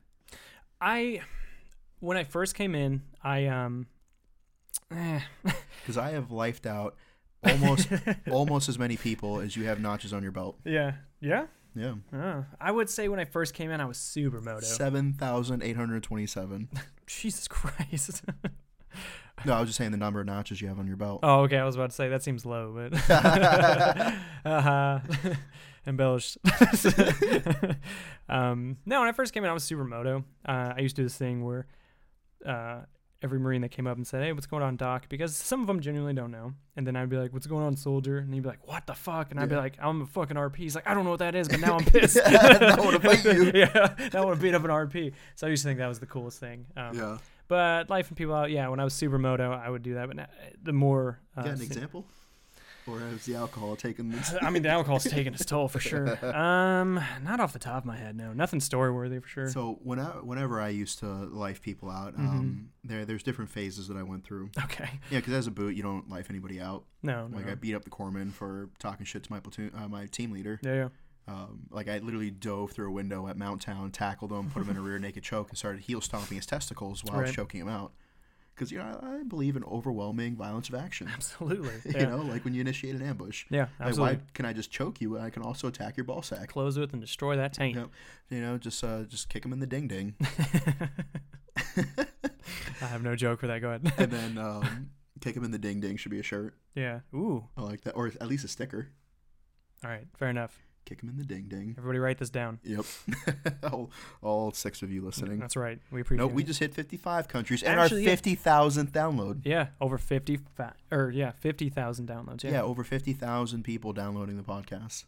I, 0.79 1.21
when 1.99 2.17
I 2.17 2.23
first 2.23 2.55
came 2.55 2.75
in, 2.75 3.01
I 3.23 3.47
um, 3.47 3.87
eh. 4.91 5.19
Because 5.81 5.97
I 5.97 6.11
have 6.11 6.29
lifed 6.29 6.65
out 6.65 6.95
almost 7.43 7.87
almost 8.31 8.69
as 8.69 8.77
many 8.77 8.97
people 8.97 9.39
as 9.39 9.55
you 9.55 9.65
have 9.65 9.79
notches 9.79 10.13
on 10.13 10.23
your 10.23 10.31
belt. 10.31 10.57
yeah, 10.65 10.93
yeah. 11.21 11.45
Yeah. 11.75 11.93
Uh, 12.11 12.41
I 12.59 12.71
would 12.71 12.89
say 12.89 13.07
when 13.07 13.19
I 13.19 13.25
first 13.25 13.53
came 13.53 13.69
in, 13.69 13.79
I 13.79 13.85
was 13.85 13.97
super 13.99 14.41
moto. 14.41 14.65
Seven 14.65 15.13
thousand 15.13 15.61
eight 15.61 15.75
hundred 15.75 16.01
twenty-seven. 16.01 16.69
Jesus 17.05 17.47
Christ. 17.47 18.23
No, 19.45 19.53
I 19.53 19.59
was 19.59 19.69
just 19.69 19.77
saying 19.77 19.91
the 19.91 19.97
number 19.97 20.19
of 20.19 20.25
notches 20.25 20.59
you 20.59 20.69
have 20.69 20.79
on 20.79 20.87
your 20.87 20.95
belt. 20.95 21.19
Oh, 21.21 21.41
okay. 21.41 21.57
I 21.57 21.65
was 21.65 21.75
about 21.75 21.91
to 21.91 21.95
say 21.95 22.09
that 22.09 22.23
seems 22.23 22.47
low, 22.47 22.73
but 22.89 23.11
uh-huh. 24.45 24.99
Embellished. 25.88 26.38
um, 28.30 28.78
no, 28.86 29.00
when 29.00 29.10
I 29.10 29.13
first 29.13 29.34
came 29.34 29.43
in, 29.43 29.50
I 29.50 29.54
was 29.54 29.63
super 29.63 29.84
moto. 29.84 30.23
Uh, 30.47 30.73
I 30.76 30.80
used 30.82 30.95
to 30.97 31.02
do 31.02 31.06
this 31.06 31.17
thing 31.17 31.43
where 31.43 31.65
uh, 32.45 32.82
every 33.23 33.39
Marine 33.39 33.62
that 33.62 33.69
came 33.69 33.88
up 33.88 33.97
and 33.97 34.06
said, 34.06 34.23
"Hey, 34.23 34.34
what's 34.34 34.45
going 34.45 34.63
on, 34.63 34.76
Doc?" 34.76 35.10
Because 35.10 35.36
some 35.36 35.62
of 35.62 35.67
them 35.67 35.80
genuinely 35.80 36.13
don't 36.13 36.32
know, 36.32 36.54
and 36.76 36.86
then 36.86 36.95
I'd 36.95 37.10
be 37.10 37.17
like, 37.17 37.34
"What's 37.34 37.47
going 37.47 37.65
on, 37.65 37.76
soldier?" 37.76 38.17
And 38.19 38.34
he'd 38.34 38.43
be 38.43 38.50
like, 38.50 38.67
"What 38.67 38.86
the 38.86 38.93
fuck?" 38.93 39.32
And 39.32 39.39
I'd 39.39 39.50
be 39.50 39.56
like, 39.56 39.78
"I'm 39.82 40.02
a 40.02 40.06
fucking 40.06 40.38
RP." 40.38 40.58
He's 40.58 40.76
like, 40.76 40.88
"I 40.88 40.93
don't 40.93 41.04
know 41.06 41.12
what 41.12 41.19
that 41.19 41.36
is, 41.36 41.47
but 41.47 41.60
now 41.60 41.78
I'm 41.78 41.86
pissed. 41.86 42.17
Now 42.32 42.76
I 42.76 42.82
wanna 42.82 43.00
fight 43.00 43.23
you. 43.26 43.52
yeah, 43.54 43.95
I 44.13 44.21
want 44.21 44.38
to 44.38 44.41
beat 44.41 44.54
up 44.54 44.63
an 44.63 44.69
RP." 44.69 45.13
So 45.36 45.47
I 45.47 45.50
used 45.50 45.63
to 45.63 45.69
think 45.69 45.80
that 45.80 45.88
was 45.88 46.00
the 46.00 46.06
coolest 46.06 46.39
thing. 46.39 46.65
Um, 46.76 46.97
yeah. 46.97 47.17
but 47.47 47.89
life 47.89 48.10
and 48.10 48.17
people 48.17 48.36
out, 48.36 48.52
yeah. 48.52 48.67
When 48.67 48.80
I 48.80 48.84
was 48.84 48.93
super 48.93 49.17
moto, 49.17 49.52
I 49.52 49.69
would 49.69 49.84
do 49.84 49.95
that. 49.95 50.08
But 50.08 50.15
now, 50.17 50.28
the 50.62 50.73
more, 50.73 51.19
uh, 51.36 51.43
Got 51.43 51.56
an 51.56 51.62
example? 51.62 52.06
Or 52.88 53.00
has 53.00 53.26
the 53.26 53.36
alcohol 53.36 53.76
taken 53.76 54.10
this? 54.10 54.34
I 54.41 54.50
mean, 54.50 54.63
the 54.63 54.69
alcohol's 54.69 55.04
taking 55.04 55.34
its 55.34 55.43
toll 55.45 55.67
for 55.67 55.80
sure. 55.80 56.17
Um, 56.38 57.02
not 57.23 57.39
off 57.39 57.54
the 57.54 57.60
top 57.60 57.80
of 57.80 57.86
my 57.86 57.97
head, 57.97 58.15
no. 58.15 58.32
Nothing 58.34 58.60
story 58.60 58.91
worthy 58.91 59.19
for 59.19 59.28
sure. 59.28 59.50
So 59.50 59.80
when 59.84 60.00
I, 60.00 60.06
whenever 60.21 60.62
I 60.62 60.69
used 60.69 61.00
to 61.00 61.06
life 61.08 61.62
people 61.62 61.89
out, 61.89 62.13
Mm-hmm. 62.13 62.28
um, 62.28 62.69
there 62.84 63.06
there's 63.06 63.23
different 63.23 63.50
phases 63.52 63.88
that 63.89 63.97
I 63.97 64.04
went 64.04 64.23
through. 64.23 64.50
okay. 64.63 64.89
Yeah, 65.12 65.19
because 65.19 65.34
as 65.34 65.47
a 65.47 65.52
boot, 65.52 65.76
you 65.76 65.84
don't 65.84 66.10
life 66.10 66.28
anybody 66.30 66.62
out. 66.62 66.86
No, 67.04 67.28
no. 67.28 67.38
Like 67.38 67.50
I 67.50 67.56
beat 67.56 67.76
up 67.76 67.84
the 67.84 67.89
corpsman 67.89 68.32
for 68.32 68.69
talking 68.80 69.06
shit 69.06 69.23
to 69.23 69.32
my 69.32 69.39
platoon, 69.39 69.71
uh, 69.78 69.88
my 69.88 70.06
team 70.06 70.32
leader. 70.32 70.60
yeah, 70.63 70.73
yeah. 70.73 70.88
Um, 71.30 71.63
like 71.71 71.89
I 71.89 71.97
literally 71.97 72.32
dove 72.32 72.71
through 72.71 72.88
a 72.88 72.91
window 72.91 73.28
at 73.28 73.36
MOUT 73.38 73.60
town, 73.60 73.91
tackled 73.91 74.32
him, 74.32 74.50
put 74.50 74.62
him 74.63 74.69
in 74.69 74.78
a 74.78 74.82
rear 74.82 74.97
naked 74.97 75.23
choke, 75.23 75.50
and 75.50 75.58
started 75.58 75.82
heel 75.82 76.00
stomping 76.00 76.38
his 76.38 76.45
testicles 76.45 77.04
while 77.04 77.17
I 77.17 77.21
was 77.23 77.28
Right. 77.32 77.36
choking 77.36 77.60
him 77.60 77.67
out. 77.67 77.91
Because 78.58 78.72
you 78.72 78.80
know 78.80 79.00
I, 79.04 79.20
I 79.20 79.24
believe 79.24 79.56
in 79.56 79.63
overwhelming 79.65 80.36
violence 80.36 80.67
of 80.67 80.74
action. 80.76 81.08
Absolutely. 81.13 81.70
you 81.86 81.91
Yeah. 82.00 82.06
know, 82.08 82.17
like 82.17 82.43
when 82.43 82.56
you 82.56 82.62
initiate 82.62 82.96
an 82.96 83.04
ambush. 83.04 83.46
yeah, 83.52 83.67
Like, 83.80 83.89
absolutely. 83.89 84.15
why 84.15 84.22
can 84.34 84.46
I 84.46 84.54
just 84.54 84.72
choke 84.72 85.00
you? 85.00 85.20
I 85.20 85.30
can 85.30 85.43
also 85.43 85.67
attack 85.67 85.96
your 85.96 86.06
ball 86.06 86.24
sack. 86.24 86.50
Close 86.50 86.78
with 86.80 86.91
and 86.91 87.00
destroy 87.02 87.36
that 87.38 87.54
taint. 87.54 87.76
Yep. 87.78 87.89
You 88.32 88.41
know, 88.41 88.58
just 88.58 88.84
uh, 88.84 89.04
just 89.04 89.30
kick 89.30 89.46
him 89.46 89.54
in 89.54 89.60
the 89.60 89.67
ding 89.67 89.88
ding, 89.88 90.15
I 92.82 92.86
have 92.86 93.04
no 93.04 93.15
joke 93.15 93.39
for 93.39 93.48
that. 93.48 93.62
Go 93.62 93.70
ahead. 93.70 93.91
and 93.98 94.12
then 94.12 94.38
um, 94.38 94.89
kick 95.22 95.36
him 95.36 95.43
in 95.43 95.52
the 95.52 95.60
ding 95.60 95.80
ding 95.80 95.98
should 95.98 96.12
be 96.12 96.20
a 96.20 96.24
shirt. 96.24 96.56
yeah. 96.76 97.00
Ooh. 97.13 97.46
I 97.58 97.62
like 97.62 97.82
that, 97.82 97.91
or 97.93 98.08
at 98.08 98.28
least 98.28 98.46
a 98.46 98.48
sticker. 98.48 98.89
All 99.84 99.89
right. 99.89 100.08
Fair 100.17 100.30
enough. 100.30 100.60
Kick 100.88 101.02
him 101.04 101.10
in 101.10 101.17
the 101.17 101.26
ding 101.26 101.47
ding. 101.50 101.76
Everybody 101.78 102.00
write 102.00 102.17
this 102.17 102.30
down. 102.30 102.60
Yep. 102.63 102.86
all, 103.71 103.91
all 104.21 104.52
six 104.54 104.82
of 104.82 104.89
you 104.89 105.02
listening. 105.04 105.38
That's 105.38 105.58
right. 105.58 105.80
We 105.91 106.00
appreciate 106.00 106.23
Nope, 106.23 106.32
we 106.32 106.43
it. 106.43 106.45
just 106.45 106.62
hit 106.62 106.73
55 106.73 107.28
countries 107.28 107.62
and 107.62 107.78
Actually, 107.78 108.06
our 108.08 108.12
yeah. 108.12 108.15
50,000th 108.15 108.91
download. 108.91 109.41
Yeah, 109.43 109.67
over 109.82 109.97
50 109.97 110.39
fa- 110.56 110.76
or 110.89 111.12
yeah, 111.12 111.32
50,000 111.32 112.08
downloads. 112.08 112.43
Yeah, 112.43 112.52
Yeah. 112.52 112.62
over 112.62 112.86
50,000 112.86 113.63
people 113.63 113.91
downloading 113.91 114.38
the 114.38 114.43
podcast. 114.43 115.04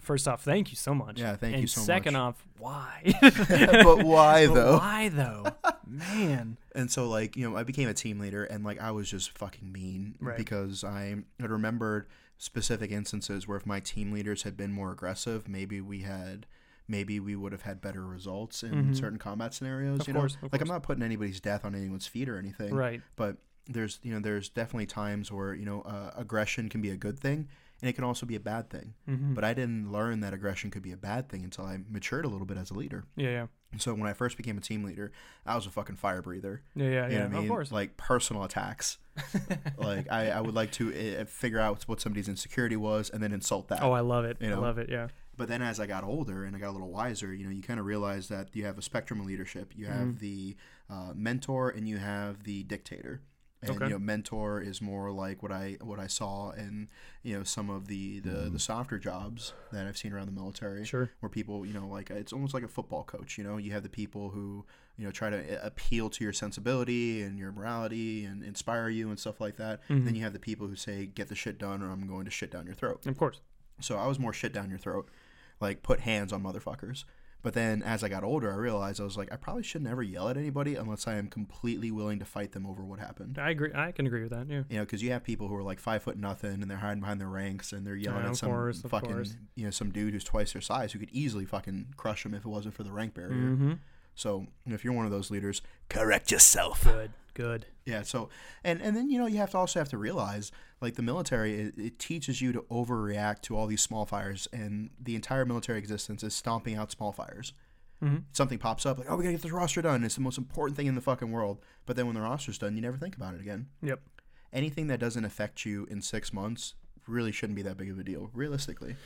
First 0.00 0.26
off, 0.28 0.42
thank 0.44 0.70
you 0.70 0.76
so 0.76 0.94
much. 0.94 1.18
Yeah, 1.20 1.36
thank 1.36 1.54
and 1.54 1.60
you 1.60 1.66
so 1.66 1.80
second 1.82 2.14
much. 2.14 2.20
off, 2.20 2.46
why? 2.58 3.02
but 3.20 4.04
why 4.04 4.46
But 4.46 4.54
though? 4.54 4.78
Why 4.78 5.08
though? 5.10 5.44
Man. 5.86 6.56
And 6.74 6.90
so 6.90 7.08
like, 7.08 7.36
you 7.36 7.50
know, 7.50 7.56
I 7.56 7.64
became 7.64 7.88
a 7.88 7.94
team 7.94 8.18
leader 8.18 8.44
and 8.44 8.64
like 8.64 8.80
I 8.80 8.92
was 8.92 9.10
just 9.10 9.36
fucking 9.36 9.70
mean 9.70 10.14
Right. 10.20 10.36
because 10.38 10.84
I 10.84 11.16
had 11.40 11.50
remembered 11.50 12.06
specific 12.38 12.90
instances 12.90 13.46
where 13.46 13.56
if 13.58 13.66
my 13.66 13.80
team 13.80 14.12
leaders 14.12 14.44
had 14.44 14.56
been 14.56 14.72
more 14.72 14.90
aggressive, 14.92 15.48
maybe 15.48 15.80
we 15.80 16.00
had 16.00 16.46
maybe 16.90 17.20
we 17.20 17.36
would 17.36 17.52
have 17.52 17.62
had 17.62 17.82
better 17.82 18.06
results 18.06 18.62
in 18.62 18.72
Mhm. 18.92 18.96
certain 18.96 19.18
combat 19.18 19.52
scenarios, 19.52 20.00
Of 20.00 20.08
you 20.08 20.14
course, 20.14 20.38
know. 20.40 20.48
like 20.50 20.62
I'm 20.62 20.68
not 20.68 20.82
putting 20.82 21.02
anybody's 21.02 21.38
death 21.38 21.62
on 21.66 21.74
anyone's 21.74 22.06
feet 22.06 22.30
or 22.30 22.38
anything. 22.38 22.74
Right. 22.74 23.02
but 23.16 23.36
there's 23.70 24.00
you 24.02 24.10
know 24.10 24.18
there's 24.20 24.48
definitely 24.48 24.86
times 24.86 25.30
where 25.30 25.52
you 25.52 25.66
know 25.66 25.82
uh, 25.82 26.10
aggression 26.16 26.70
can 26.70 26.80
be 26.80 26.88
a 26.88 26.96
good 26.96 27.20
thing 27.20 27.46
and 27.82 27.88
it 27.90 27.92
can 27.92 28.02
also 28.02 28.24
be 28.24 28.34
a 28.34 28.40
bad 28.40 28.70
thing 28.70 28.94
hmm 29.04 29.34
but 29.34 29.44
i 29.44 29.52
didn't 29.52 29.92
learn 29.92 30.20
that 30.20 30.32
aggression 30.32 30.70
could 30.70 30.80
be 30.80 30.90
a 30.90 30.96
bad 30.96 31.28
thing 31.28 31.44
until 31.44 31.66
i 31.66 31.78
matured 31.90 32.24
a 32.24 32.28
little 32.28 32.46
bit 32.46 32.56
as 32.56 32.70
a 32.70 32.74
leader 32.74 33.04
yeah, 33.14 33.28
yeah, 33.28 33.46
so 33.76 33.92
when 33.94 34.08
i 34.08 34.12
first 34.14 34.36
became 34.36 34.56
a 34.56 34.60
team 34.60 34.82
leader 34.82 35.12
i 35.44 35.54
was 35.54 35.66
a 35.66 35.70
fucking 35.70 35.94
fire 35.96 36.22
breather 36.22 36.62
yeah, 36.74 36.84
yeah, 36.86 37.06
you 37.08 37.12
yeah. 37.12 37.18
know 37.18 37.24
what 37.24 37.26
i 37.26 37.34
mean 37.34 37.42
Of 37.44 37.48
course. 37.50 37.70
like 37.72 37.96
personal 37.98 38.42
attacks 38.44 38.98
like 39.78 40.10
I, 40.10 40.30
I 40.30 40.40
would 40.40 40.54
like 40.54 40.72
to 40.72 41.20
uh, 41.20 41.24
figure 41.24 41.58
out 41.60 41.82
what 41.84 42.00
somebody's 42.00 42.28
insecurity 42.28 42.76
was 42.76 43.10
and 43.10 43.22
then 43.22 43.32
insult 43.32 43.68
that 43.68 43.82
oh, 43.82 43.92
I 43.92 44.00
love 44.00 44.24
it. 44.24 44.36
you 44.40 44.52
I 44.52 44.56
love 44.56 44.78
it. 44.78 44.88
Yeah. 44.90 45.08
but 45.36 45.48
then 45.48 45.60
as 45.62 45.80
I 45.80 45.86
got 45.86 46.04
older 46.04 46.44
and 46.44 46.54
I 46.54 46.58
got 46.60 46.70
a 46.70 46.76
little 46.78 46.90
wiser, 46.90 47.34
you 47.34 47.44
know, 47.44 47.50
you 47.50 47.62
kind 47.62 47.80
of 47.80 47.86
realize 47.86 48.28
that 48.28 48.48
you 48.54 48.64
have 48.64 48.78
a 48.78 48.82
spectrum 48.82 49.20
of 49.20 49.26
leadership. 49.26 49.72
You 49.76 49.86
have 49.86 50.06
Mhm. 50.08 50.18
the 50.20 50.56
uh, 50.88 51.12
mentor 51.14 51.70
and 51.70 51.88
you 51.88 51.98
have 51.98 52.44
the 52.44 52.62
dictator. 52.62 53.20
And 53.60 53.72
Okay. 53.72 53.86
you 53.86 53.90
know, 53.90 53.98
mentor 53.98 54.60
is 54.60 54.80
more 54.80 55.10
like 55.10 55.42
what 55.42 55.50
I 55.50 55.78
what 55.80 55.98
I 55.98 56.06
saw 56.06 56.50
in 56.52 56.88
you 57.24 57.36
know 57.36 57.42
some 57.42 57.68
of 57.70 57.88
the 57.88 58.20
the, 58.20 58.48
the 58.50 58.58
softer 58.60 58.98
jobs 58.98 59.52
that 59.72 59.84
I've 59.86 59.98
seen 59.98 60.12
around 60.12 60.26
the 60.26 60.32
military, 60.32 60.84
Sure. 60.84 61.10
where 61.18 61.28
people 61.28 61.66
you 61.66 61.72
know 61.74 61.88
like 61.88 62.08
it's 62.10 62.32
almost 62.32 62.54
like 62.54 62.62
a 62.62 62.68
football 62.68 63.02
coach. 63.02 63.36
You 63.36 63.42
know, 63.42 63.56
you 63.56 63.72
have 63.72 63.82
the 63.82 63.88
people 63.88 64.30
who 64.30 64.64
you 64.96 65.04
know 65.04 65.10
try 65.10 65.28
to 65.30 65.56
uh, 65.60 65.66
appeal 65.66 66.08
to 66.10 66.22
your 66.22 66.32
sensibility 66.32 67.20
and 67.22 67.36
your 67.36 67.50
morality 67.50 68.24
and 68.24 68.44
inspire 68.44 68.88
you 68.88 69.08
and 69.08 69.18
stuff 69.18 69.40
like 69.40 69.56
that. 69.56 69.80
Mhm. 69.88 70.04
Then 70.04 70.14
you 70.14 70.22
have 70.22 70.32
the 70.34 70.38
people 70.38 70.68
who 70.68 70.76
say, 70.76 71.06
"Get 71.06 71.26
the 71.28 71.34
shit 71.34 71.58
done, 71.58 71.82
or 71.82 71.90
I'm 71.90 72.06
going 72.06 72.26
to 72.26 72.30
shit 72.30 72.52
down 72.52 72.64
your 72.64 72.74
throat." 72.76 73.06
Of 73.06 73.18
course. 73.18 73.40
So 73.80 73.96
I 73.98 74.06
was 74.06 74.20
more 74.20 74.32
shit 74.32 74.52
down 74.52 74.70
your 74.70 74.78
throat, 74.78 75.08
like 75.60 75.82
put 75.82 76.00
hands 76.00 76.32
on 76.32 76.42
motherfuckers. 76.44 77.04
But 77.40 77.54
then 77.54 77.82
as 77.84 78.02
I 78.02 78.08
got 78.08 78.24
older, 78.24 78.52
I 78.52 78.56
realized 78.56 79.00
I 79.00 79.04
was 79.04 79.16
like, 79.16 79.32
I 79.32 79.36
probably 79.36 79.62
should 79.62 79.82
never 79.82 80.02
yell 80.02 80.28
at 80.28 80.36
anybody 80.36 80.74
unless 80.74 81.06
I 81.06 81.14
am 81.14 81.28
completely 81.28 81.90
willing 81.92 82.18
to 82.18 82.24
fight 82.24 82.52
them 82.52 82.66
over 82.66 82.84
what 82.84 82.98
happened. 82.98 83.38
I 83.38 83.50
agree. 83.50 83.70
I 83.72 83.92
can 83.92 84.06
agree 84.06 84.22
with 84.22 84.32
that. 84.32 84.48
Yeah. 84.48 84.62
You 84.68 84.78
know, 84.78 84.84
because 84.84 85.02
you 85.02 85.12
have 85.12 85.22
people 85.22 85.46
who 85.46 85.54
are 85.54 85.62
like 85.62 85.78
five 85.78 86.02
foot 86.02 86.18
nothing 86.18 86.62
and 86.62 86.70
they're 86.70 86.78
hiding 86.78 87.00
behind 87.00 87.20
their 87.20 87.28
ranks 87.28 87.72
and 87.72 87.86
they're 87.86 87.94
yelling 87.94 88.24
Yeah, 88.24 88.30
at 88.30 88.36
some 88.36 88.50
course, 88.50 88.82
fucking, 88.82 89.26
you 89.54 89.64
know, 89.64 89.70
some 89.70 89.90
dude 89.90 90.14
who's 90.14 90.24
twice 90.24 90.52
their 90.52 90.62
size 90.62 90.92
who 90.92 90.98
could 90.98 91.10
easily 91.12 91.44
fucking 91.44 91.94
crush 91.96 92.24
them 92.24 92.34
if 92.34 92.44
it 92.44 92.48
wasn't 92.48 92.74
for 92.74 92.82
the 92.82 92.92
rank 92.92 93.14
barrier. 93.14 93.34
Mm-hmm. 93.36 93.72
So 94.16 94.46
if 94.66 94.84
you're 94.84 94.92
one 94.92 95.04
of 95.04 95.12
those 95.12 95.30
leaders, 95.30 95.62
correct 95.88 96.32
yourself. 96.32 96.82
Good. 96.82 97.12
Good. 97.38 97.66
Yeah. 97.84 98.02
So 98.02 98.30
and 98.64 98.82
and 98.82 98.96
then 98.96 99.08
you 99.10 99.16
know 99.16 99.26
you 99.26 99.36
have 99.36 99.52
to 99.52 99.58
also 99.58 99.78
have 99.78 99.88
to 99.90 99.96
realize 99.96 100.50
like 100.80 100.96
the 100.96 101.02
military 101.02 101.60
it, 101.60 101.78
it 101.78 101.98
teaches 102.00 102.42
you 102.42 102.52
to 102.52 102.62
overreact 102.62 103.42
to 103.42 103.56
all 103.56 103.68
these 103.68 103.80
small 103.80 104.04
fires 104.06 104.48
and 104.52 104.90
the 105.00 105.14
entire 105.14 105.44
military 105.44 105.78
existence 105.78 106.24
is 106.24 106.34
stomping 106.34 106.74
out 106.74 106.90
small 106.90 107.12
fires. 107.12 107.52
Mhm. 108.02 108.24
Something 108.32 108.58
pops 108.58 108.84
up 108.84 108.98
like 108.98 109.08
oh 109.08 109.14
we 109.16 109.22
gotta 109.22 109.34
get 109.34 109.42
this 109.42 109.52
roster 109.52 109.80
done. 109.80 110.02
It's 110.02 110.16
the 110.16 110.20
most 110.20 110.36
important 110.36 110.76
thing 110.76 110.88
in 110.88 110.96
the 110.96 111.00
fucking 111.00 111.30
world. 111.30 111.58
But 111.86 111.94
then 111.94 112.06
when 112.06 112.16
the 112.16 112.22
roster's 112.22 112.58
done, 112.58 112.74
you 112.74 112.82
never 112.82 112.96
think 112.96 113.14
about 113.14 113.34
it 113.34 113.40
again. 113.40 113.68
Yep. 113.82 114.00
Anything 114.52 114.88
that 114.88 114.98
doesn't 114.98 115.24
affect 115.24 115.64
you 115.64 115.86
in 115.88 116.02
six 116.02 116.32
months 116.32 116.74
really 117.06 117.30
shouldn't 117.30 117.54
be 117.54 117.62
that 117.62 117.76
big 117.76 117.88
of 117.90 118.00
a 118.00 118.02
deal, 118.02 118.30
realistically. 118.34 118.96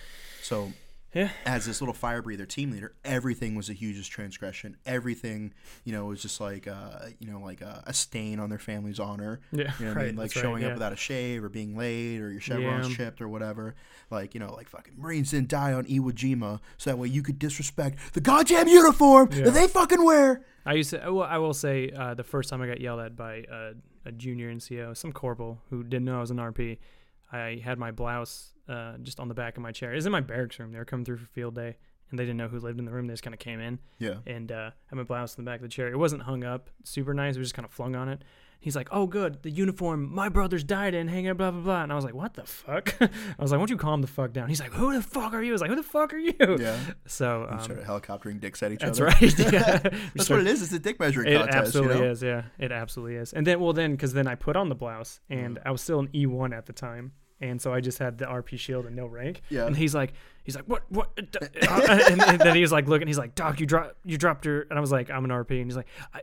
So 0.42 0.72
Yeah. 1.14 1.30
as 1.44 1.66
this 1.66 1.80
little 1.80 1.94
fire 1.94 2.22
breather 2.22 2.46
team 2.46 2.70
leader, 2.70 2.94
everything 3.04 3.54
was 3.54 3.68
a 3.68 3.74
huge 3.74 4.08
transgression. 4.08 4.76
Everything, 4.86 5.52
you 5.84 5.92
know, 5.92 6.06
was 6.06 6.22
just 6.22 6.40
like, 6.40 6.66
uh, 6.66 7.06
you 7.18 7.30
know, 7.30 7.40
like 7.40 7.60
a, 7.60 7.82
a 7.86 7.92
stain 7.92 8.40
on 8.40 8.48
their 8.48 8.58
family's 8.58 8.98
honor. 8.98 9.40
Yeah. 9.52 9.72
You 9.78 9.84
know 9.86 9.90
what 9.90 9.96
right. 9.96 10.02
I 10.02 10.06
mean? 10.06 10.16
Like 10.16 10.28
that's 10.30 10.36
right, 10.36 10.42
showing 10.42 10.62
yeah. 10.62 10.68
up 10.68 10.74
without 10.74 10.92
a 10.92 10.96
shave 10.96 11.44
or 11.44 11.48
being 11.48 11.76
late 11.76 12.20
or 12.20 12.30
your 12.30 12.40
chevron's 12.40 12.88
Yeah. 12.90 12.96
chipped 12.96 13.20
or 13.20 13.28
whatever. 13.28 13.74
Like, 14.10 14.34
you 14.34 14.40
know, 14.40 14.52
like 14.54 14.68
fucking 14.68 14.94
Marines 14.96 15.30
didn't 15.30 15.48
die 15.48 15.72
on 15.72 15.84
Iwo 15.84 16.12
Jima 16.12 16.60
so 16.78 16.90
that 16.90 16.96
way 16.96 17.08
you 17.08 17.22
could 17.22 17.38
disrespect 17.38 17.98
the 18.14 18.20
goddamn 18.20 18.68
uniform 18.68 19.28
Yeah. 19.32 19.44
that 19.44 19.54
they 19.54 19.68
fucking 19.68 20.04
wear. 20.04 20.44
I 20.64 20.74
used 20.74 20.90
to. 20.90 21.04
I 21.04 21.08
will, 21.08 21.24
I 21.24 21.38
will 21.38 21.54
say 21.54 21.90
uh, 21.90 22.14
the 22.14 22.24
first 22.24 22.48
time 22.48 22.62
I 22.62 22.66
got 22.68 22.80
yelled 22.80 23.00
at 23.00 23.16
by 23.16 23.42
uh, 23.52 23.72
a 24.06 24.12
junior 24.12 24.52
NCO, 24.54 24.96
some 24.96 25.12
corporal 25.12 25.60
who 25.70 25.82
didn't 25.82 26.04
know 26.04 26.18
I 26.18 26.20
was 26.20 26.30
an 26.30 26.36
RP. 26.38 26.78
I 27.32 27.60
had 27.64 27.78
my 27.78 27.90
blouse 27.90 28.51
uh, 28.68 28.96
just 29.02 29.18
on 29.20 29.28
the 29.28 29.34
back 29.34 29.56
of 29.56 29.62
my 29.62 29.72
chair. 29.72 29.92
It 29.92 29.96
was 29.96 30.06
in 30.06 30.12
my 30.12 30.20
barracks 30.20 30.58
room. 30.58 30.72
They 30.72 30.78
were 30.78 30.84
coming 30.84 31.04
through 31.04 31.18
for 31.18 31.26
field 31.26 31.54
day, 31.54 31.76
and 32.10 32.18
they 32.18 32.24
didn't 32.24 32.36
know 32.38 32.48
who 32.48 32.58
lived 32.58 32.78
in 32.78 32.84
the 32.84 32.92
room. 32.92 33.06
They 33.06 33.12
just 33.14 33.22
kind 33.22 33.34
of 33.34 33.40
came 33.40 33.60
in, 33.60 33.78
Yeah. 33.98 34.16
and 34.26 34.50
uh, 34.52 34.70
had 34.86 34.96
my 34.96 35.02
blouse 35.04 35.36
in 35.36 35.44
the 35.44 35.48
back 35.50 35.56
of 35.60 35.62
the 35.62 35.68
chair. 35.68 35.88
It 35.88 35.98
wasn't 35.98 36.22
hung 36.22 36.44
up 36.44 36.70
super 36.84 37.14
nice. 37.14 37.36
It 37.36 37.38
was 37.40 37.48
just 37.48 37.54
kind 37.54 37.64
of 37.66 37.72
flung 37.72 37.94
on 37.96 38.08
it. 38.08 38.22
He's 38.60 38.76
like, 38.76 38.86
"Oh, 38.92 39.08
good, 39.08 39.42
the 39.42 39.50
uniform 39.50 40.14
my 40.14 40.28
brothers 40.28 40.62
died 40.62 40.94
in, 40.94 41.08
hang 41.08 41.26
out, 41.26 41.36
blah 41.36 41.50
blah 41.50 41.62
blah." 41.62 41.82
And 41.82 41.90
I 41.90 41.96
was 41.96 42.04
like, 42.04 42.14
"What 42.14 42.34
the 42.34 42.44
fuck?" 42.44 42.94
I 43.00 43.08
was 43.40 43.50
like, 43.50 43.58
"Won't 43.58 43.70
you 43.70 43.76
calm 43.76 44.02
the 44.02 44.06
fuck 44.06 44.32
down?" 44.32 44.48
He's 44.48 44.60
like, 44.60 44.70
"Who 44.70 44.92
the 44.92 45.02
fuck 45.02 45.34
are 45.34 45.42
you?" 45.42 45.50
I 45.50 45.54
was 45.54 45.60
like, 45.62 45.70
"Who 45.70 45.74
the 45.74 45.82
fuck 45.82 46.14
are 46.14 46.18
you?" 46.18 46.32
Yeah. 46.38 46.78
So 47.08 47.48
um, 47.50 47.58
started 47.58 47.84
helicoptering 47.84 48.38
dicks 48.40 48.62
at 48.62 48.70
each 48.70 48.78
that's 48.78 49.00
other. 49.00 49.06
right. 49.06 49.38
Yeah. 49.52 49.78
That's 50.14 50.30
what 50.30 50.38
it 50.38 50.46
is. 50.46 50.62
It's 50.62 50.72
a 50.72 50.78
dick 50.78 51.00
measuring 51.00 51.32
it 51.32 51.38
contest. 51.38 51.56
absolutely 51.58 51.96
you 51.96 52.02
know? 52.04 52.10
is, 52.12 52.22
yeah. 52.22 52.42
It 52.60 52.70
absolutely 52.70 53.16
is. 53.16 53.32
And 53.32 53.44
then, 53.44 53.58
well, 53.58 53.72
then, 53.72 53.90
because 53.92 54.12
then 54.12 54.28
I 54.28 54.36
put 54.36 54.54
on 54.54 54.68
the 54.68 54.76
blouse, 54.76 55.18
and 55.28 55.56
Mm. 55.56 55.62
I 55.66 55.72
was 55.72 55.80
still 55.82 55.98
an 55.98 56.06
E1 56.14 56.56
at 56.56 56.66
the 56.66 56.72
time, 56.72 57.10
and 57.42 57.60
so 57.60 57.72
I 57.74 57.80
just 57.80 57.98
had 57.98 58.18
the 58.18 58.24
RP 58.26 58.58
shield 58.58 58.86
and 58.86 58.96
no 58.96 59.06
rank. 59.06 59.42
Yeah. 59.50 59.66
And 59.66 59.76
he's 59.76 59.94
like, 59.94 60.14
he's 60.44 60.56
like, 60.56 60.64
what, 60.66 60.82
what? 60.88 61.10
and, 61.16 62.22
and 62.22 62.40
then 62.40 62.54
he 62.54 62.60
was 62.62 62.72
like 62.72 62.88
looking, 62.88 63.06
he's 63.08 63.18
like, 63.18 63.34
Doc, 63.34 63.60
you 63.60 63.66
dropped, 63.66 63.96
you 64.04 64.16
dropped 64.16 64.46
your, 64.46 64.62
and 64.62 64.78
I 64.78 64.80
was 64.80 64.90
like, 64.92 65.10
I'm 65.10 65.24
an 65.24 65.30
RP, 65.30 65.60
and 65.60 65.64
he's 65.66 65.76
like, 65.76 65.88
I, 66.14 66.20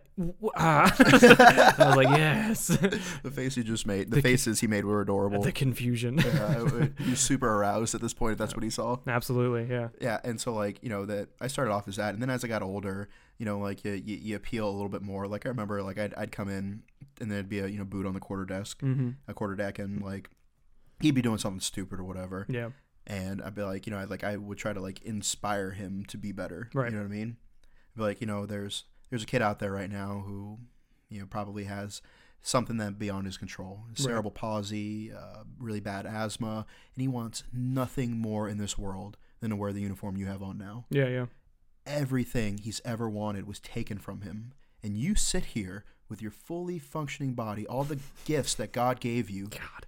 ah. 0.55 0.95
I 1.77 1.87
was 1.87 1.95
like, 1.97 2.17
yes. 2.17 2.67
The 2.67 3.31
face 3.31 3.55
he 3.55 3.63
just 3.63 3.85
made, 3.85 4.09
the, 4.09 4.15
The- 4.17 4.21
faces 4.21 4.59
he 4.61 4.67
made 4.67 4.85
were 4.85 5.01
adorable. 5.01 5.41
the 5.41 5.51
confusion. 5.51 6.17
yeah, 6.17 6.63
it- 6.65 6.73
it- 6.73 6.91
he 6.99 7.09
was 7.11 7.19
super 7.19 7.47
aroused 7.53 7.93
at 7.95 8.01
this 8.01 8.13
point 8.13 8.33
if 8.33 8.37
that's 8.39 8.55
what 8.55 8.63
he 8.63 8.69
saw. 8.69 8.97
absolutely, 9.07 9.67
yeah. 9.69 9.89
Yeah, 10.01 10.19
and 10.23 10.39
so 10.39 10.53
like 10.53 10.79
you 10.81 10.89
know 10.89 11.05
that 11.05 11.29
I 11.41 11.47
started 11.47 11.71
off 11.71 11.87
as 11.87 11.97
that, 11.97 12.13
and 12.13 12.21
then 12.21 12.29
as 12.29 12.43
I 12.43 12.47
got 12.47 12.61
older, 12.61 13.09
you 13.37 13.45
know, 13.45 13.59
like 13.59 13.83
you, 13.85 13.91
you, 13.93 14.17
you 14.21 14.35
appeal 14.35 14.67
a 14.69 14.71
little 14.71 14.89
bit 14.89 15.01
more. 15.01 15.27
Like 15.27 15.45
I 15.45 15.49
remember, 15.49 15.81
like 15.83 15.97
I'd, 15.99 16.13
I'd 16.15 16.31
come 16.31 16.49
in, 16.49 16.83
and 17.21 17.31
there'd 17.31 17.47
be 17.49 17.59
a 17.59 17.67
you 17.67 17.77
know 17.77 17.85
boot 17.85 18.05
on 18.05 18.13
the 18.13 18.19
quarter 18.19 18.45
desk, 18.45 18.81
Mm-hmm. 18.81 19.09
a 19.27 19.33
quarter 19.33 19.55
deck, 19.55 19.79
and 19.79 20.01
like 20.01 20.29
he'd 21.01 21.15
be 21.15 21.21
doing 21.21 21.37
something 21.37 21.59
stupid 21.61 21.99
or 21.99 22.03
whatever, 22.03 22.45
Yeah. 22.49 22.69
and 23.07 23.41
I'd 23.41 23.55
be 23.55 23.63
like, 23.63 23.87
you 23.87 23.91
know, 23.93 23.99
I 23.99 24.03
like 24.05 24.23
I 24.23 24.37
would 24.37 24.57
try 24.57 24.73
to 24.73 24.79
like 24.79 25.01
inspire 25.03 25.71
him 25.71 26.05
to 26.07 26.17
be 26.17 26.31
better. 26.31 26.69
Right. 26.73 26.91
You 26.91 26.97
know 26.97 27.03
what 27.03 27.11
I 27.11 27.15
mean? 27.15 27.37
Be 27.95 28.03
like, 28.03 28.21
you 28.21 28.27
know, 28.27 28.45
there's 28.45 28.85
there's 29.09 29.23
a 29.23 29.27
kid 29.27 29.41
out 29.41 29.59
there 29.59 29.71
right 29.71 29.89
now 29.89 30.23
who, 30.25 30.59
you 31.09 31.19
know, 31.19 31.25
probably 31.25 31.63
has 31.65 32.01
something 32.41 32.77
that 32.77 32.97
beyond 32.99 33.25
his 33.25 33.37
control, 33.37 33.81
cerebral 33.95 34.31
palsy, 34.31 35.11
uh, 35.11 35.43
really 35.59 35.79
bad 35.81 36.05
asthma, 36.05 36.65
and 36.95 37.01
he 37.01 37.07
wants 37.07 37.43
nothing 37.51 38.17
more 38.17 38.47
in 38.47 38.57
this 38.57 38.77
world 38.77 39.17
than 39.41 39.49
to 39.49 39.55
wear 39.55 39.73
the 39.73 39.81
uniform 39.81 40.15
you 40.15 40.25
have 40.27 40.41
on 40.43 40.57
now. 40.57 40.85
Yeah, 40.89 41.07
yeah. 41.07 41.25
Everything 41.85 42.59
he's 42.59 42.81
ever 42.85 43.09
wanted 43.09 43.47
was 43.47 43.59
taken 43.59 43.97
from 43.97 44.21
him, 44.21 44.53
and 44.83 44.95
you 44.95 45.15
sit 45.15 45.45
here 45.47 45.85
with 46.07 46.21
your 46.21 46.31
fully 46.31 46.77
functioning 46.79 47.33
body, 47.33 47.65
all 47.65 47.83
the 47.83 47.99
gifts 48.25 48.53
that 48.55 48.71
God 48.71 48.99
gave 48.99 49.29
you, 49.29 49.47
God. 49.47 49.85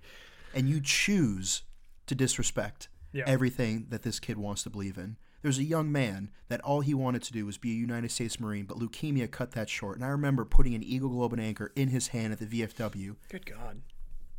And 0.54 0.68
you 0.70 0.82
choose 0.82 1.64
to 2.08 2.16
disrespect 2.16 2.90
Yeah. 3.14 3.24
everything 3.28 3.88
that 3.90 4.04
this 4.04 4.20
kid 4.20 4.38
wants 4.38 4.64
to 4.64 4.70
believe 4.70 4.98
in. 4.98 5.18
There's 5.42 5.58
a 5.58 5.64
young 5.64 5.92
man 5.92 6.30
that 6.50 6.62
all 6.62 6.82
he 6.82 6.94
wanted 6.94 7.24
to 7.24 7.34
do 7.34 7.46
was 7.46 7.58
be 7.58 7.72
a 7.72 7.76
United 7.76 8.12
States 8.12 8.40
Marine, 8.40 8.66
but 8.66 8.78
leukemia 8.78 9.30
cut 9.30 9.52
that 9.52 9.70
short. 9.70 9.96
And 9.98 10.06
I 10.06 10.10
remember 10.10 10.46
putting 10.46 10.76
an 10.76 10.84
Eagle 10.84 11.10
Globe 11.10 11.34
and 11.34 11.42
Anchor 11.42 11.72
in 11.76 11.90
his 11.90 12.10
hand 12.10 12.32
at 12.32 12.40
the 12.40 12.46
VFW, 12.46 13.16
Good 13.30 13.46
God. 13.48 13.82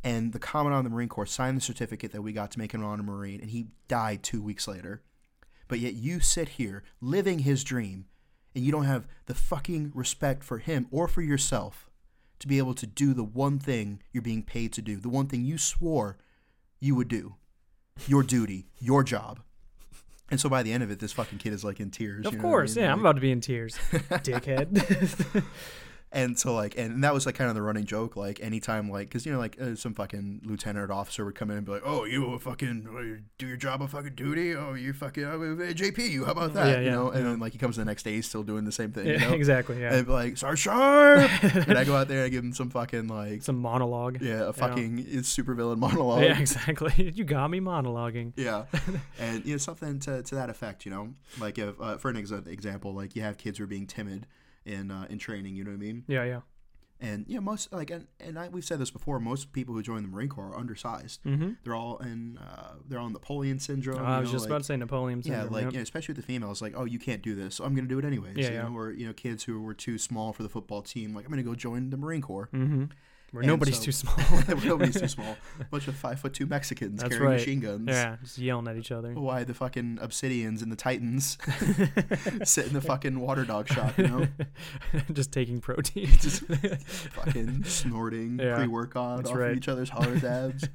and 0.03 0.31
the 0.33 0.39
Commandant 0.39 0.85
of 0.85 0.91
the 0.91 0.95
Marine 0.95 1.09
Corps 1.09 1.25
signed 1.25 1.57
the 1.57 1.61
certificate 1.61 2.11
that 2.13 2.21
we 2.21 2.31
got 2.31 2.51
to 2.51 2.59
make 2.59 2.73
him 2.73 2.81
an 2.81 2.87
honor 2.87 3.03
Marine, 3.03 3.41
and 3.41 3.49
he 3.49 3.67
died 3.87 4.23
two 4.23 4.41
weeks 4.41 4.67
later. 4.67 5.01
But 5.67 5.79
yet 5.79 5.93
you 5.93 6.19
sit 6.21 6.49
here 6.49 6.83
living 7.01 7.39
his 7.39 7.63
dream, 7.63 8.05
and 8.55 8.63
you 8.63 8.71
don't 8.71 8.85
have 8.85 9.07
the 9.25 9.33
fucking 9.35 9.91
respect 9.93 10.43
for 10.43 10.59
him 10.59 10.87
or 10.91 11.07
for 11.07 11.21
yourself 11.21 11.89
to 12.39 12.47
be 12.47 12.57
able 12.57 12.73
to 12.75 12.85
do 12.85 13.13
the 13.13 13.23
one 13.23 13.59
thing 13.59 14.01
you're 14.11 14.21
being 14.23 14.43
paid 14.43 14.73
to 14.73 14.81
do, 14.81 14.97
the 14.97 15.09
one 15.09 15.27
thing 15.27 15.45
you 15.45 15.57
swore 15.57 16.17
you 16.79 16.95
would 16.95 17.07
do, 17.07 17.35
your 18.07 18.23
duty, 18.23 18.67
your 18.79 19.03
job. 19.03 19.39
And 20.29 20.39
so 20.39 20.49
by 20.49 20.63
the 20.63 20.71
end 20.71 20.83
of 20.83 20.89
it, 20.91 20.99
this 20.99 21.13
fucking 21.13 21.37
kid 21.37 21.53
is 21.53 21.63
like 21.63 21.79
in 21.79 21.91
tears. 21.91 22.25
Of 22.25 22.33
you 22.33 22.39
know 22.39 22.43
what 22.43 22.49
I 22.49 22.51
course, 22.51 22.75
mean? 22.75 22.85
yeah. 22.85 22.91
I'm 22.91 22.99
about 22.99 23.15
to 23.15 23.21
be 23.21 23.31
in 23.31 23.39
tears, 23.41 23.77
dickhead. 23.93 25.43
And 26.13 26.37
so 26.37 26.53
like, 26.53 26.77
and 26.77 27.03
that 27.03 27.11
was 27.11 27.25
like 27.25 27.33
kind 27.33 27.49
of 27.49 27.55
the 27.55 27.63
running 27.63 27.85
joke. 27.85 28.15
Like 28.15 28.39
anytime, 28.39 28.87
like, 28.87 29.09
because 29.09 29.25
you 29.25 29.31
know, 29.31 29.39
like 29.39 29.59
uh, 29.59 29.75
some 29.75 29.95
fucking 29.95 30.41
lieutenant 30.45 30.87
or 30.91 30.93
officer 30.93 31.25
would 31.25 31.33
come 31.33 31.49
in 31.49 31.57
and 31.57 31.65
be 31.65 31.71
like, 31.71 31.81
"Oh, 31.83 32.05
you 32.05 32.37
fucking 32.37 32.87
uh, 32.87 33.21
do 33.39 33.47
your 33.47 33.57
job 33.57 33.81
of 33.81 33.89
fucking 33.89 34.13
duty. 34.13 34.55
Oh, 34.55 34.75
you 34.75 34.93
fucking 34.93 35.23
uh, 35.25 35.29
JP. 35.73 36.09
You 36.11 36.25
how 36.25 36.33
about 36.33 36.53
that? 36.53 36.67
Yeah, 36.67 36.79
you 36.81 36.85
yeah, 36.85 36.91
know." 36.91 37.09
And 37.09 37.23
yeah. 37.23 37.31
then 37.31 37.39
like 37.39 37.53
he 37.53 37.57
comes 37.57 37.77
the 37.77 37.85
next 37.85 38.03
day, 38.03 38.13
he's 38.13 38.27
still 38.27 38.43
doing 38.43 38.63
the 38.63 38.71
same 38.71 38.91
thing. 38.91 39.07
you 39.07 39.17
know? 39.17 39.33
exactly. 39.33 39.81
Yeah. 39.81 39.95
And 39.95 40.05
be 40.05 40.11
like, 40.11 40.37
"Sir 40.37 40.55
sharp," 40.55 41.31
and 41.43 41.79
I 41.79 41.83
go 41.83 41.95
out 41.95 42.07
there 42.07 42.19
and 42.19 42.25
I 42.27 42.29
give 42.29 42.43
him 42.43 42.53
some 42.53 42.69
fucking 42.69 43.07
like, 43.07 43.41
Some 43.41 43.57
monologue. 43.57 44.21
yeah, 44.21 44.49
a 44.49 44.53
fucking 44.53 45.03
it's 45.09 45.29
super 45.29 45.55
villain 45.55 45.79
monologue. 45.79 46.21
Yeah, 46.21 46.39
exactly. 46.39 47.11
You 47.15 47.23
got 47.23 47.49
me 47.49 47.59
monologuing. 47.59 48.33
Yeah, 48.35 48.65
and 49.19 49.43
you 49.45 49.53
know 49.53 49.57
something 49.57 49.99
to, 50.01 50.21
to 50.21 50.35
that 50.35 50.51
effect. 50.51 50.85
You 50.85 50.91
know, 50.91 51.13
like 51.39 51.57
if 51.57 51.81
uh, 51.81 51.97
for 51.97 52.09
an 52.11 52.17
ex- 52.17 52.29
example, 52.31 52.93
like 52.93 53.15
you 53.15 53.23
have 53.23 53.39
kids 53.39 53.57
who 53.57 53.63
are 53.63 53.67
being 53.67 53.87
timid 53.87 54.27
in 54.65 54.91
uh, 54.91 55.07
in 55.09 55.17
training. 55.17 55.55
You 55.55 55.63
know 55.63 55.71
what 55.71 55.77
I 55.77 55.79
mean? 55.79 56.03
Yeah, 56.07 56.23
yeah. 56.23 56.41
And 56.99 57.25
you 57.27 57.35
know 57.35 57.41
most 57.41 57.73
like 57.73 57.89
and, 57.89 58.07
and 58.19 58.39
I, 58.39 58.47
we've 58.47 58.63
said 58.63 58.79
this 58.79 58.91
before. 58.91 59.19
Most 59.19 59.51
people 59.51 59.75
who 59.75 59.81
join 59.81 60.03
the 60.03 60.07
Marine 60.07 60.29
Corps 60.29 60.53
are 60.53 60.57
undersized. 60.57 61.21
Mm-hmm. 61.25 61.53
They're 61.63 61.75
all 61.75 61.97
in 61.97 62.37
uh, 62.37 62.75
they're 62.87 62.99
on 62.99 63.11
Napoleon 63.11 63.59
syndrome. 63.59 64.05
I 64.05 64.15
you 64.15 64.21
was 64.21 64.29
know, 64.29 64.33
just 64.33 64.43
like- 64.43 64.51
about 64.51 64.57
to 64.59 64.63
say 64.63 64.77
Napoleon 64.77 65.21
syndrome. 65.21 65.47
Yeah, 65.47 65.51
like 65.51 65.63
yep. 65.65 65.73
you 65.73 65.79
know, 65.79 65.83
especially 65.83 66.13
with 66.13 66.25
the 66.25 66.27
females, 66.31 66.61
like 66.61 66.73
oh 66.77 66.85
you 66.85 66.99
can't 66.99 67.21
do 67.21 67.35
this, 67.35 67.55
so 67.55 67.65
I'm 67.65 67.75
gonna 67.75 67.87
do 67.89 67.99
it 67.99 68.05
anyways. 68.05 68.37
Yeah, 68.37 68.47
you 68.47 68.53
yeah. 68.53 68.61
know, 68.69 68.77
or 68.77 68.91
you 68.91 69.05
know 69.05 69.13
kids 69.13 69.43
who 69.43 69.61
were 69.61 69.73
too 69.73 69.97
small 69.97 70.31
for 70.31 70.43
the 70.43 70.49
football 70.49 70.81
team, 70.81 71.13
like 71.13 71.25
I'm 71.25 71.31
gonna 71.31 71.43
go 71.43 71.55
join 71.55 71.89
the 71.89 71.97
Marine 71.97 72.21
Corps. 72.21 72.49
Mm-hmm. 72.53 72.85
Where 73.33 73.43
nobody's 73.43 73.77
so- 73.79 73.85
too 73.85 73.91
small. 73.91 74.15
Nobody's 74.63 75.01
too 75.01 75.07
small. 75.07 75.35
A 75.59 75.63
bunch 75.65 75.87
of 75.87 75.95
five 75.95 76.19
foot 76.19 76.33
two 76.35 76.45
Mexicans 76.45 77.01
That's 77.01 77.15
carrying 77.15 77.31
right. 77.31 77.39
machine 77.39 77.59
guns. 77.61 77.87
yeah, 77.87 78.17
just 78.21 78.37
yelling 78.37 78.67
at 78.67 78.77
each 78.77 78.91
other. 78.91 79.11
Why 79.13 79.43
the 79.43 79.55
fucking 79.55 79.97
Obsidians 80.01 80.61
and 80.61 80.71
the 80.71 80.75
Titans 80.75 81.39
sit 82.43 82.67
in 82.67 82.73
the 82.73 82.81
fucking 82.81 83.19
water 83.19 83.43
dog 83.43 83.67
shop, 83.67 83.97
you 83.97 84.07
know? 84.07 84.27
just 85.13 85.31
taking 85.31 85.61
protein. 85.61 86.05
Just 86.21 86.43
fucking 87.13 87.63
snorting 87.63 88.37
Yeah, 88.39 88.55
pre 88.57 88.67
workout 88.67 89.25
off 89.27 89.35
right. 89.35 89.51
of 89.51 89.57
each 89.57 89.67
other's 89.67 89.89
holler 89.89 90.15
dabs. 90.19 90.67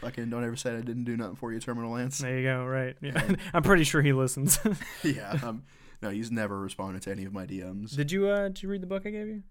fucking 0.00 0.30
don't 0.30 0.44
ever 0.44 0.54
say 0.56 0.70
I 0.76 0.80
didn't 0.82 1.04
do 1.04 1.16
nothing 1.16 1.36
for 1.36 1.52
you, 1.52 1.58
Terminal 1.60 1.90
Lance. 1.92 2.18
there 2.18 2.38
you 2.38 2.44
go. 2.44 2.64
Right. 2.64 2.94
Yeah. 3.02 3.12
Yeah. 3.28 3.36
I'm 3.52 3.62
pretty 3.64 3.82
sure 3.84 4.00
he 4.02 4.12
listens. 4.12 4.58
yeah. 5.02 5.38
Um, 5.42 5.64
no, 6.02 6.10
he's 6.10 6.30
never 6.30 6.60
responded 6.60 7.02
to 7.02 7.10
any 7.10 7.24
of 7.24 7.32
my 7.32 7.46
DMs. 7.46 7.96
did 7.96 8.12
you 8.12 8.28
uh 8.28 8.48
did 8.48 8.62
you 8.62 8.68
read 8.68 8.82
the 8.82 8.86
book 8.86 9.02
I 9.06 9.10
gave 9.10 9.26
you? 9.26 9.42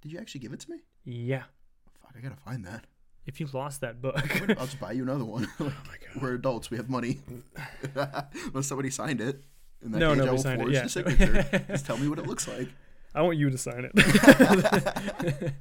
Did 0.00 0.12
you 0.12 0.18
actually 0.18 0.40
give 0.40 0.52
it 0.52 0.60
to 0.60 0.70
me? 0.70 0.78
Yeah. 1.04 1.42
Fuck, 2.08 2.16
I 2.16 2.20
gotta 2.20 2.40
find 2.40 2.64
that. 2.64 2.84
If 3.26 3.40
you 3.40 3.48
lost 3.52 3.82
that 3.82 4.00
book. 4.00 4.16
I'll 4.58 4.64
just 4.66 4.80
buy 4.80 4.92
you 4.92 5.02
another 5.02 5.24
one. 5.24 5.46
oh 5.60 5.64
my 5.64 5.96
We're 6.20 6.34
adults. 6.34 6.70
We 6.70 6.78
have 6.78 6.88
money. 6.88 7.18
Unless 7.94 8.66
somebody 8.66 8.90
signed 8.90 9.20
it. 9.20 9.42
In 9.82 9.92
that 9.92 9.98
No, 9.98 10.14
case, 10.14 10.22
I 10.26 10.30
will 10.30 10.38
signed 10.38 10.62
it, 10.62 10.70
yeah. 10.70 10.82
the 10.84 10.88
signature. 10.88 11.64
just 11.68 11.86
tell 11.86 11.98
me 11.98 12.08
what 12.08 12.18
it 12.18 12.26
looks 12.26 12.48
like. 12.48 12.68
I 13.14 13.22
want 13.22 13.36
you 13.36 13.50
to 13.50 13.58
sign 13.58 13.88
it. 13.92 15.52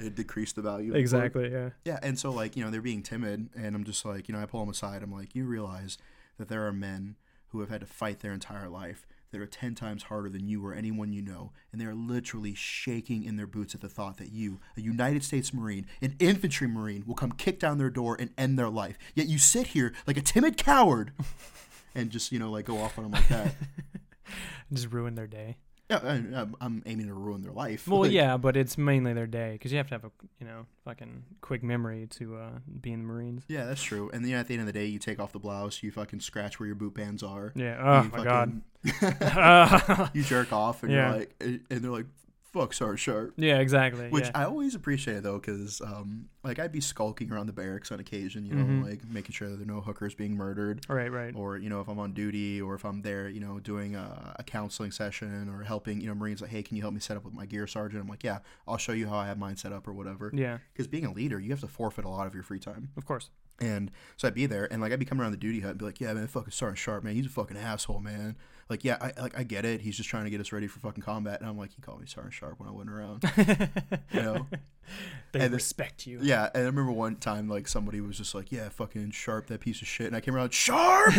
It 0.00 0.16
decreased 0.16 0.56
the 0.56 0.62
value. 0.62 0.92
The 0.92 0.98
exactly. 0.98 1.50
Yeah. 1.50 1.70
Yeah, 1.84 1.98
and 2.02 2.18
so 2.18 2.30
like 2.32 2.56
you 2.56 2.64
know 2.64 2.70
they're 2.70 2.82
being 2.82 3.02
timid, 3.02 3.50
and 3.56 3.76
I'm 3.76 3.84
just 3.84 4.04
like 4.04 4.28
you 4.28 4.34
know 4.34 4.40
I 4.40 4.46
pull 4.46 4.60
them 4.60 4.68
aside. 4.68 5.02
I'm 5.02 5.12
like, 5.12 5.34
you 5.34 5.44
realize 5.46 5.96
that 6.38 6.48
there 6.48 6.66
are 6.66 6.72
men 6.72 7.16
who 7.48 7.60
have 7.60 7.68
had 7.68 7.80
to 7.80 7.86
fight 7.86 8.20
their 8.20 8.32
entire 8.32 8.68
life 8.68 9.06
that 9.30 9.40
are 9.40 9.46
ten 9.46 9.74
times 9.74 10.04
harder 10.04 10.28
than 10.28 10.46
you 10.46 10.64
or 10.64 10.74
anyone 10.74 11.12
you 11.12 11.22
know, 11.22 11.52
and 11.72 11.80
they 11.80 11.84
are 11.84 11.94
literally 11.94 12.54
shaking 12.54 13.24
in 13.24 13.36
their 13.36 13.46
boots 13.46 13.74
at 13.74 13.80
the 13.80 13.88
thought 13.88 14.16
that 14.18 14.32
you, 14.32 14.60
a 14.76 14.80
United 14.80 15.24
States 15.24 15.52
Marine, 15.52 15.86
an 16.00 16.16
infantry 16.18 16.66
Marine, 16.66 17.04
will 17.06 17.14
come 17.14 17.32
kick 17.32 17.58
down 17.58 17.78
their 17.78 17.90
door 17.90 18.16
and 18.18 18.30
end 18.36 18.58
their 18.58 18.68
life. 18.68 18.98
Yet 19.14 19.28
you 19.28 19.38
sit 19.38 19.68
here 19.68 19.92
like 20.06 20.16
a 20.16 20.22
timid 20.22 20.56
coward, 20.56 21.12
and 21.94 22.10
just 22.10 22.32
you 22.32 22.38
know 22.38 22.50
like 22.50 22.64
go 22.64 22.78
off 22.78 22.98
on 22.98 23.04
them 23.04 23.12
like 23.12 23.28
that. 23.28 23.54
Just 24.72 24.92
ruin 24.92 25.16
their 25.16 25.26
day. 25.26 25.56
Yeah, 25.90 25.98
I, 26.02 26.10
I'm, 26.12 26.56
I'm 26.60 26.82
aiming 26.86 27.08
to 27.08 27.14
ruin 27.14 27.42
their 27.42 27.52
life. 27.52 27.88
Well, 27.88 28.02
Like, 28.02 28.12
yeah, 28.12 28.36
but 28.36 28.56
it's 28.56 28.78
mainly 28.78 29.12
their 29.12 29.26
day 29.26 29.52
because 29.52 29.72
you 29.72 29.78
have 29.78 29.88
to 29.88 29.94
have 29.94 30.04
a 30.04 30.10
you 30.38 30.46
know 30.46 30.66
fucking 30.84 31.24
quick 31.40 31.62
memory 31.62 32.06
to 32.18 32.36
uh, 32.36 32.50
be 32.80 32.92
in 32.92 33.00
the 33.00 33.06
Marines. 33.06 33.42
Yeah, 33.48 33.66
that's 33.66 33.82
true. 33.82 34.08
And 34.12 34.24
then 34.24 34.32
at 34.34 34.46
the 34.46 34.54
end 34.54 34.60
of 34.60 34.66
the 34.66 34.72
day, 34.72 34.86
you 34.86 34.98
take 35.00 35.18
off 35.18 35.32
the 35.32 35.38
blouse, 35.40 35.82
you 35.82 35.90
fucking 35.90 36.20
scratch 36.20 36.60
where 36.60 36.66
your 36.68 36.76
boot 36.76 36.94
bands 36.94 37.22
are. 37.22 37.52
Yeah. 37.56 37.76
Oh 38.04 38.16
my 38.16 38.24
god. 38.24 38.62
you 40.14 40.22
jerk 40.22 40.52
off, 40.52 40.82
and 40.82 40.92
Yeah. 40.92 41.10
you're 41.10 41.18
like, 41.18 41.34
and 41.40 41.64
they're 41.68 41.90
like, 41.90 42.06
"Fuck, 42.52 42.72
Sergeant 42.74 42.98
Sharp." 43.00 43.34
yeah. 43.36 43.58
Exactly. 43.58 44.08
Which 44.08 44.24
yeah. 44.26 44.30
I 44.34 44.44
always 44.44 44.74
appreciate 44.74 45.22
though, 45.22 45.38
because 45.38 45.80
um, 45.80 46.28
like 46.42 46.58
I'd 46.58 46.72
be 46.72 46.80
skulking 46.80 47.30
around 47.32 47.46
the 47.46 47.52
barracks 47.52 47.92
on 47.92 48.00
occasion, 48.00 48.44
you 48.46 48.54
know, 48.54 48.64
Mhm. 48.64 48.84
like 48.84 49.08
making 49.08 49.32
sure 49.32 49.48
that 49.48 49.56
there 49.56 49.64
are 49.64 49.66
no 49.76 49.80
hookers 49.80 50.14
being 50.14 50.36
murdered, 50.36 50.84
right. 50.88 51.10
Right. 51.12 51.34
or 51.34 51.56
you 51.58 51.68
know, 51.68 51.80
if 51.80 51.88
I'm 51.88 51.98
on 51.98 52.12
duty, 52.12 52.60
or 52.60 52.74
if 52.74 52.84
I'm 52.84 53.02
there, 53.02 53.28
you 53.28 53.40
know, 53.40 53.60
doing 53.60 53.94
a, 53.96 54.34
a 54.38 54.42
counseling 54.42 54.90
session 54.90 55.48
or 55.48 55.62
helping, 55.62 56.00
you 56.00 56.08
know, 56.08 56.14
Marines 56.14 56.40
like, 56.40 56.50
hey, 56.50 56.62
can 56.62 56.76
you 56.76 56.82
help 56.82 56.94
me 56.94 57.00
set 57.00 57.16
up 57.16 57.24
with 57.24 57.34
my 57.34 57.46
gear 57.46 57.66
sergeant? 57.66 58.02
I'm 58.02 58.08
like, 58.08 58.24
yeah, 58.24 58.38
I'll 58.66 58.76
show 58.78 58.92
you 58.92 59.08
how 59.08 59.16
I 59.16 59.26
have 59.26 59.38
mine 59.38 59.56
set 59.56 59.72
up 59.72 59.86
or 59.86 59.92
whatever. 59.92 60.30
Yeah. 60.34 60.58
Because 60.72 60.86
being 60.88 61.04
a 61.06 61.12
leader, 61.12 61.38
you 61.38 61.50
have 61.50 61.60
to 61.60 61.68
forfeit 61.68 62.04
a 62.04 62.08
lot 62.08 62.26
of 62.26 62.34
your 62.34 62.42
free 62.42 62.58
time. 62.60 62.90
Of 62.96 63.04
course. 63.04 63.30
And 63.60 63.90
so 64.16 64.26
I'd 64.28 64.34
be 64.34 64.46
there, 64.46 64.70
and 64.72 64.80
like 64.80 64.92
I'd 64.92 64.98
be 64.98 65.04
coming 65.04 65.22
around 65.22 65.32
the 65.32 65.36
duty 65.38 65.60
hut 65.60 65.70
and 65.70 65.78
be 65.78 65.84
like, 65.84 66.00
"Yeah, 66.00 66.12
man, 66.14 66.26
fucking 66.26 66.50
Sergeant 66.52 66.78
Sharp, 66.78 67.04
man, 67.04 67.14
he's 67.14 67.26
a 67.26 67.30
fucking 67.30 67.56
asshole, 67.56 68.00
man. 68.00 68.36
Like, 68.70 68.84
yeah, 68.84 68.96
I 69.00 69.20
like 69.20 69.36
I 69.38 69.42
get 69.42 69.64
it. 69.64 69.80
He's 69.80 69.96
just 69.96 70.08
trying 70.08 70.24
to 70.24 70.30
get 70.30 70.40
us 70.40 70.52
ready 70.52 70.66
for 70.66 70.78
fucking 70.80 71.02
combat." 71.02 71.40
And 71.40 71.48
I'm 71.48 71.58
like, 71.58 71.72
"He 71.74 71.82
called 71.82 72.00
me 72.00 72.06
Sergeant 72.06 72.32
Sharp 72.34 72.58
when 72.58 72.68
I 72.68 72.72
wasn't 72.72 72.90
around." 72.92 73.24
You 74.12 74.22
know? 74.22 74.46
they 75.32 75.40
And 75.40 75.52
the- 75.52 75.56
respect 75.56 76.04
you. 76.06 76.18
yeah, 76.22 76.48
and 76.54 76.64
I 76.64 76.66
remember 76.66 76.90
one 76.90 77.14
time 77.16 77.48
like 77.48 77.68
somebody 77.68 78.00
was 78.00 78.16
just 78.16 78.34
like, 78.34 78.50
"Yeah, 78.50 78.68
fucking 78.70 79.10
Sharp, 79.12 79.46
that 79.48 79.60
piece 79.60 79.82
of 79.82 79.88
shit," 79.88 80.06
and 80.08 80.16
I 80.16 80.20
came 80.20 80.34
around, 80.34 80.52
"Sharp, 80.54 81.12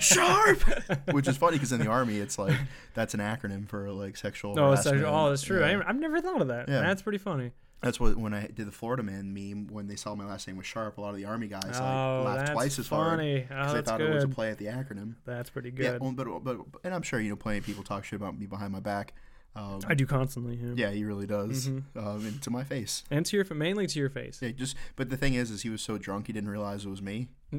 Sharp," 0.00 0.60
which 1.12 1.26
is 1.28 1.36
funny 1.36 1.56
because 1.56 1.72
in 1.72 1.80
the 1.80 1.88
army, 1.88 2.18
it's 2.18 2.38
like 2.38 2.56
that's 2.94 3.14
an 3.14 3.20
acronym 3.20 3.66
for 3.68 3.90
like 3.92 4.16
sexual. 4.16 4.58
Oh, 4.58 4.66
harassment. 4.70 5.04
oh, 5.04 5.30
that's 5.30 5.42
true. 5.42 5.60
Yeah. 5.60 5.80
I, 5.84 5.88
I've 5.88 5.96
never 5.98 6.20
thought 6.20 6.42
of 6.42 6.48
that. 6.48 6.68
Yeah. 6.68 6.80
That's 6.80 7.02
pretty 7.02 7.18
funny. 7.18 7.52
That's 7.80 8.00
what 8.00 8.16
when 8.16 8.34
I 8.34 8.48
did 8.48 8.66
the 8.66 8.72
Florida 8.72 9.02
Man 9.04 9.32
meme 9.32 9.68
when 9.70 9.86
they 9.86 9.94
saw 9.96 10.14
my 10.14 10.24
last 10.26 10.48
name 10.48 10.56
was 10.56 10.66
Sharp. 10.66 10.98
A 10.98 11.00
lot 11.00 11.10
of 11.10 11.16
the 11.16 11.24
army 11.26 11.46
guys 11.46 11.62
like 11.64 11.80
oh, 11.80 12.22
laughed 12.24 12.52
twice 12.52 12.78
as 12.78 12.88
hard 12.88 13.18
funny. 13.18 13.40
because 13.40 13.70
Oh, 13.70 13.74
they 13.74 13.82
thought 13.82 14.00
it 14.00 14.12
was 14.12 14.24
a 14.24 14.28
play 14.28 14.50
at 14.50 14.58
the 14.58 14.66
acronym. 14.66 15.14
That's 15.24 15.48
pretty 15.50 15.70
Yeah, 15.76 15.92
good. 15.92 16.00
well, 16.00 16.12
but, 16.12 16.26
but 16.44 16.58
and 16.82 16.92
I'm 16.92 17.02
sure 17.02 17.20
you 17.20 17.30
know 17.30 17.36
plenty 17.36 17.58
of 17.58 17.64
people 17.64 17.84
talk 17.84 18.04
shit 18.04 18.16
about 18.16 18.36
me 18.38 18.46
behind 18.46 18.72
my 18.72 18.80
back. 18.80 19.14
Um, 19.56 19.80
I 19.88 19.94
do 19.94 20.06
constantly. 20.06 20.56
Yeah. 20.56 20.88
yeah, 20.88 20.90
he 20.90 21.04
really 21.04 21.26
does. 21.26 21.68
Mhm. 21.68 21.82
Um, 21.96 22.26
and 22.26 22.40
to 22.42 22.50
my 22.50 22.62
face. 22.64 23.02
And 23.10 23.24
to 23.26 23.36
your 23.36 23.44
mainly 23.54 23.86
to 23.88 23.98
your 23.98 24.10
face. 24.10 24.40
Yeah, 24.42 24.50
just 24.50 24.76
but 24.96 25.08
the 25.08 25.16
thing 25.16 25.34
is, 25.34 25.50
is 25.50 25.62
he 25.62 25.70
was 25.70 25.80
so 25.82 25.98
drunk 25.98 26.26
he 26.28 26.32
didn't 26.32 26.50
realize 26.50 26.84
it 26.84 26.88
was 26.88 27.02
me. 27.02 27.28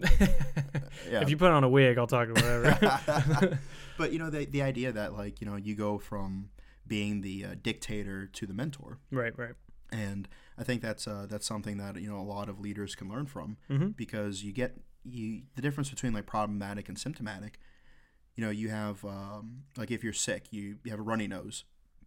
Yeah. 1.09 1.22
If 1.22 1.30
you 1.30 1.38
put 1.38 1.49
on 1.51 1.63
a 1.63 1.70
wig, 1.70 1.97
I'll 1.97 2.07
talk 2.07 2.28
to 2.28 2.34
whatever. 2.34 3.59
but 3.97 4.11
you 4.11 4.20
know 4.20 4.30
the 4.30 4.45
the 4.45 4.61
idea 4.61 4.91
that 4.91 5.13
like 5.15 5.39
you 5.41 5.47
know 5.47 5.55
you 5.55 5.76
go 5.76 5.97
from 5.97 6.49
being 6.86 7.22
the 7.22 7.45
uh, 7.45 7.55
dictator 7.61 8.28
to 8.28 8.45
the 8.45 8.53
mentor, 8.53 8.97
right. 9.11 9.38
Right. 9.38 9.53
And 9.91 10.27
I 10.57 10.63
think 10.63 10.81
that's 10.81 11.07
uh, 11.07 11.25
that's 11.29 11.45
something 11.47 11.77
that 11.77 11.99
you 12.01 12.09
know 12.09 12.19
a 12.19 12.23
lot 12.23 12.49
of 12.49 12.59
leaders 12.59 12.95
can 12.95 13.09
learn 13.09 13.25
from 13.25 13.57
Mm-hmm. 13.69 13.89
because 13.89 14.43
you 14.43 14.51
get 14.51 14.75
you 15.05 15.41
the 15.55 15.61
difference 15.61 15.89
between 15.89 16.13
like 16.13 16.25
problematic 16.25 16.89
and 16.89 16.97
symptomatic. 16.99 17.59
You 18.35 18.43
know, 18.45 18.51
you 18.51 18.69
have 18.69 19.03
um, 19.05 19.63
like 19.77 19.91
if 19.91 20.03
you're 20.03 20.13
sick, 20.13 20.47
you, 20.51 20.77
you 20.83 20.91
have 20.91 20.99
a 20.99 21.03
runny 21.03 21.27
nose, 21.27 21.65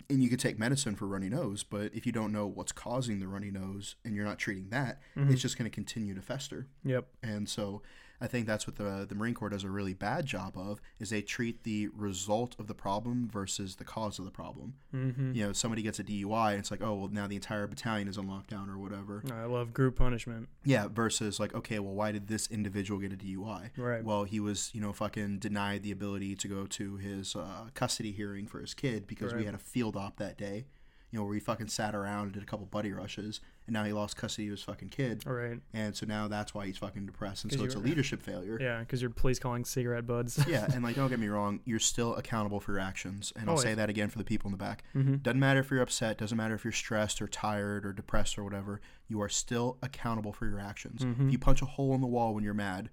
and 0.09 0.23
you 0.23 0.29
could 0.31 0.41
take 0.41 0.59
medicine 0.59 0.95
for 0.97 1.07
runny 1.07 1.29
nose, 1.29 1.63
but 1.63 1.95
if 1.95 2.07
you 2.07 2.13
don't 2.13 2.33
know 2.33 2.47
what's 2.47 2.73
causing 2.73 3.21
the 3.21 3.29
runny 3.29 3.51
nose 3.51 3.97
and 4.05 4.15
you're 4.15 4.25
not 4.25 4.39
treating 4.39 4.71
that, 4.71 5.01
Mhm. 5.17 5.31
it's 5.31 5.43
just 5.43 5.59
going 5.59 5.71
to 5.71 5.75
continue 5.75 6.15
to 6.15 6.23
fester. 6.23 6.69
Yep. 6.85 7.07
And 7.23 7.49
so 7.49 7.83
I 8.23 8.29
think 8.29 8.47
that's 8.47 8.69
what 8.69 8.77
the 8.77 9.05
the 9.09 9.17
Marine 9.17 9.35
Corps 9.35 9.49
does 9.49 9.65
a 9.65 9.69
really 9.69 9.95
bad 9.95 10.27
job 10.27 10.57
of 10.57 10.81
is 11.01 11.11
they 11.11 11.23
treat 11.23 11.65
the 11.65 11.89
result 11.89 12.55
of 12.57 12.69
the 12.69 12.75
problem 12.75 13.29
versus 13.29 13.75
the 13.77 13.85
cause 13.85 14.21
of 14.21 14.25
the 14.25 14.31
problem. 14.31 14.75
Mm-hmm. 14.95 15.33
You 15.35 15.47
know, 15.47 15.53
somebody 15.53 15.83
gets 15.83 15.99
a 15.99 16.05
DUI 16.05 16.51
and 16.51 16.61
it's 16.61 16.71
like, 16.71 16.83
oh 16.83 16.95
well, 16.95 17.09
now 17.09 17.27
the 17.27 17.35
entire 17.35 17.67
battalion 17.67 18.07
is 18.07 18.17
on 18.17 18.29
lockdown 18.29 18.73
or 18.73 18.79
whatever. 18.79 19.25
I 19.33 19.45
love 19.47 19.75
group 19.75 19.97
punishment. 19.97 20.49
Yeah, 20.65 20.87
versus 20.87 21.41
like, 21.41 21.53
okay, 21.53 21.81
well, 21.81 21.95
why 21.95 22.13
did 22.13 22.29
this 22.29 22.47
individual 22.47 23.01
get 23.01 23.13
a 23.13 23.17
DUI? 23.17 23.71
Right. 23.77 24.05
Well, 24.05 24.23
he 24.23 24.39
was, 24.39 24.71
you 24.73 24.81
know, 24.81 24.93
fucking 24.93 25.41
denied 25.41 25.83
the 25.83 25.91
ability 25.91 26.37
to 26.37 26.49
go 26.49 26.67
to 26.67 26.97
his 26.99 27.35
uh, 27.35 27.71
custody 27.75 28.13
hearing 28.13 28.47
for 28.47 28.61
his 28.61 28.73
kid 28.73 29.09
because 29.09 29.35
we 29.35 29.45
had 29.45 29.55
a 29.55 29.59
field 29.59 29.97
op 29.97 30.19
that 30.19 30.39
day. 30.39 30.67
You 31.11 31.19
know, 31.19 31.27
where 31.27 31.35
he 31.35 31.41
fucking 31.41 31.69
sat 31.69 31.95
around 31.95 32.23
and 32.23 32.33
did 32.33 32.43
a 32.43 32.47
couple 32.47 32.65
buddy 32.65 32.91
rushes, 32.91 33.41
and 33.67 33.75
now 33.75 33.85
he 33.85 33.93
lost 33.93 34.17
custody 34.17 34.49
of 34.49 34.53
his 34.53 34.63
fucking 34.63 34.89
kid, 34.89 35.23
All 35.27 35.33
right. 35.33 35.61
and 35.73 35.95
so 35.95 36.05
now 36.07 36.27
that's 36.29 36.53
why 36.53 36.67
he's 36.67 36.79
fucking 36.79 37.07
depressed, 37.07 37.45
and 37.45 37.53
so 37.53 37.63
it's 37.65 37.75
a 37.75 37.79
leadership 37.79 38.21
failure. 38.23 38.59
Yeah, 38.61 38.81
because 38.81 39.01
you're 39.01 39.11
police 39.11 39.39
calling 39.39 39.65
cigarette 39.65 40.07
buds. 40.07 40.45
yeah, 40.49 40.67
and 40.75 40.83
like, 40.83 40.97
don't 40.97 41.09
get 41.09 41.19
me 41.21 41.29
wrong, 41.29 41.61
you're 41.65 41.79
still 41.79 42.15
accountable 42.17 42.59
for 42.61 42.73
your 42.73 42.81
actions, 42.81 43.33
and 43.37 43.45
I'll 43.45 43.51
Always. 43.51 43.63
say 43.63 43.75
that 43.75 43.89
again 43.89 44.09
for 44.11 44.19
the 44.19 44.25
people 44.25 44.49
in 44.49 44.53
the 44.53 44.59
back. 44.59 44.83
mm-hmm. 44.95 45.17
Doesn't 45.17 45.39
matter 45.41 45.61
if 45.61 45.71
you're 45.71 45.81
upset, 45.83 46.19
doesn't 46.19 46.37
matter 46.37 46.55
if 46.55 46.65
you're 46.65 46.73
stressed 46.73 47.23
or 47.23 47.29
tired 47.29 47.87
or 47.87 47.93
depressed 47.93 48.37
or 48.39 48.45
whatever, 48.45 48.81
you 49.09 49.21
are 49.21 49.29
still 49.29 49.79
accountable 49.83 50.33
for 50.33 50.47
your 50.47 50.59
actions. 50.59 51.03
Mhm. 51.03 51.27
If 51.27 51.33
you 51.33 51.39
punch 51.39 51.63
a 51.63 51.67
hole 51.67 51.95
in 51.95 52.01
the 52.01 52.07
wall 52.07 52.35
when 52.35 52.43
you're 52.45 52.55
mad, 52.55 52.91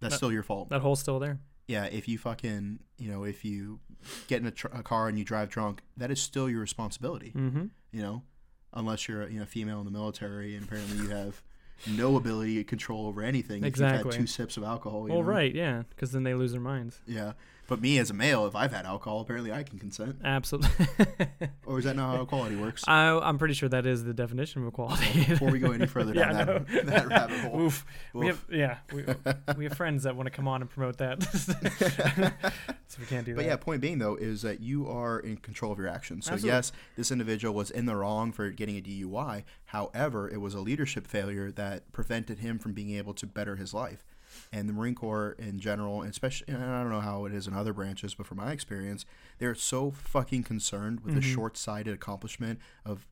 that's 0.00 0.12
That- 0.14 0.16
still 0.16 0.32
your 0.32 0.42
fault. 0.42 0.70
That 0.70 0.80
hole's 0.80 1.00
still 1.00 1.18
there. 1.18 1.40
yeah, 1.68 1.84
if 1.84 2.08
you 2.08 2.18
fucking, 2.18 2.80
you 2.98 3.10
know, 3.10 3.24
if 3.24 3.44
you 3.44 3.80
get 4.28 4.40
in 4.40 4.46
a, 4.46 4.50
tr- 4.50 4.66
a 4.72 4.82
car 4.82 5.08
and 5.08 5.18
you 5.18 5.24
drive 5.24 5.50
drunk, 5.50 5.82
that 5.96 6.10
is 6.10 6.20
still 6.20 6.48
your 6.50 6.60
responsibility, 6.60 7.32
Mm-hmm. 7.36 7.66
you 7.92 8.02
know, 8.02 8.22
unless 8.72 9.08
you're, 9.08 9.28
you 9.28 9.38
know, 9.40 9.46
female 9.46 9.78
in 9.80 9.84
the 9.84 9.90
military 9.90 10.54
and 10.56 10.64
apparently 10.64 10.98
you 10.98 11.08
have 11.10 11.42
no 11.86 12.16
ability 12.16 12.56
to 12.56 12.64
control 12.64 13.06
over 13.06 13.22
anything 13.22 13.58
if 13.58 13.64
you've 13.64 13.66
Exactly. 13.66 14.12
had 14.12 14.20
two 14.20 14.26
sips 14.26 14.56
of 14.56 14.62
alcohol. 14.64 15.08
You 15.08 15.14
Well, 15.14 15.22
know? 15.22 15.28
right, 15.28 15.54
yeah, 15.54 15.82
because 15.90 16.12
then 16.12 16.22
they 16.24 16.34
lose 16.34 16.52
their 16.52 16.60
minds. 16.60 17.00
Yeah. 17.06 17.32
But 17.70 17.80
me 17.80 17.98
as 17.98 18.10
a 18.10 18.14
male, 18.14 18.46
if 18.46 18.56
I've 18.56 18.72
had 18.72 18.84
alcohol, 18.84 19.20
apparently 19.20 19.52
I 19.52 19.62
can 19.62 19.78
consent. 19.78 20.16
Absolutely. 20.24 20.86
Or 21.66 21.78
is 21.78 21.84
that 21.84 21.94
not 21.94 22.16
how 22.16 22.22
equality 22.22 22.56
works? 22.56 22.82
I, 22.88 23.16
I'm 23.16 23.38
pretty 23.38 23.54
sure 23.54 23.68
that 23.68 23.86
is 23.86 24.02
the 24.02 24.12
definition 24.12 24.62
of 24.62 24.68
equality. 24.68 25.06
Oh, 25.14 25.24
before 25.28 25.50
we 25.52 25.60
go 25.60 25.70
any 25.70 25.86
further 25.96 26.12
down 26.12 26.34
I 26.34 26.44
that, 26.44 26.66
that 26.86 27.06
rabbit 27.06 27.38
hole. 27.38 27.60
Oof. 27.60 27.86
We 28.12 28.26
have 28.26 28.44
yeah, 28.50 28.78
we, 28.92 29.04
we 29.56 29.64
have 29.64 29.76
friends 29.76 30.02
that 30.02 30.16
want 30.16 30.26
to 30.26 30.30
come 30.32 30.48
on 30.48 30.62
and 30.62 30.68
promote 30.68 30.98
that, 30.98 31.22
so 31.22 31.54
we 32.98 33.06
can't 33.06 33.24
do 33.24 33.34
But 33.34 33.42
that. 33.42 33.44
But 33.44 33.44
yeah, 33.44 33.56
point 33.56 33.80
being 33.80 33.98
though 33.98 34.16
is 34.16 34.42
that 34.42 34.58
you 34.58 34.88
are 34.88 35.20
in 35.20 35.36
control 35.36 35.70
of 35.70 35.78
your 35.78 35.86
actions. 35.86 36.26
So 36.26 36.32
Absolutely. 36.32 36.56
yes, 36.56 36.72
this 36.96 37.12
individual 37.12 37.54
was 37.54 37.70
in 37.70 37.86
the 37.86 37.94
wrong 37.94 38.32
for 38.32 38.50
getting 38.50 38.76
a 38.76 38.80
DUI. 38.80 39.44
However, 39.66 40.28
it 40.28 40.40
was 40.40 40.54
a 40.54 40.60
leadership 40.60 41.06
failure 41.06 41.52
that 41.52 41.92
prevented 41.92 42.40
him 42.40 42.58
from 42.58 42.72
being 42.72 42.90
able 42.96 43.14
to 43.14 43.26
better 43.26 43.54
his 43.54 43.72
life. 43.72 44.04
And 44.52 44.68
the 44.68 44.72
Marine 44.72 44.96
Corps 44.96 45.36
in 45.38 45.60
general, 45.60 46.02
and 46.02 46.10
especially, 46.10 46.52
and 46.52 46.62
I 46.64 46.82
don't 46.82 46.90
know 46.90 47.00
how 47.00 47.24
it 47.24 47.32
is 47.32 47.46
in 47.46 47.54
other 47.54 47.72
branches, 47.72 48.14
but 48.16 48.26
from 48.26 48.38
my 48.38 48.50
experience, 48.50 49.04
they're 49.38 49.54
so 49.54 49.92
fucking 49.92 50.42
concerned 50.42 51.00
with 51.00 51.14
the 51.14 51.20
Mhm. 51.20 51.34
short-sighted 51.34 51.94
accomplishment 51.94 52.58
of, 52.84 53.06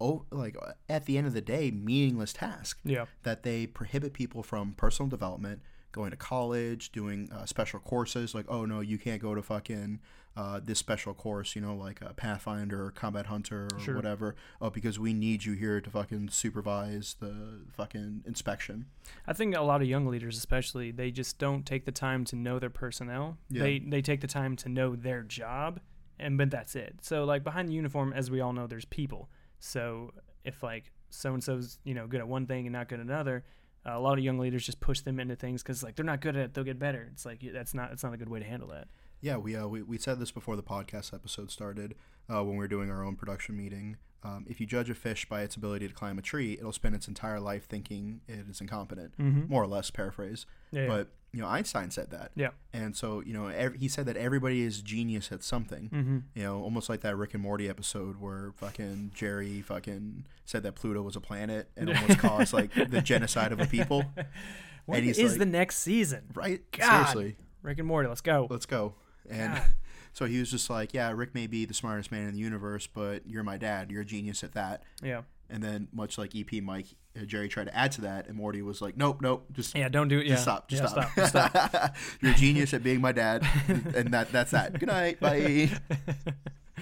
oh, 0.00 0.24
like 0.30 0.56
at 0.88 1.04
the 1.04 1.18
end 1.18 1.26
of 1.26 1.34
the 1.34 1.42
day, 1.42 1.70
meaningless 1.70 2.32
task. 2.32 2.80
Yeah. 2.82 3.06
that 3.24 3.42
they 3.42 3.66
prohibit 3.66 4.14
people 4.14 4.42
from 4.42 4.72
personal 4.72 5.08
development, 5.10 5.60
going 5.92 6.10
to 6.12 6.16
college, 6.16 6.92
doing 6.92 7.30
uh, 7.30 7.44
special 7.44 7.78
courses. 7.78 8.34
Like, 8.34 8.46
oh 8.48 8.64
no, 8.64 8.80
you 8.80 8.96
can't 8.98 9.20
go 9.20 9.34
to 9.34 9.42
fucking 9.42 10.00
uh, 10.36 10.60
this 10.62 10.78
special 10.80 11.14
course, 11.14 11.54
you 11.54 11.62
know, 11.62 11.74
like 11.76 12.00
a 12.00 12.12
Pathfinder 12.12 12.84
or 12.84 12.90
Combat 12.90 13.26
Hunter 13.26 13.68
or 13.72 13.78
Sure. 13.78 13.94
whatever. 13.94 14.34
Oh, 14.60 14.68
because 14.70 14.98
we 14.98 15.12
need 15.14 15.44
you 15.44 15.52
here 15.52 15.80
to 15.80 15.90
fucking 15.90 16.30
supervise 16.30 17.14
the 17.20 17.60
fucking 17.72 18.24
inspection. 18.26 18.86
I 19.26 19.32
think 19.32 19.54
a 19.54 19.60
lot 19.62 19.80
of 19.80 19.88
young 19.88 20.06
leaders, 20.06 20.36
especially, 20.36 20.90
they 20.90 21.10
just 21.12 21.38
don't 21.38 21.64
take 21.64 21.84
the 21.84 21.92
time 21.92 22.24
to 22.26 22.36
know 22.36 22.58
their 22.58 22.70
personnel. 22.70 23.38
Yeah. 23.48 23.62
They 23.62 23.78
they 23.78 24.02
take 24.02 24.20
the 24.22 24.26
time 24.26 24.56
to 24.56 24.68
know 24.68 24.96
their 24.96 25.22
job, 25.22 25.78
and 26.18 26.36
but 26.36 26.50
that's 26.50 26.74
it. 26.74 26.96
So 27.02 27.24
like 27.24 27.44
behind 27.44 27.68
the 27.68 27.72
uniform, 27.74 28.12
as 28.12 28.30
we 28.30 28.40
all 28.40 28.52
know, 28.52 28.66
there's 28.66 28.84
people. 28.86 29.28
So 29.60 30.10
if 30.44 30.62
like 30.62 30.90
so 31.10 31.32
and 31.32 31.44
so's 31.44 31.78
you 31.84 31.94
know 31.94 32.06
good 32.08 32.20
at 32.20 32.26
one 32.28 32.46
thing 32.46 32.66
and 32.66 32.72
not 32.72 32.88
good 32.88 32.98
at 32.98 33.06
another, 33.06 33.44
uh, 33.86 33.96
a 33.96 34.00
lot 34.00 34.18
of 34.18 34.24
young 34.24 34.38
leaders 34.40 34.66
just 34.66 34.80
push 34.80 35.00
them 35.00 35.20
into 35.20 35.36
things 35.36 35.62
because 35.62 35.82
like 35.84 35.94
they're 35.94 36.04
not 36.04 36.20
good 36.20 36.36
at 36.36 36.42
it, 36.42 36.54
they'll 36.54 36.64
get 36.64 36.78
better. 36.80 37.08
It's 37.12 37.24
like 37.24 37.40
that's 37.52 37.72
not 37.72 37.92
it's 37.92 38.02
not 38.02 38.12
a 38.14 38.16
good 38.16 38.28
way 38.28 38.40
to 38.40 38.44
handle 38.44 38.68
that. 38.70 38.88
Yeah, 39.24 39.38
we, 39.38 39.56
uh, 39.56 39.66
we 39.66 39.80
we 39.80 39.96
said 39.96 40.18
this 40.18 40.30
before 40.30 40.54
the 40.54 40.62
podcast 40.62 41.14
episode 41.14 41.50
started 41.50 41.94
uh, 42.30 42.44
when 42.44 42.52
we 42.52 42.58
were 42.58 42.68
doing 42.68 42.90
our 42.90 43.02
own 43.02 43.16
production 43.16 43.56
meeting. 43.56 43.96
Um, 44.22 44.44
if 44.46 44.60
you 44.60 44.66
judge 44.66 44.90
a 44.90 44.94
fish 44.94 45.26
by 45.26 45.40
its 45.40 45.56
ability 45.56 45.88
to 45.88 45.94
climb 45.94 46.18
a 46.18 46.22
tree, 46.22 46.54
it'll 46.58 46.72
spend 46.72 46.94
its 46.94 47.08
entire 47.08 47.40
life 47.40 47.66
thinking 47.66 48.20
it 48.28 48.44
is 48.50 48.60
incompetent. 48.60 49.16
Mm-hmm. 49.18 49.50
More 49.50 49.62
or 49.62 49.66
less, 49.66 49.90
paraphrase. 49.90 50.44
Yeah, 50.72 50.86
But 50.88 51.08
you 51.32 51.40
know, 51.40 51.46
Einstein 51.48 51.90
said 51.90 52.10
that. 52.10 52.32
Yeah. 52.36 52.50
And 52.74 52.94
so 52.94 53.22
you 53.24 53.32
know, 53.32 53.46
ev- 53.46 53.76
he 53.76 53.88
said 53.88 54.04
that 54.06 54.18
everybody 54.18 54.60
is 54.60 54.82
genius 54.82 55.32
at 55.32 55.42
something. 55.42 55.88
mm-hmm. 55.88 56.18
You 56.34 56.42
know, 56.42 56.60
almost 56.62 56.90
like 56.90 57.00
that 57.00 57.16
Rick 57.16 57.32
and 57.32 57.42
Morty 57.42 57.66
episode 57.66 58.20
where 58.20 58.52
fucking 58.56 59.12
Jerry 59.14 59.62
fucking 59.62 60.26
said 60.44 60.62
that 60.64 60.74
Pluto 60.74 61.00
was 61.00 61.16
a 61.16 61.20
planet 61.20 61.70
and 61.78 61.88
almost 61.96 62.18
caused 62.18 62.52
like 62.52 62.74
the 62.74 63.00
genocide 63.00 63.52
of 63.52 63.60
a 63.60 63.66
people. 63.66 64.04
He's 64.92 65.18
is 65.18 65.32
like- 65.32 65.38
the 65.38 65.46
next 65.46 65.78
season? 65.78 66.24
Right? 66.34 66.60
God. 66.72 67.06
Seriously. 67.06 67.36
Rick 67.62 67.78
and 67.78 67.88
Morty, 67.88 68.06
let's 68.06 68.20
go. 68.20 68.46
Let's 68.50 68.66
go. 68.66 68.94
And 69.28 69.54
God. 69.54 69.62
So 70.14 70.26
he 70.26 70.38
was 70.38 70.48
just 70.48 70.70
like, 70.70 70.94
yeah, 70.94 71.10
Rick 71.10 71.34
may 71.34 71.48
be 71.48 71.64
the 71.64 71.74
smartest 71.74 72.12
man 72.12 72.28
in 72.28 72.34
the 72.34 72.38
universe, 72.38 72.86
but 72.86 73.26
you're 73.26 73.42
my 73.42 73.58
dad. 73.58 73.90
You're 73.90 74.02
a 74.02 74.04
genius 74.04 74.44
at 74.44 74.52
that. 74.52 74.84
Yeah. 75.02 75.22
And 75.50 75.60
then, 75.60 75.88
much 75.92 76.18
like 76.18 76.36
EP 76.36 76.62
Mike, 76.62 76.86
uh, 77.20 77.24
Jerry 77.24 77.48
tried 77.48 77.64
to 77.64 77.76
add 77.76 77.90
to 77.92 78.02
that, 78.02 78.28
and 78.28 78.36
Morty 78.36 78.62
was 78.62 78.80
like, 78.80 78.96
nope, 78.96 79.20
nope, 79.20 79.44
just 79.52 79.74
Yeah. 79.74 79.88
Don't 79.88 80.06
do 80.06 80.20
it. 80.20 80.26
Yeah. 80.26 80.36
stop, 80.36 80.68
just 80.68 80.82
yeah, 80.84 80.88
stop. 80.88 81.10
Stop. 81.28 81.50
stop. 81.50 81.96
You're 82.20 82.30
a 82.30 82.34
genius 82.36 82.72
at 82.72 82.84
being 82.84 83.00
my 83.00 83.10
dad, 83.10 83.44
and 83.68 84.14
that 84.14 84.30
that's 84.30 84.52
that. 84.52 84.78
Good 84.78 84.86
night, 84.86 85.18
bye. 85.18 85.68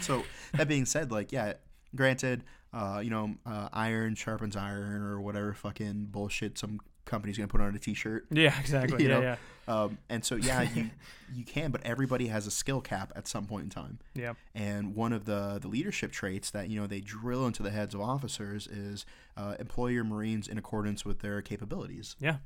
so 0.00 0.24
that 0.52 0.68
being 0.68 0.84
said, 0.84 1.10
like, 1.10 1.32
yeah, 1.32 1.54
granted, 1.96 2.44
uh, 2.72 3.00
you 3.02 3.10
know, 3.10 3.34
uh, 3.46 3.68
iron 3.72 4.14
sharpens 4.14 4.56
iron 4.56 5.02
or 5.02 5.20
whatever 5.20 5.54
fucking 5.54 6.08
bullshit 6.10 6.58
some 6.58 6.80
company's 7.04 7.36
gonna 7.36 7.48
put 7.48 7.60
on 7.60 7.74
a 7.74 7.78
T-shirt. 7.78 8.26
yeah. 8.30 8.54
Exactly. 8.60 9.02
You 9.04 9.08
yeah. 9.10 9.14
know? 9.18 9.22
Yeah. 9.22 9.36
Um, 9.68 9.98
and 10.08 10.24
so 10.24 10.34
yeah, 10.36 10.62
you 10.62 10.90
you 11.34 11.44
can, 11.44 11.70
but 11.70 11.80
everybody 11.84 12.26
has 12.26 12.46
a 12.46 12.50
skill 12.50 12.80
cap 12.80 13.12
at 13.16 13.26
some 13.28 13.46
point 13.46 13.64
in 13.64 13.70
time. 13.70 13.98
Yeah. 14.14 14.34
And 14.54 14.94
one 14.94 15.12
of 15.12 15.24
the 15.24 15.58
the 15.60 15.68
leadership 15.68 16.10
traits 16.12 16.50
that 16.50 16.68
you 16.68 16.80
know 16.80 16.86
they 16.86 17.00
drill 17.00 17.46
into 17.46 17.62
the 17.62 17.70
heads 17.70 17.94
of 17.94 18.00
officers 18.00 18.66
is 18.66 19.06
uh, 19.36 19.54
employ 19.60 19.88
your 19.88 20.04
Marines 20.04 20.48
in 20.48 20.58
accordance 20.58 21.04
with 21.04 21.20
their 21.20 21.40
capabilities. 21.42 22.16
Yeah. 22.20 22.36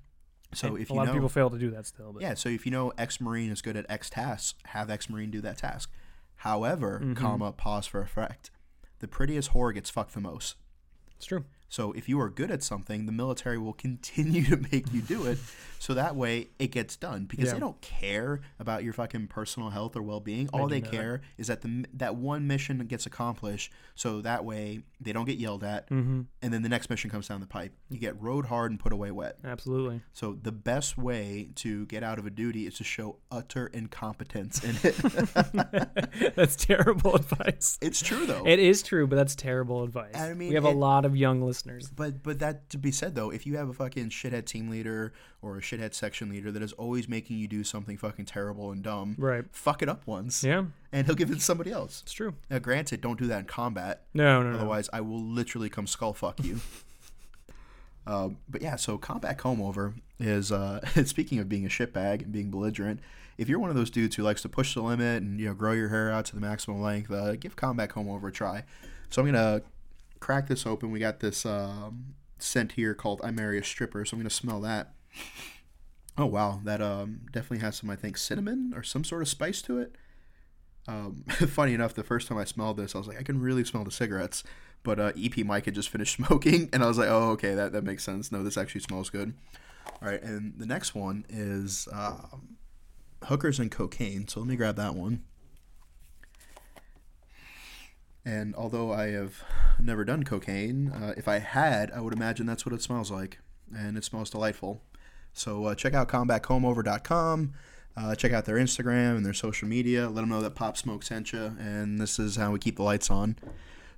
So 0.54 0.68
And 0.68 0.78
if 0.78 0.90
a 0.90 0.92
you 0.92 0.96
lot 0.98 1.04
know, 1.06 1.10
of 1.12 1.16
people 1.16 1.28
fail 1.28 1.50
to 1.50 1.58
do 1.58 1.70
that 1.70 1.86
still. 1.86 2.12
But 2.12 2.22
yeah, 2.22 2.34
so 2.34 2.48
if 2.48 2.64
you 2.66 2.70
know 2.72 2.92
X 2.98 3.20
Marine 3.20 3.50
is 3.50 3.60
good 3.62 3.76
at 3.76 3.86
X 3.90 4.10
tasks, 4.10 4.54
have 4.66 4.88
X 4.90 5.08
Marine 5.10 5.30
do 5.30 5.40
that 5.40 5.58
task. 5.58 5.90
However, 6.40 7.00
Mhm. 7.02 7.16
comma 7.16 7.50
pause 7.52 7.86
for 7.86 8.00
effect. 8.00 8.50
The 9.00 9.08
prettiest 9.08 9.50
whore 9.52 9.72
gets 9.74 9.90
fucked 9.90 10.14
the 10.14 10.20
most. 10.20 10.56
it's 11.16 11.24
true. 11.26 11.44
So 11.68 11.92
if 11.92 12.08
you 12.08 12.20
are 12.20 12.30
good 12.30 12.50
at 12.50 12.62
something, 12.62 13.06
the 13.06 13.12
military 13.12 13.58
will 13.58 13.72
continue 13.72 14.44
to 14.50 14.56
make 14.72 14.92
you 14.92 15.02
do 15.02 15.26
it, 15.26 15.38
so 15.78 15.94
that 15.94 16.14
way 16.16 16.48
it 16.58 16.68
gets 16.68 16.96
done 16.96 17.24
because 17.24 17.46
Yeah. 17.46 17.54
they 17.54 17.60
don't 17.60 17.80
care 17.80 18.40
about 18.60 18.84
your 18.84 18.92
fucking 18.92 19.26
personal 19.26 19.70
health 19.70 19.96
or 19.96 20.02
well-being. 20.02 20.48
All 20.52 20.68
they 20.68 20.80
care 20.80 21.22
is 21.38 21.48
that 21.48 21.62
the 21.62 21.84
that 21.94 22.14
one 22.16 22.46
mission 22.46 22.78
gets 22.86 23.04
accomplished, 23.04 23.72
so 23.96 24.20
that 24.22 24.44
way 24.44 24.80
they 25.00 25.12
don't 25.12 25.24
get 25.26 25.38
yelled 25.38 25.64
at, 25.64 25.90
Mm-hmm. 25.90 26.22
and 26.40 26.52
then 26.52 26.62
the 26.62 26.68
next 26.68 26.88
mission 26.88 27.10
comes 27.10 27.26
down 27.28 27.40
the 27.40 27.46
pipe. 27.46 27.72
You 27.90 27.98
get 27.98 28.20
rode 28.22 28.46
hard 28.46 28.70
and 28.70 28.78
put 28.78 28.92
away 28.92 29.10
wet. 29.10 29.38
Absolutely. 29.44 30.02
So 30.12 30.38
the 30.40 30.52
best 30.52 30.96
way 30.96 31.48
to 31.56 31.84
get 31.86 32.02
out 32.04 32.18
of 32.18 32.26
a 32.26 32.30
duty 32.30 32.66
is 32.66 32.74
to 32.76 32.84
show 32.84 33.16
utter 33.30 33.66
incompetence 33.66 34.62
in 34.62 34.76
it. 34.84 36.32
that's 36.36 36.56
terrible 36.56 37.14
advice. 37.16 37.76
it's 37.82 38.00
true 38.00 38.24
though. 38.26 38.44
It 38.46 38.60
is 38.60 38.82
true, 38.82 39.06
but 39.06 39.16
that's 39.16 39.34
terrible 39.34 39.82
advice. 39.82 40.14
I 40.14 40.32
mean, 40.34 40.48
we 40.50 40.54
have 40.54 40.64
a 40.64 40.70
lot 40.70 41.04
of 41.04 41.16
young 41.16 41.40
listeners. 41.42 41.55
But 41.62 42.22
but 42.22 42.38
that 42.40 42.68
to 42.70 42.78
be 42.78 42.90
said 42.92 43.14
though, 43.14 43.30
if 43.30 43.46
you 43.46 43.56
have 43.56 43.68
a 43.68 43.72
fucking 43.72 44.10
shithead 44.10 44.44
team 44.46 44.68
leader 44.68 45.12
or 45.42 45.56
a 45.56 45.60
shithead 45.60 45.94
section 45.94 46.28
leader 46.30 46.50
that 46.52 46.62
is 46.62 46.72
always 46.74 47.08
making 47.08 47.38
you 47.38 47.48
do 47.48 47.62
something 47.64 47.96
fucking 47.96 48.24
terrible 48.26 48.70
and 48.72 48.82
dumb, 48.82 49.14
Right. 49.18 49.44
fuck 49.52 49.82
it 49.82 49.88
up 49.88 50.06
once, 50.06 50.42
Yeah. 50.44 50.64
and 50.92 51.06
he'll 51.06 51.14
give 51.16 51.30
it 51.30 51.34
to 51.36 51.40
somebody 51.40 51.70
else. 51.70 52.02
It's 52.02 52.12
true. 52.12 52.34
Now, 52.50 52.58
granted, 52.58 53.00
don't 53.00 53.18
do 53.18 53.26
that 53.28 53.38
in 53.40 53.44
combat. 53.46 54.02
No, 54.14 54.42
no, 54.42 54.50
no. 54.50 54.56
Otherwise, 54.56 54.88
I 54.92 55.00
will 55.00 55.22
literally 55.22 55.68
come 55.68 55.86
skull 55.86 56.12
fuck 56.14 56.42
you. 56.44 56.60
um, 58.06 58.38
but 58.48 58.62
yeah, 58.62 58.76
so 58.76 58.98
combat 58.98 59.36
comb 59.38 59.60
over 59.60 59.94
is 60.20 60.52
uh, 60.52 60.80
speaking 61.04 61.38
of 61.38 61.48
being 61.48 61.64
a 61.66 61.68
shitbag 61.68 62.22
and 62.22 62.32
being 62.32 62.50
belligerent. 62.50 63.00
If 63.38 63.48
you're 63.48 63.58
one 63.58 63.68
of 63.70 63.76
those 63.76 63.90
dudes 63.90 64.16
who 64.16 64.22
likes 64.22 64.40
to 64.42 64.48
push 64.48 64.74
the 64.74 64.82
limit 64.82 65.22
and 65.22 65.38
you 65.38 65.46
know 65.46 65.54
grow 65.54 65.72
your 65.72 65.88
hair 65.90 66.10
out 66.10 66.24
to 66.26 66.34
the 66.34 66.40
maximum 66.40 66.80
length, 66.80 67.10
uh, 67.10 67.36
give 67.36 67.54
combat 67.56 67.90
comb 67.90 68.08
over 68.08 68.28
a 68.28 68.32
try. 68.32 68.64
So 69.10 69.20
I'm 69.22 69.26
gonna 69.26 69.60
crack 70.26 70.48
this 70.48 70.66
open. 70.66 70.90
We 70.90 70.98
got 70.98 71.20
this 71.20 71.46
um, 71.46 72.16
scent 72.40 72.72
here 72.72 72.94
called 72.94 73.20
"I 73.22 73.30
Marry 73.30 73.58
a 73.58 73.62
Stripper," 73.62 74.04
so 74.04 74.16
I'm 74.16 74.20
gonna 74.20 74.28
smell 74.30 74.60
that. 74.62 74.92
Oh 76.18 76.26
wow, 76.26 76.60
that 76.64 76.82
um, 76.82 77.20
definitely 77.30 77.60
has 77.60 77.76
some 77.76 77.90
I 77.90 77.94
think 77.94 78.16
cinnamon 78.18 78.72
or 78.74 78.82
some 78.82 79.04
sort 79.04 79.22
of 79.22 79.28
spice 79.28 79.62
to 79.62 79.78
it. 79.78 79.94
Um, 80.88 81.22
funny 81.28 81.74
enough, 81.74 81.94
the 81.94 82.02
first 82.02 82.26
time 82.26 82.38
I 82.38 82.44
smelled 82.44 82.76
this, 82.76 82.96
I 82.96 82.98
was 82.98 83.06
like, 83.06 83.20
I 83.20 83.22
can 83.22 83.40
really 83.40 83.64
smell 83.64 83.84
the 83.84 83.92
cigarettes. 83.92 84.42
But 84.82 84.98
uh, 84.98 85.12
EP 85.16 85.38
Mike 85.38 85.66
had 85.66 85.76
just 85.76 85.90
finished 85.90 86.16
smoking, 86.26 86.70
and 86.72 86.82
I 86.82 86.88
was 86.88 86.98
like, 86.98 87.08
oh, 87.08 87.30
okay, 87.30 87.54
that, 87.54 87.72
that 87.72 87.84
makes 87.84 88.02
sense. 88.02 88.32
No, 88.32 88.42
this 88.42 88.56
actually 88.56 88.80
smells 88.80 89.10
good. 89.10 89.32
All 90.02 90.08
right, 90.08 90.22
and 90.22 90.54
the 90.58 90.66
next 90.66 90.92
one 90.94 91.24
is 91.28 91.86
um, 91.92 92.56
hookers 93.24 93.60
and 93.60 93.70
cocaine. 93.70 94.26
So 94.26 94.40
let 94.40 94.48
me 94.48 94.56
grab 94.56 94.74
that 94.74 94.96
one. 94.96 95.22
And 98.26 98.56
although 98.56 98.92
I 98.92 99.12
have 99.12 99.44
never 99.80 100.04
done 100.04 100.24
cocaine, 100.24 100.90
uh, 100.90 101.14
if 101.16 101.28
I 101.28 101.38
had, 101.38 101.92
I 101.92 102.00
would 102.00 102.12
imagine 102.12 102.44
that's 102.44 102.66
what 102.66 102.74
it 102.74 102.82
smells 102.82 103.08
like. 103.08 103.38
And 103.74 103.96
it 103.96 104.04
smells 104.04 104.30
delightful. 104.30 104.82
So 105.32 105.66
uh, 105.66 105.74
check 105.76 105.94
out 105.94 106.08
combatcombover.com. 106.08 107.52
Uh, 107.96 108.14
check 108.16 108.32
out 108.32 108.44
their 108.44 108.56
Instagram 108.56 109.16
and 109.16 109.24
their 109.24 109.32
social 109.32 109.68
media. 109.68 110.08
Let 110.08 110.22
them 110.22 110.28
know 110.28 110.42
that 110.42 110.56
Pop 110.56 110.76
Smoke 110.76 111.02
sent 111.02 111.32
you, 111.32 111.56
and 111.58 111.98
this 111.98 112.18
is 112.18 112.36
how 112.36 112.50
we 112.50 112.58
keep 112.58 112.76
the 112.76 112.82
lights 112.82 113.10
on. 113.10 113.36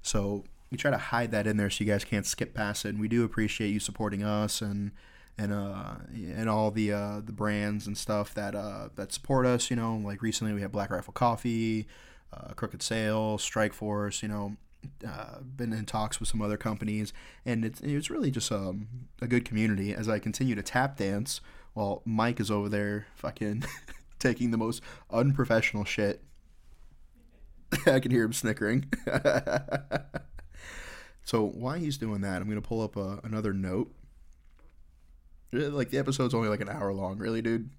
So 0.03 0.45
we 0.71 0.77
try 0.77 0.91
to 0.91 0.99
hide 0.99 1.31
that 1.33 1.47
in 1.47 1.57
there 1.57 1.71
so 1.71 1.83
you 1.83 1.91
guys 1.91 2.05
can't 2.05 2.27
skip 2.27 2.55
past 2.55 2.85
it. 2.85 2.91
And 2.91 3.01
we 3.01 3.09
do 3.09 3.25
appreciate 3.25 3.69
you 3.69 3.81
supporting 3.81 4.23
us 4.23 4.61
and 4.61 4.93
and 5.37 5.53
uh 5.53 5.95
and 6.15 6.49
all 6.49 6.71
the 6.71 6.93
uh 6.93 7.21
the 7.25 7.33
brands 7.33 7.87
and 7.87 7.97
stuff 7.97 8.35
that 8.35 8.55
uh 8.55 8.89
that 8.97 9.13
support 9.13 9.47
us. 9.47 9.71
You 9.71 9.77
know, 9.77 9.97
like 9.97 10.23
recently 10.23 10.53
we 10.53 10.61
had 10.61 10.71
Black 10.71 10.91
Rifle 10.91 11.13
Coffee, 11.13 11.89
uh, 12.33 12.53
Crooked 12.55 12.83
Sale, 12.83 13.39
Strike 13.39 13.73
Force. 13.73 14.23
You 14.23 14.29
know. 14.29 14.57
Uh, 15.05 15.41
been 15.41 15.73
in 15.73 15.85
talks 15.85 16.21
with 16.21 16.29
some 16.29 16.41
other 16.41 16.57
companies, 16.57 17.13
and 17.45 17.65
it's 17.65 17.81
it's 17.81 18.11
really 18.11 18.31
just 18.31 18.53
um, 18.53 18.87
a 19.21 19.27
good 19.27 19.45
community. 19.45 19.93
As 19.93 20.09
I 20.09 20.21
continue 20.21 20.55
to 20.55 20.63
tap 20.63 20.97
dance, 20.97 21.41
while 21.75 22.03
Mike 22.05 22.41
is 22.41 22.51
over 22.51 22.69
there 22.69 23.07
fucking 23.15 23.65
taking 24.19 24.51
the 24.51 24.57
most 24.57 24.83
unprofessional 25.11 25.85
shit. 25.85 26.23
I 27.87 28.01
can 28.01 28.11
hear 28.11 28.25
him 28.25 28.33
snickering. 28.33 28.93
so 31.25 31.45
while 31.45 31.79
he's 31.79 31.99
doing 31.99 32.23
that, 32.23 32.43
I'm 32.43 32.49
gonna 32.49 32.61
pull 32.61 32.83
up 32.83 32.97
a, 32.97 33.21
another 33.23 33.53
note. 33.53 33.93
Like 35.53 35.91
the 35.91 35.99
episode's 35.99 36.35
only 36.35 36.49
like 36.49 36.61
an 36.61 36.69
hour 36.69 36.93
long, 36.93 37.19
really, 37.19 37.43
dude. 37.43 37.71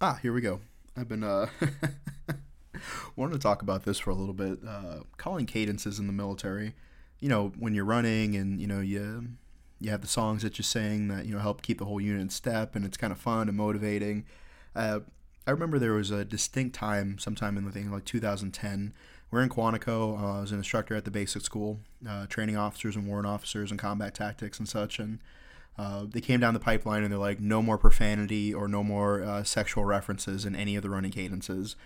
Ah, 0.00 0.18
here 0.22 0.32
we 0.32 0.40
go. 0.40 0.60
I've 0.96 1.08
been 1.08 1.24
uh 1.24 1.46
wanted 3.16 3.34
to 3.34 3.38
talk 3.38 3.62
about 3.62 3.84
this 3.84 3.98
for 3.98 4.10
a 4.10 4.14
little 4.14 4.34
bit. 4.34 4.58
Uh, 4.66 5.00
calling 5.16 5.46
cadences 5.46 5.98
in 5.98 6.06
the 6.06 6.12
military. 6.12 6.74
You 7.20 7.28
know, 7.28 7.52
when 7.58 7.74
you're 7.74 7.84
running 7.84 8.36
and 8.36 8.60
you 8.60 8.66
know 8.66 8.80
you 8.80 9.28
you 9.80 9.90
have 9.90 10.02
the 10.02 10.08
songs 10.08 10.42
that 10.42 10.58
you're 10.58 10.64
sing 10.64 11.08
that 11.08 11.26
you 11.26 11.34
know 11.34 11.40
help 11.40 11.62
keep 11.62 11.78
the 11.78 11.84
whole 11.84 12.00
unit 12.00 12.20
in 12.20 12.30
step, 12.30 12.74
and 12.74 12.84
it's 12.84 12.96
kind 12.96 13.12
of 13.12 13.18
fun 13.18 13.48
and 13.48 13.56
motivating. 13.56 14.24
Uh, 14.74 15.00
I 15.46 15.50
remember 15.52 15.78
there 15.78 15.94
was 15.94 16.10
a 16.10 16.24
distinct 16.24 16.74
time, 16.74 17.18
sometime 17.18 17.56
in 17.56 17.64
the 17.64 17.72
thing 17.72 17.90
like 17.90 18.04
2010. 18.04 18.92
We're 19.30 19.42
in 19.42 19.48
Quantico. 19.48 20.20
Uh, 20.20 20.38
I 20.38 20.40
was 20.40 20.52
an 20.52 20.58
instructor 20.58 20.94
at 20.96 21.04
the 21.04 21.10
basic 21.10 21.42
school, 21.42 21.80
uh, 22.08 22.26
training 22.26 22.56
officers 22.56 22.96
and 22.96 23.06
warrant 23.06 23.26
officers 23.26 23.70
and 23.70 23.78
combat 23.78 24.14
tactics 24.14 24.58
and 24.58 24.68
such. 24.68 24.98
And 24.98 25.20
uh, 25.78 26.04
they 26.08 26.20
came 26.20 26.40
down 26.40 26.54
the 26.54 26.60
pipeline 26.60 27.02
and 27.02 27.12
they're 27.12 27.18
like, 27.18 27.40
no 27.40 27.62
more 27.62 27.78
profanity 27.78 28.52
or 28.52 28.68
no 28.68 28.84
more 28.84 29.22
uh, 29.22 29.42
sexual 29.42 29.84
references 29.84 30.44
in 30.44 30.54
any 30.54 30.76
of 30.76 30.82
the 30.82 30.90
running 30.90 31.10
cadences. 31.10 31.76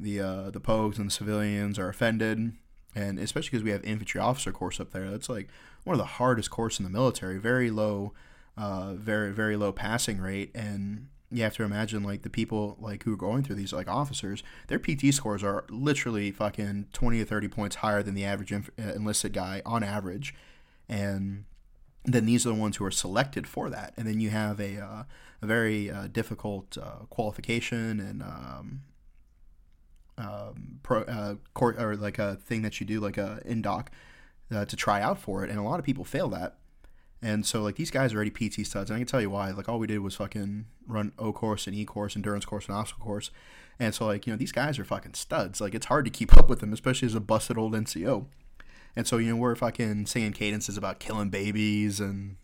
The 0.00 0.20
uh, 0.20 0.50
the 0.50 0.60
pogues 0.60 0.98
and 0.98 1.06
the 1.06 1.12
civilians 1.12 1.78
are 1.78 1.88
offended, 1.88 2.52
and 2.96 3.18
especially 3.18 3.50
because 3.50 3.62
we 3.62 3.70
have 3.70 3.84
infantry 3.84 4.20
officer 4.20 4.50
course 4.50 4.80
up 4.80 4.90
there. 4.90 5.08
That's 5.08 5.28
like 5.28 5.48
one 5.84 5.94
of 5.94 5.98
the 5.98 6.04
hardest 6.04 6.50
course 6.50 6.80
in 6.80 6.84
the 6.84 6.90
military. 6.90 7.38
Very 7.38 7.70
low, 7.70 8.12
uh, 8.56 8.94
very 8.94 9.32
very 9.32 9.54
low 9.54 9.70
passing 9.70 10.18
rate, 10.18 10.50
and 10.52 11.06
you 11.30 11.44
have 11.44 11.54
to 11.56 11.62
imagine 11.62 12.02
like 12.02 12.22
the 12.22 12.30
people 12.30 12.76
like 12.80 13.04
who 13.04 13.12
are 13.12 13.16
going 13.16 13.44
through 13.44 13.54
these 13.54 13.72
like 13.72 13.86
officers, 13.86 14.42
their 14.66 14.80
PT 14.80 15.14
scores 15.14 15.44
are 15.44 15.64
literally 15.70 16.32
fucking 16.32 16.86
twenty 16.92 17.20
or 17.20 17.24
thirty 17.24 17.46
points 17.46 17.76
higher 17.76 18.02
than 18.02 18.14
the 18.14 18.24
average 18.24 18.52
uh, 18.52 18.60
enlisted 18.76 19.32
guy 19.32 19.62
on 19.64 19.84
average, 19.84 20.34
and 20.88 21.44
then 22.04 22.26
these 22.26 22.46
are 22.46 22.50
the 22.50 22.54
ones 22.54 22.76
who 22.76 22.84
are 22.84 22.90
selected 22.90 23.46
for 23.46 23.70
that. 23.70 23.94
And 23.96 24.06
then 24.06 24.20
you 24.20 24.30
have 24.30 24.60
a 24.60 24.78
uh, 24.78 25.02
a 25.42 25.46
very 25.46 25.90
uh, 25.90 26.08
difficult 26.08 26.76
uh, 26.78 27.06
qualification 27.10 28.00
and 28.00 28.22
um, 28.22 28.82
um, 30.18 30.80
pro, 30.82 31.02
uh, 31.02 31.34
court 31.54 31.80
or 31.80 31.96
like 31.96 32.18
a 32.18 32.36
thing 32.36 32.62
that 32.62 32.80
you 32.80 32.86
do 32.86 33.00
like 33.00 33.16
a 33.16 33.42
indoc 33.46 33.88
uh, 34.54 34.64
to 34.64 34.76
try 34.76 35.00
out 35.00 35.18
for 35.18 35.44
it, 35.44 35.50
and 35.50 35.58
a 35.58 35.62
lot 35.62 35.78
of 35.78 35.84
people 35.84 36.04
fail 36.04 36.28
that. 36.28 36.58
And 37.22 37.46
so 37.46 37.62
like 37.62 37.76
these 37.76 37.90
guys 37.90 38.12
are 38.12 38.16
already 38.16 38.30
PT 38.30 38.66
studs, 38.66 38.90
and 38.90 38.96
I 38.96 39.00
can 39.00 39.06
tell 39.06 39.20
you 39.20 39.30
why. 39.30 39.50
Like 39.50 39.68
all 39.68 39.78
we 39.78 39.86
did 39.86 40.00
was 40.00 40.16
fucking 40.16 40.66
run 40.86 41.12
O 41.18 41.32
course 41.32 41.66
and 41.66 41.74
E 41.74 41.84
course, 41.84 42.16
endurance 42.16 42.44
course 42.44 42.66
and 42.66 42.76
obstacle 42.76 43.04
course, 43.04 43.30
and 43.78 43.94
so 43.94 44.06
like 44.06 44.26
you 44.26 44.32
know 44.32 44.36
these 44.36 44.52
guys 44.52 44.78
are 44.78 44.84
fucking 44.84 45.14
studs. 45.14 45.60
Like 45.60 45.74
it's 45.74 45.86
hard 45.86 46.04
to 46.04 46.10
keep 46.10 46.36
up 46.36 46.48
with 46.48 46.60
them, 46.60 46.72
especially 46.72 47.06
as 47.06 47.14
a 47.14 47.20
busted 47.20 47.56
old 47.56 47.72
NCO. 47.72 48.26
And 48.96 49.06
so 49.06 49.18
you 49.18 49.30
know 49.30 49.36
we're 49.36 49.56
fucking 49.56 50.06
singing 50.06 50.32
cadences 50.32 50.76
about 50.76 51.00
killing 51.00 51.30
babies 51.30 52.00
and 52.00 52.36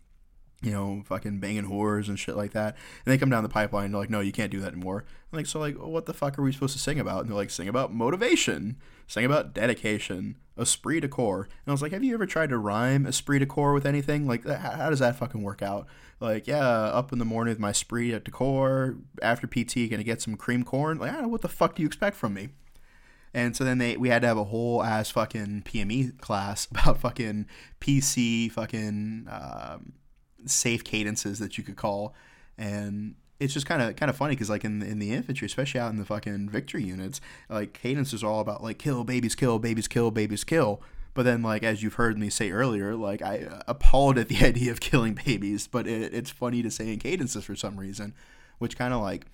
you 0.61 0.71
know, 0.71 1.01
fucking 1.05 1.39
banging 1.39 1.65
whores 1.65 2.07
and 2.07 2.19
shit 2.19 2.35
like 2.35 2.51
that. 2.51 2.75
And 3.05 3.11
they 3.11 3.17
come 3.17 3.29
down 3.29 3.43
the 3.43 3.49
pipeline 3.49 3.85
and 3.85 3.93
they're 3.93 4.01
like, 4.01 4.11
no, 4.11 4.19
you 4.19 4.31
can't 4.31 4.51
do 4.51 4.59
that 4.59 4.73
anymore. 4.73 5.05
I'm 5.31 5.37
like, 5.37 5.47
so 5.47 5.59
like, 5.59 5.75
what 5.75 6.05
the 6.05 6.13
fuck 6.13 6.37
are 6.37 6.43
we 6.43 6.51
supposed 6.51 6.73
to 6.73 6.79
sing 6.79 6.99
about? 6.99 7.21
And 7.21 7.29
they're 7.29 7.35
like, 7.35 7.49
sing 7.49 7.67
about 7.67 7.93
motivation, 7.93 8.77
sing 9.07 9.25
about 9.25 9.53
dedication, 9.53 10.37
esprit 10.57 10.99
de 10.99 11.07
corps. 11.07 11.43
And 11.43 11.67
I 11.67 11.71
was 11.71 11.81
like, 11.81 11.93
have 11.93 12.03
you 12.03 12.13
ever 12.13 12.27
tried 12.27 12.49
to 12.49 12.59
rhyme 12.59 13.07
esprit 13.07 13.39
de 13.39 13.47
corps 13.47 13.73
with 13.73 13.87
anything? 13.87 14.27
Like, 14.27 14.45
how, 14.45 14.91
does 14.91 14.99
that 14.99 15.15
fucking 15.15 15.41
work 15.41 15.63
out? 15.63 15.87
Like, 16.19 16.45
yeah, 16.45 16.63
up 16.63 17.11
in 17.11 17.17
the 17.17 17.25
morning 17.25 17.51
with 17.51 17.59
my 17.59 17.71
esprit 17.71 18.11
de 18.19 18.31
corps, 18.31 18.97
after 19.21 19.47
PT, 19.47 19.89
gonna 19.89 20.03
get 20.03 20.21
some 20.21 20.35
cream 20.35 20.63
corn. 20.63 20.99
Like, 20.99 21.09
I 21.09 21.13
don't 21.13 21.23
know, 21.23 21.29
what 21.29 21.41
the 21.41 21.49
fuck 21.49 21.75
do 21.75 21.81
you 21.81 21.87
expect 21.87 22.15
from 22.15 22.35
me? 22.35 22.49
And 23.33 23.55
so 23.55 23.63
then 23.63 23.77
they 23.77 23.97
we 23.97 24.09
had 24.09 24.21
to 24.23 24.27
have 24.27 24.37
a 24.37 24.43
whole 24.45 24.83
ass 24.83 25.09
fucking 25.11 25.63
PME 25.65 26.19
class 26.19 26.65
about 26.71 26.99
fucking 26.99 27.47
PC 27.79 28.51
fucking 28.51 29.27
um, 29.29 29.93
safe 30.45 30.83
cadences 30.83 31.39
that 31.39 31.57
you 31.57 31.63
could 31.63 31.77
call, 31.77 32.13
and 32.57 33.15
it's 33.39 33.53
just 33.53 33.65
kind 33.65 33.81
of 33.81 33.95
kind 33.95 34.09
of 34.09 34.15
funny 34.15 34.35
because 34.35 34.49
like 34.49 34.65
in 34.65 34.81
in 34.81 34.99
the 34.99 35.11
infantry, 35.11 35.45
especially 35.45 35.79
out 35.79 35.91
in 35.91 35.97
the 35.97 36.05
fucking 36.05 36.49
victory 36.49 36.83
units, 36.83 37.21
like 37.49 37.73
cadences 37.73 38.23
are 38.23 38.31
all 38.31 38.41
about 38.41 38.61
like 38.61 38.77
kill 38.77 39.03
babies, 39.03 39.35
kill 39.35 39.59
babies, 39.59 39.87
kill 39.87 40.11
babies, 40.11 40.43
kill. 40.43 40.81
But 41.13 41.23
then, 41.23 41.41
like 41.41 41.63
as 41.63 41.83
you've 41.83 41.95
heard 41.95 42.17
me 42.17 42.29
say 42.29 42.51
earlier, 42.51 42.95
like 42.95 43.21
I 43.21 43.61
appalled 43.67 44.17
at 44.17 44.27
the 44.27 44.37
idea 44.45 44.71
of 44.71 44.79
killing 44.79 45.13
babies, 45.25 45.67
but 45.67 45.87
it, 45.87 46.13
it's 46.13 46.29
funny 46.29 46.61
to 46.61 46.71
say 46.71 46.93
in 46.93 46.99
cadences 46.99 47.43
for 47.45 47.55
some 47.55 47.79
reason, 47.79 48.13
which 48.59 48.77
kind 48.77 48.93
of 48.93 49.01
like 49.01 49.25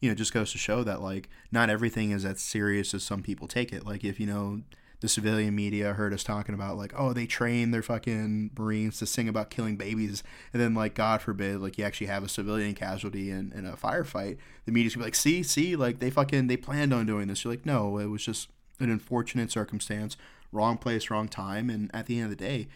you 0.00 0.08
know, 0.08 0.14
just 0.14 0.32
goes 0.32 0.52
to 0.52 0.58
show 0.58 0.84
that 0.84 1.02
like 1.02 1.28
not 1.50 1.70
everything 1.70 2.10
is 2.10 2.24
as 2.24 2.40
serious 2.40 2.94
as 2.94 3.02
some 3.02 3.22
people 3.22 3.48
take 3.48 3.72
it. 3.72 3.84
Like 3.84 4.04
if 4.04 4.20
you 4.20 4.26
know 4.26 4.62
the 5.00 5.08
civilian 5.08 5.54
media 5.54 5.92
heard 5.92 6.12
us 6.12 6.24
talking 6.24 6.54
about 6.54 6.76
like, 6.76 6.92
oh, 6.96 7.12
they 7.12 7.26
train 7.26 7.70
their 7.70 7.82
fucking 7.82 8.50
Marines 8.58 8.98
to 8.98 9.06
sing 9.06 9.28
about 9.28 9.50
killing 9.50 9.76
babies, 9.76 10.22
and 10.52 10.60
then 10.60 10.74
like 10.74 10.94
God 10.94 11.22
forbid, 11.22 11.60
like 11.60 11.78
you 11.78 11.84
actually 11.84 12.08
have 12.08 12.24
a 12.24 12.28
civilian 12.28 12.74
casualty 12.74 13.30
in, 13.30 13.52
in 13.52 13.64
a 13.64 13.76
firefight, 13.76 14.38
the 14.64 14.72
media's 14.72 14.94
gonna 14.94 15.04
be 15.04 15.06
like, 15.08 15.14
see, 15.14 15.42
see, 15.42 15.76
like 15.76 16.00
they 16.00 16.10
fucking 16.10 16.48
they 16.48 16.56
planned 16.56 16.92
on 16.92 17.06
doing 17.06 17.28
this. 17.28 17.44
You're 17.44 17.52
like, 17.52 17.66
no, 17.66 17.98
it 17.98 18.06
was 18.06 18.24
just 18.24 18.48
an 18.80 18.90
unfortunate 18.90 19.50
circumstance, 19.50 20.16
wrong 20.52 20.78
place, 20.78 21.10
wrong 21.10 21.28
time, 21.28 21.70
and 21.70 21.90
at 21.94 22.06
the 22.06 22.16
end 22.16 22.24
of 22.24 22.30
the 22.30 22.44
day, 22.44 22.68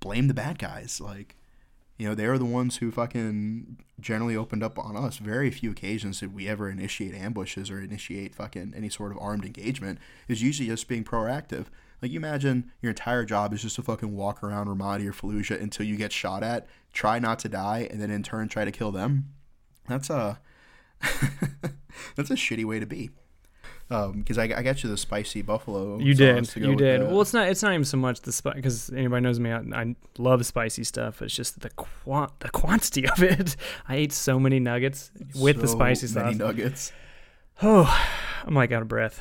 blame 0.00 0.28
the 0.28 0.34
bad 0.34 0.58
guys. 0.58 1.00
Like 1.00 1.36
you 2.00 2.08
know, 2.08 2.14
they 2.14 2.24
are 2.24 2.38
the 2.38 2.46
ones 2.46 2.78
who 2.78 2.90
fucking 2.90 3.76
generally 4.00 4.34
opened 4.34 4.62
up 4.62 4.78
on 4.78 4.96
us. 4.96 5.18
Very 5.18 5.50
few 5.50 5.70
occasions 5.70 6.20
did 6.20 6.34
we 6.34 6.48
ever 6.48 6.70
initiate 6.70 7.14
ambushes 7.14 7.70
or 7.70 7.78
initiate 7.78 8.34
fucking 8.34 8.72
any 8.74 8.88
sort 8.88 9.12
of 9.12 9.18
armed 9.20 9.44
engagement. 9.44 9.98
It's 10.26 10.40
usually 10.40 10.70
just 10.70 10.88
being 10.88 11.04
proactive. 11.04 11.66
Like 12.00 12.10
you 12.10 12.18
imagine 12.18 12.72
your 12.80 12.88
entire 12.88 13.26
job 13.26 13.52
is 13.52 13.60
just 13.60 13.76
to 13.76 13.82
fucking 13.82 14.16
walk 14.16 14.42
around 14.42 14.68
Ramadi 14.68 15.06
or 15.06 15.12
Fallujah 15.12 15.60
until 15.60 15.84
you 15.84 15.98
get 15.98 16.10
shot 16.10 16.42
at, 16.42 16.66
try 16.94 17.18
not 17.18 17.38
to 17.40 17.50
die, 17.50 17.86
and 17.90 18.00
then 18.00 18.10
in 18.10 18.22
turn 18.22 18.48
try 18.48 18.64
to 18.64 18.72
kill 18.72 18.92
them. 18.92 19.34
That's 19.86 20.08
a 20.08 20.40
that's 22.16 22.30
a 22.30 22.34
shitty 22.34 22.64
way 22.64 22.80
to 22.80 22.86
be 22.86 23.10
because 23.90 24.38
um, 24.38 24.44
I, 24.44 24.58
I 24.58 24.62
got 24.62 24.84
you 24.84 24.88
the 24.88 24.96
spicy 24.96 25.42
buffalo. 25.42 25.98
You 25.98 26.14
did, 26.14 26.54
you 26.54 26.76
did. 26.76 27.02
Well, 27.02 27.22
it's 27.22 27.32
not. 27.32 27.48
It's 27.48 27.60
not 27.60 27.72
even 27.72 27.84
so 27.84 27.96
much 27.96 28.20
the 28.20 28.30
spice 28.30 28.54
because 28.54 28.88
anybody 28.90 29.20
knows 29.20 29.40
me. 29.40 29.50
I, 29.50 29.62
I, 29.74 29.96
love 30.16 30.46
spicy 30.46 30.84
stuff. 30.84 31.20
It's 31.20 31.34
just 31.34 31.58
the 31.58 31.70
quant 31.70 32.38
the 32.38 32.50
quantity 32.50 33.08
of 33.08 33.20
it. 33.20 33.56
I 33.88 33.96
ate 33.96 34.12
so 34.12 34.38
many 34.38 34.60
nuggets 34.60 35.10
with 35.34 35.56
so 35.56 35.62
the 35.62 35.68
spicy 35.68 36.06
many 36.14 36.34
sauce. 36.34 36.38
nuggets. 36.38 36.92
Oh, 37.62 38.08
I'm 38.44 38.54
like 38.54 38.70
out 38.70 38.82
of 38.82 38.88
breath. 38.88 39.20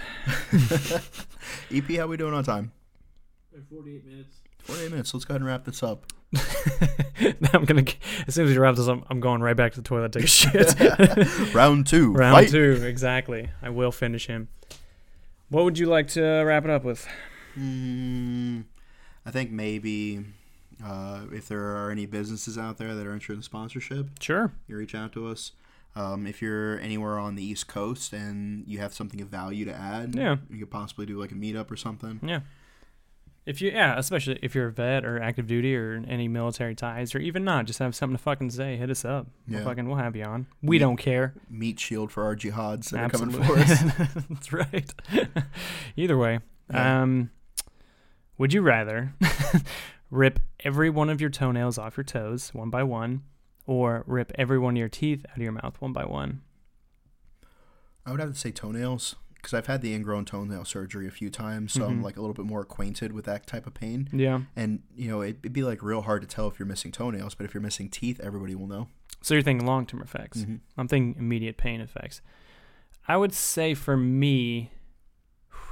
EP, 1.74 1.90
how 1.98 2.06
we 2.06 2.18
doing 2.18 2.36
on 2.36 2.44
time? 2.44 2.72
Forty-eight 3.72 4.06
minutes. 4.06 4.36
48 4.60 4.92
minutes. 4.92 5.14
Let's 5.16 5.26
go 5.26 5.34
ahead 5.34 5.42
and 5.42 5.48
wrap 5.48 5.66
this 5.66 5.82
up. 5.82 6.14
Now 7.42 7.50
I'm 7.54 7.66
gonna 7.66 7.84
as 8.28 8.36
soon 8.36 8.46
as 8.46 8.52
we 8.52 8.58
wrap 8.58 8.76
this 8.76 8.88
up, 8.88 9.06
I'm 9.10 9.20
going 9.20 9.42
right 9.42 9.56
back 9.56 9.74
to 9.74 9.82
the 9.82 9.88
toilet 9.88 10.14
to 10.14 10.20
take 10.20 10.26
a 10.26 10.28
shit. 10.28 11.54
Round 11.54 11.86
two. 11.86 12.14
Round 12.14 12.34
fight. 12.34 12.50
two, 12.50 12.82
exactly. 12.86 13.50
I 13.62 13.70
will 13.70 13.92
finish 13.92 14.28
him. 14.28 14.48
What 15.50 15.64
would 15.64 15.78
you 15.78 15.88
like 15.88 16.08
to 16.10 16.22
wrap 16.22 16.64
it 16.64 16.70
up 16.70 16.84
with? 16.84 17.08
Mm, 17.58 18.66
I 19.26 19.32
think 19.32 19.52
maybe 19.52 20.26
uh, 20.84 21.22
if 21.32 21.48
there 21.48 21.76
are 21.76 21.90
any 21.92 22.06
businesses 22.06 22.58
out 22.58 22.78
there 22.78 22.94
that 22.96 23.06
are 23.06 23.14
interested 23.14 23.38
in 23.38 23.42
sponsorship, 23.44 24.08
Sure. 24.20 24.52
you 24.68 24.78
reach 24.78 24.94
out 24.96 25.12
to 25.14 25.28
us. 25.28 25.52
Um, 25.96 26.28
if 26.28 26.42
you're 26.42 26.80
anywhere 26.80 27.18
on 27.18 27.34
the 27.36 27.44
East 27.44 27.68
Coast 27.68 28.14
and 28.14 28.64
you 28.68 28.78
have 28.78 28.94
something 28.94 29.20
of 29.22 29.28
value 29.30 29.66
to 29.66 29.74
add, 29.74 30.14
Yeah. 30.16 30.38
you 30.50 30.60
could 30.60 30.70
possibly 30.70 31.06
do 31.08 31.20
like 31.20 31.32
a 31.32 31.36
meetup 31.36 31.72
or 31.72 31.76
something. 31.76 32.20
Yeah. 32.24 32.42
If 33.46 33.62
you 33.62 33.72
yeah, 33.72 33.98
especially 33.98 34.38
if 34.44 34.54
you're 34.54 34.68
a 34.68 34.72
vet 34.72 35.04
or 35.04 35.20
active 35.20 35.48
duty 35.48 35.76
or 35.76 36.04
any 36.08 36.28
military 36.28 36.76
ties 36.76 37.16
or 37.16 37.20
even 37.20 37.44
not, 37.44 37.66
just 37.66 37.80
have 37.80 37.96
something 37.96 38.16
to 38.18 38.22
fucking 38.22 38.52
say, 38.52 38.78
hit 38.78 38.90
us 38.92 39.04
up. 39.04 39.28
We'll 39.48 39.60
Yeah. 39.60 39.66
fucking 39.66 39.88
we'll 39.88 39.98
have 39.98 40.16
you 40.16 40.24
on. 40.24 40.46
We 40.62 40.78
Yeah. 40.78 40.82
don't 40.82 40.98
care. 40.98 41.34
Meat 41.50 41.80
shield 41.80 42.12
for 42.12 42.24
our 42.26 42.36
jihads 42.36 42.92
that 42.92 43.00
Absolutely. 43.06 43.40
are 43.42 43.48
coming 43.48 43.66
for 43.66 43.74
us. 43.74 44.24
That's 44.30 44.54
right. 44.54 44.94
Either 45.96 46.18
way. 46.18 46.40
Yeah. 46.70 47.02
Um 47.04 47.32
would 48.38 48.54
you 48.54 48.62
rather 48.62 49.14
rip 50.12 50.40
every 50.62 50.90
one 50.90 51.10
of 51.10 51.20
your 51.20 51.30
toenails 51.32 51.78
off 51.78 51.98
your 51.98 52.04
toes 52.04 52.54
one 52.54 52.70
by 52.70 52.84
one 52.84 53.24
or 53.66 54.04
rip 54.06 54.32
every 54.36 54.60
one 54.60 54.76
of 54.76 54.78
your 54.80 54.90
teeth 54.90 55.26
out 55.30 55.38
of 55.38 55.42
your 55.44 55.52
mouth 55.54 55.76
one 55.82 55.94
by 55.94 56.06
one? 56.06 56.42
I 58.06 58.12
would 58.12 58.20
have 58.20 58.32
to 58.34 58.38
say 58.40 58.52
toenails 58.52 59.16
because 59.42 59.54
I've 59.54 59.68
had 59.68 59.82
the 59.82 59.94
ingrown 59.94 60.26
toenail 60.26 60.66
surgery 60.66 61.08
a 61.08 61.12
few 61.12 61.30
times, 61.30 61.74
so 61.74 61.86
I'm 61.86 62.00
Mhm. 62.02 62.04
like 62.04 62.18
a 62.18 62.22
little 62.22 62.34
bit 62.34 62.46
more 62.46 62.62
acquainted 62.62 63.12
with 63.14 63.26
that 63.26 63.48
type 63.48 63.66
of 63.66 63.74
pain. 63.74 64.10
Yeah. 64.12 64.42
And 64.56 64.84
you 64.96 65.10
know, 65.10 65.22
it, 65.22 65.38
it'd 65.42 65.54
be 65.54 65.64
like 65.64 65.82
real 65.82 66.02
hard 66.02 66.22
to 66.22 66.28
tell 66.28 66.48
if 66.48 66.60
you're 66.60 66.66
missing 66.68 66.92
toenails, 66.92 67.36
but 67.36 67.46
if 67.46 67.54
you're 67.54 67.62
missing 67.62 67.90
teeth, 67.90 68.20
everybody 68.22 68.54
will 68.56 68.68
know. 68.68 68.88
So 69.22 69.34
you're 69.34 69.44
thinking 69.44 69.66
long 69.68 69.86
term 69.86 70.02
effects. 70.02 70.40
Mhm. 70.44 70.60
I'm 70.78 70.88
thinking 70.88 71.16
immediate 71.22 71.58
pain 71.58 71.82
effects. 71.82 72.22
I 73.08 73.18
would 73.18 73.34
say 73.34 73.74
for 73.74 73.98
me, 73.98 74.72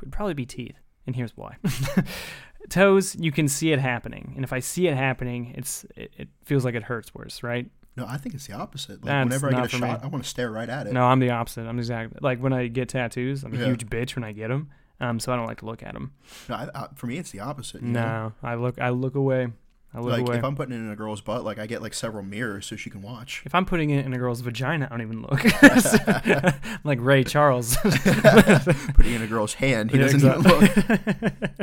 it'd 0.02 0.12
probably 0.12 0.34
be 0.34 0.46
teeth, 0.46 0.78
and 1.06 1.16
here's 1.16 1.36
why. 1.38 1.58
Toes, 2.70 3.16
you 3.20 3.32
can 3.32 3.48
see 3.48 3.72
it 3.72 3.80
happening, 3.80 4.34
and 4.36 4.44
if 4.44 4.52
I 4.52 4.60
see 4.60 4.88
it 4.88 4.98
happening, 4.98 5.54
it's 5.56 5.86
it, 5.96 6.12
it 6.18 6.28
feels 6.44 6.66
like 6.66 6.76
it 6.76 6.84
hurts 6.84 7.14
worse, 7.14 7.42
right? 7.44 7.70
No, 7.98 8.06
I 8.08 8.16
think 8.18 8.36
it's 8.36 8.48
the 8.48 8.54
opposite. 8.54 9.04
Like 9.04 9.06
That's 9.06 9.26
whenever 9.26 9.48
I 9.48 9.52
not 9.52 9.58
get 9.64 9.66
a 9.66 9.70
for 9.78 9.84
me. 9.86 9.90
shot, 9.92 10.04
I 10.04 10.08
want 10.08 10.24
to 10.24 10.30
stare 10.30 10.52
right 10.52 10.70
at 10.70 10.88
it. 10.88 10.94
No, 10.94 11.04
I'm 11.06 11.20
the 11.20 11.32
opposite. 11.32 11.66
I'm 11.68 11.80
exactly 11.80 12.20
like 12.22 12.40
when 12.40 12.54
I 12.54 12.68
get 12.68 12.90
tattoos, 12.90 13.44
I'm 13.44 13.54
a 13.54 13.58
Yeah. 13.58 13.66
huge 13.66 13.88
bitch 13.88 14.16
when 14.16 14.24
I 14.24 14.32
get 14.32 14.50
them, 14.50 14.70
um, 15.02 15.20
so 15.20 15.34
I 15.34 15.36
don't 15.36 15.48
like 15.48 15.60
to 15.60 15.66
look 15.66 15.82
at 15.84 15.94
them. 15.94 16.14
No, 16.48 16.56
I, 16.56 16.70
I, 16.76 16.88
for 16.96 17.08
me, 17.08 17.18
it's 17.18 17.32
the 17.32 17.40
opposite. 17.40 17.82
you 17.82 17.88
know? 17.90 18.00
No, 18.02 18.34
I 18.48 18.56
look 18.56 18.80
I 18.80 18.90
look 18.90 19.16
away. 19.16 19.48
I 19.98 20.00
look 20.00 20.12
Like 20.12 20.22
away. 20.28 20.38
if 20.38 20.44
I'm 20.44 20.56
putting 20.56 20.76
it 20.76 20.78
in 20.78 20.92
a 20.92 20.96
girl's 20.96 21.22
butt, 21.22 21.44
like 21.44 21.58
I 21.58 21.66
get 21.66 21.82
like 21.82 21.96
several 21.96 22.24
mirrors 22.24 22.68
so 22.68 22.76
she 22.76 22.92
can 22.92 23.02
watch. 23.02 23.42
If 23.48 23.56
I'm 23.56 23.66
putting 23.66 23.90
it 23.90 24.06
in 24.06 24.14
a 24.14 24.18
girl's 24.20 24.42
vagina, 24.42 24.86
I 24.86 24.90
don't 24.90 25.02
even 25.02 25.24
look. 25.24 25.44
like 26.84 27.00
Ray 27.02 27.24
Charles. 27.24 27.76
putting 27.84 29.14
it 29.14 29.16
in 29.16 29.22
a 29.24 29.28
girl's 29.28 29.56
hand, 29.56 29.90
he 29.90 29.98
Yeah, 29.98 30.04
doesn't 30.04 30.20
even 30.24 30.42
look, 30.44 30.72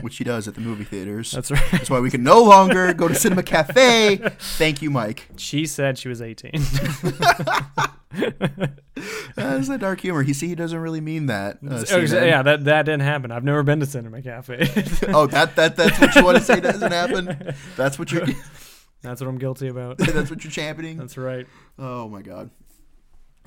which 0.03 0.17
he 0.17 0.25
does 0.25 0.49
at 0.49 0.57
the 0.57 0.61
movie 0.61 0.83
theaters. 0.83 1.31
That's 1.31 1.53
right. 1.53 1.63
That's 1.71 1.89
why 1.89 2.01
we 2.01 2.11
can 2.11 2.25
no 2.25 2.43
longer 2.43 2.93
go 2.93 3.07
to 3.07 3.15
Cinema 3.15 3.45
Cafe. 3.45 4.17
Thank 4.57 4.83
you, 4.83 4.91
Mike. 4.91 5.29
She 5.37 5.65
said 5.65 5.97
she 5.97 6.09
was 6.09 6.21
18. 6.21 6.51
That's 9.37 9.69
the 9.69 9.79
dark 9.79 10.01
humor. 10.01 10.23
He 10.23 10.33
see, 10.33 10.49
he 10.49 10.55
doesn't 10.55 10.79
really 10.79 11.01
mean 11.01 11.27
that. 11.27 11.59
Uh, 11.69 11.85
Oh, 11.91 11.99
yeah, 11.99 12.43
that 12.43 12.65
that 12.65 12.83
didn't 12.85 13.03
happen. 13.03 13.31
I've 13.31 13.45
never 13.45 13.63
been 13.63 13.81
to 13.81 13.87
Cinema 13.87 14.23
Cafe. 14.23 14.69
Oh, 15.09 15.27
that 15.27 15.57
that 15.57 15.77
that's 15.77 16.01
what 16.01 16.15
you 16.15 16.25
want 16.25 16.39
to 16.39 16.43
say 16.45 16.61
doesn't 16.61 16.93
happen. 16.93 17.55
That's 17.77 17.99
what 17.99 18.11
you're. 18.13 18.27
That's 19.03 19.21
what 19.21 19.29
I'm 19.29 19.39
guilty 19.39 19.69
about. 19.69 19.99
that's 19.99 20.31
what 20.31 20.43
you're 20.45 20.51
championing. 20.51 20.97
That's 20.97 21.19
right. 21.19 21.47
Oh 21.79 22.09
my 22.09 22.23
god. 22.23 22.51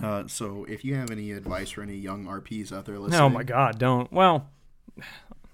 Uh, 0.02 0.28
so 0.28 0.66
if 0.70 0.86
you 0.86 0.94
have 0.96 1.10
any 1.10 1.32
advice 1.32 1.72
for 1.72 1.82
any 1.82 1.96
young 1.96 2.26
RPs 2.26 2.72
out 2.72 2.86
there 2.86 3.00
listening, 3.00 3.20
Oh 3.20 3.30
my 3.30 3.44
God, 3.44 3.80
don't. 3.80 4.12
Well, 4.14 4.50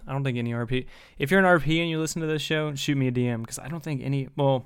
I 0.06 0.12
don't 0.12 0.24
think 0.26 0.38
any 0.38 0.52
RP. 0.52 0.86
If 1.18 1.32
you're 1.32 1.40
an 1.40 1.46
RP 1.46 1.80
and 1.80 1.90
you 1.90 2.00
listen 2.00 2.22
to 2.22 2.28
this 2.28 2.42
show, 2.42 2.76
shoot 2.76 2.98
me 2.98 3.08
a 3.08 3.12
DM 3.12 3.42
because 3.42 3.58
I 3.60 3.70
don't 3.70 3.82
think 3.82 4.02
any. 4.04 4.28
Well, 4.36 4.66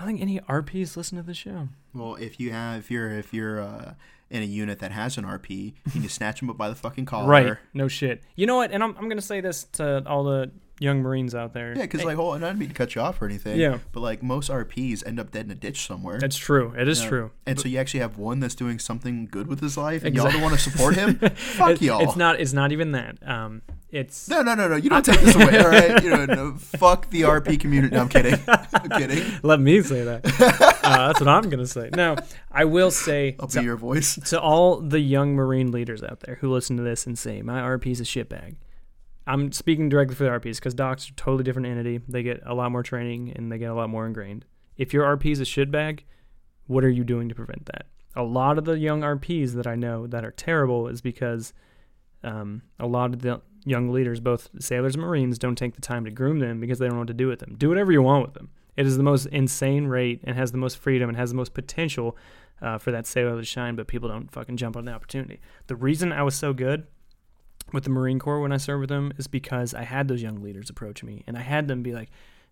I 0.00 0.04
don't 0.04 0.12
think 0.18 0.22
any 0.22 0.40
RPs 0.40 0.96
listen 0.96 1.18
to 1.18 1.22
the 1.22 1.34
show. 1.34 1.68
Well, 1.94 2.14
if 2.14 2.40
you 2.40 2.52
have, 2.52 2.78
if 2.78 2.90
you're, 2.90 3.10
if 3.10 3.34
you're 3.34 3.60
uh, 3.60 3.94
in 4.30 4.42
a 4.42 4.46
unit 4.46 4.78
that 4.78 4.92
has 4.92 5.18
an 5.18 5.24
RP, 5.24 5.74
you 5.92 6.00
can 6.00 6.08
snatch 6.08 6.40
them 6.40 6.48
up 6.48 6.56
by 6.56 6.70
the 6.70 6.74
fucking 6.74 7.04
collar. 7.04 7.28
Right? 7.28 7.56
No 7.74 7.86
shit. 7.86 8.22
You 8.34 8.46
know 8.46 8.56
what? 8.56 8.70
And 8.72 8.82
I'm 8.82 8.96
I'm 8.96 9.08
gonna 9.10 9.20
say 9.20 9.40
this 9.42 9.64
to 9.74 10.02
all 10.06 10.24
the 10.24 10.50
young 10.78 11.02
Marines 11.02 11.34
out 11.34 11.52
there. 11.52 11.74
Yeah, 11.76 11.82
because 11.82 12.02
like, 12.04 12.16
hold 12.16 12.36
I 12.36 12.46
didn't 12.46 12.58
mean 12.60 12.68
to 12.70 12.74
cut 12.74 12.94
you 12.94 13.02
off 13.02 13.20
or 13.20 13.26
anything. 13.26 13.60
Yeah. 13.60 13.78
But 13.92 14.00
like, 14.00 14.22
most 14.22 14.50
RPs 14.50 15.06
end 15.06 15.20
up 15.20 15.30
dead 15.32 15.44
in 15.44 15.50
a 15.50 15.54
ditch 15.54 15.86
somewhere. 15.86 16.18
that's 16.18 16.38
true. 16.38 16.72
It 16.78 16.88
is 16.88 17.02
Yeah. 17.02 17.08
true. 17.08 17.30
And 17.44 17.60
so 17.60 17.68
you 17.68 17.76
actually 17.78 18.00
have 18.00 18.16
one 18.16 18.40
that's 18.40 18.54
doing 18.54 18.78
something 18.78 19.26
good 19.30 19.46
with 19.48 19.60
his 19.60 19.76
life, 19.76 20.02
and 20.04 20.14
Exact- 20.14 20.32
y'all 20.32 20.40
don't 20.40 20.42
want 20.50 20.54
to 20.58 20.70
support 20.70 20.94
him. 20.94 21.16
Fuck 21.34 21.72
It- 21.72 21.82
y'all. 21.82 22.00
It's 22.00 22.16
not. 22.16 22.40
It's 22.40 22.54
not 22.54 22.72
even 22.72 22.92
that. 22.92 23.18
Um, 23.28 23.60
it's 23.92 24.28
No, 24.28 24.42
no, 24.42 24.54
no, 24.54 24.68
no. 24.68 24.76
You 24.76 24.88
don't 24.90 25.04
take 25.04 25.20
this 25.20 25.34
away, 25.34 25.58
all 25.58 25.68
right? 25.68 26.02
You 26.02 26.10
know, 26.16 26.24
no, 26.26 26.54
fuck 26.54 27.10
the 27.10 27.22
RP 27.22 27.58
community. 27.58 27.94
No, 27.94 28.02
I'm 28.02 28.08
kidding. 28.08 28.38
I'm 28.48 28.88
kidding. 28.90 29.40
Let 29.42 29.60
me 29.60 29.82
say 29.82 30.04
that. 30.04 30.24
uh, 30.84 31.08
that's 31.08 31.20
what 31.20 31.28
I'm 31.28 31.48
gonna 31.50 31.66
say. 31.66 31.90
No, 31.94 32.16
I 32.50 32.64
will 32.64 32.90
say 32.90 33.36
I'll 33.40 33.48
to, 33.48 33.60
be 33.60 33.64
your 33.64 33.76
voice. 33.76 34.16
to 34.30 34.40
all 34.40 34.80
the 34.80 35.00
young 35.00 35.34
Marine 35.34 35.72
leaders 35.72 36.02
out 36.02 36.20
there 36.20 36.36
who 36.36 36.52
listen 36.52 36.76
to 36.76 36.82
this 36.82 37.06
and 37.06 37.18
say 37.18 37.42
my 37.42 37.60
RP's 37.60 38.00
a 38.00 38.04
shitbag. 38.04 38.56
I'm 39.26 39.52
speaking 39.52 39.88
directly 39.88 40.14
for 40.14 40.24
the 40.24 40.30
RPs 40.30 40.56
because 40.56 40.74
docs 40.74 41.08
are 41.08 41.12
a 41.12 41.16
totally 41.16 41.44
different 41.44 41.68
entity. 41.68 42.00
They 42.08 42.22
get 42.22 42.40
a 42.44 42.54
lot 42.54 42.72
more 42.72 42.82
training 42.82 43.32
and 43.36 43.50
they 43.50 43.58
get 43.58 43.70
a 43.70 43.74
lot 43.74 43.90
more 43.90 44.06
ingrained. 44.06 44.44
if 44.76 44.92
your 44.92 45.04
RP 45.16 45.32
is 45.32 45.40
a 45.40 45.44
shitbag, 45.44 46.00
what 46.66 46.84
are 46.84 46.90
you 46.90 47.04
doing 47.04 47.28
to 47.28 47.34
prevent 47.34 47.66
that? 47.66 47.86
A 48.16 48.22
lot 48.22 48.58
of 48.58 48.64
the 48.64 48.78
young 48.78 49.02
RPs 49.02 49.52
that 49.52 49.66
I 49.66 49.76
know 49.76 50.06
that 50.06 50.24
are 50.24 50.30
terrible 50.30 50.88
is 50.88 51.00
because 51.00 51.52
um, 52.22 52.62
a 52.78 52.86
lot 52.86 53.12
of 53.12 53.22
the 53.22 53.40
young 53.64 53.90
leaders, 53.90 54.20
both 54.20 54.48
sailors 54.58 54.94
and 54.94 55.02
Marines, 55.02 55.38
don't 55.38 55.56
take 55.56 55.74
the 55.74 55.80
time 55.80 56.04
to 56.04 56.10
groom 56.10 56.38
them 56.38 56.60
because 56.60 56.78
they 56.78 56.86
don't 56.86 56.94
know 56.94 57.00
what 57.00 57.08
to 57.08 57.14
do 57.14 57.28
with 57.28 57.40
them. 57.40 57.54
Do 57.56 57.68
whatever 57.68 57.92
you 57.92 58.02
want 58.02 58.24
with 58.24 58.34
them. 58.34 58.50
It 58.76 58.86
is 58.86 58.96
the 58.96 59.02
most 59.02 59.26
insane 59.26 59.86
rate 59.86 60.20
and 60.24 60.36
has 60.36 60.52
the 60.52 60.58
most 60.58 60.78
freedom 60.78 61.08
and 61.08 61.18
has 61.18 61.30
the 61.30 61.36
most 61.36 61.54
potential 61.54 62.16
uh, 62.62 62.78
for 62.78 62.90
that 62.92 63.06
sailor 63.06 63.36
to 63.36 63.44
shine, 63.44 63.74
but 63.74 63.86
people 63.86 64.08
don't 64.08 64.30
fucking 64.30 64.56
jump 64.56 64.76
on 64.76 64.84
the 64.84 64.92
opportunity. 64.92 65.40
The 65.66 65.76
reason 65.76 66.12
I 66.12 66.22
was 66.22 66.34
so 66.34 66.52
good 66.52 66.86
with 67.72 67.84
the 67.84 67.90
Marine 67.90 68.18
Corps 68.18 68.40
when 68.40 68.52
I 68.52 68.56
served 68.56 68.80
with 68.80 68.88
them 68.90 69.12
is 69.16 69.26
because 69.26 69.74
I 69.74 69.82
had 69.82 70.08
those 70.08 70.22
young 70.22 70.42
leaders 70.42 70.70
approach 70.70 71.02
me 71.02 71.24
and 71.26 71.36
I 71.36 71.42
had 71.42 71.68
them 71.68 71.82
be 71.82 71.92
like, 71.92 72.10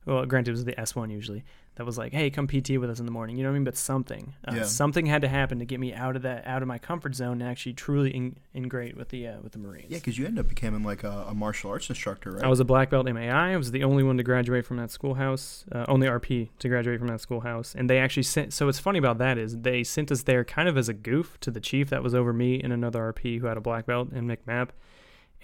well, 0.09 0.27
granted, 0.27 0.51
it 0.51 0.53
was 0.53 0.65
the 0.65 0.73
S1 0.73 1.11
usually 1.13 1.45
that 1.77 1.85
was 1.85 1.97
like, 1.97 2.13
hey, 2.13 2.29
come 2.31 2.49
PT 2.49 2.71
with 2.79 2.91
us 2.91 2.99
in 2.99 3.07
the 3.07 3.13
morning. 3.13 3.37
You 3.37 3.45
know 3.45 3.51
what 3.51 3.55
I 3.55 3.59
mean? 3.59 3.65
But 3.65 3.77
something, 3.77 4.35
uh, 4.49 4.53
Yeah. 4.57 4.63
something 4.65 5.07
had 5.07 5.23
to 5.23 5.29
happen 5.29 5.61
to 5.61 5.65
get 5.65 5.79
me 5.79 5.95
out 5.95 6.17
of 6.17 6.23
that, 6.23 6.45
out 6.47 6.61
of 6.63 6.67
my 6.67 6.79
comfort 6.79 7.15
zone, 7.15 7.41
and 7.41 7.49
actually 7.49 7.75
truly 7.75 8.11
in, 8.11 8.37
integrate 8.53 8.97
with 8.97 9.11
the 9.11 9.29
uh, 9.29 9.41
with 9.43 9.53
the 9.53 9.59
Marines. 9.59 9.87
Yeah, 9.91 9.99
because 9.99 10.19
you 10.19 10.27
end 10.27 10.39
up 10.39 10.49
becoming 10.49 10.83
like 10.83 11.05
a, 11.05 11.27
a 11.29 11.35
martial 11.35 11.71
arts 11.71 11.89
instructor, 11.89 12.33
right? 12.33 12.43
I 12.43 12.49
was 12.49 12.59
a 12.59 12.65
black 12.65 12.91
belt 12.91 13.07
MAI. 13.07 13.53
I 13.53 13.57
was 13.57 13.71
the 13.71 13.85
only 13.85 14.03
one 14.03 14.17
to 14.17 14.23
graduate 14.25 14.65
from 14.67 14.79
that 14.79 14.91
schoolhouse, 14.91 15.65
uh, 15.71 15.85
only 15.89 16.09
RP 16.09 16.49
to 16.59 16.69
graduate 16.69 16.99
from 16.99 17.09
that 17.09 17.21
schoolhouse. 17.21 17.75
And 17.77 17.89
they 17.89 17.99
actually 17.99 18.25
sent. 18.25 18.53
So 18.53 18.67
what's 18.67 18.81
funny 18.81 18.99
about 18.99 19.19
that 19.19 19.39
is 19.39 19.59
they 19.59 19.85
sent 19.85 20.11
us 20.11 20.23
there 20.25 20.45
kind 20.45 20.69
of 20.69 20.77
as 20.77 20.89
a 20.89 20.95
goof 20.95 21.39
to 21.41 21.51
the 21.53 21.61
chief 21.61 21.91
that 21.91 22.03
was 22.03 22.15
over 22.15 22.33
me 22.33 22.61
and 22.61 22.73
another 22.73 23.13
RP 23.13 23.39
who 23.39 23.47
had 23.47 23.57
a 23.57 23.61
black 23.61 23.87
belt 23.87 24.09
and 24.13 24.29
MCMAP. 24.29 24.71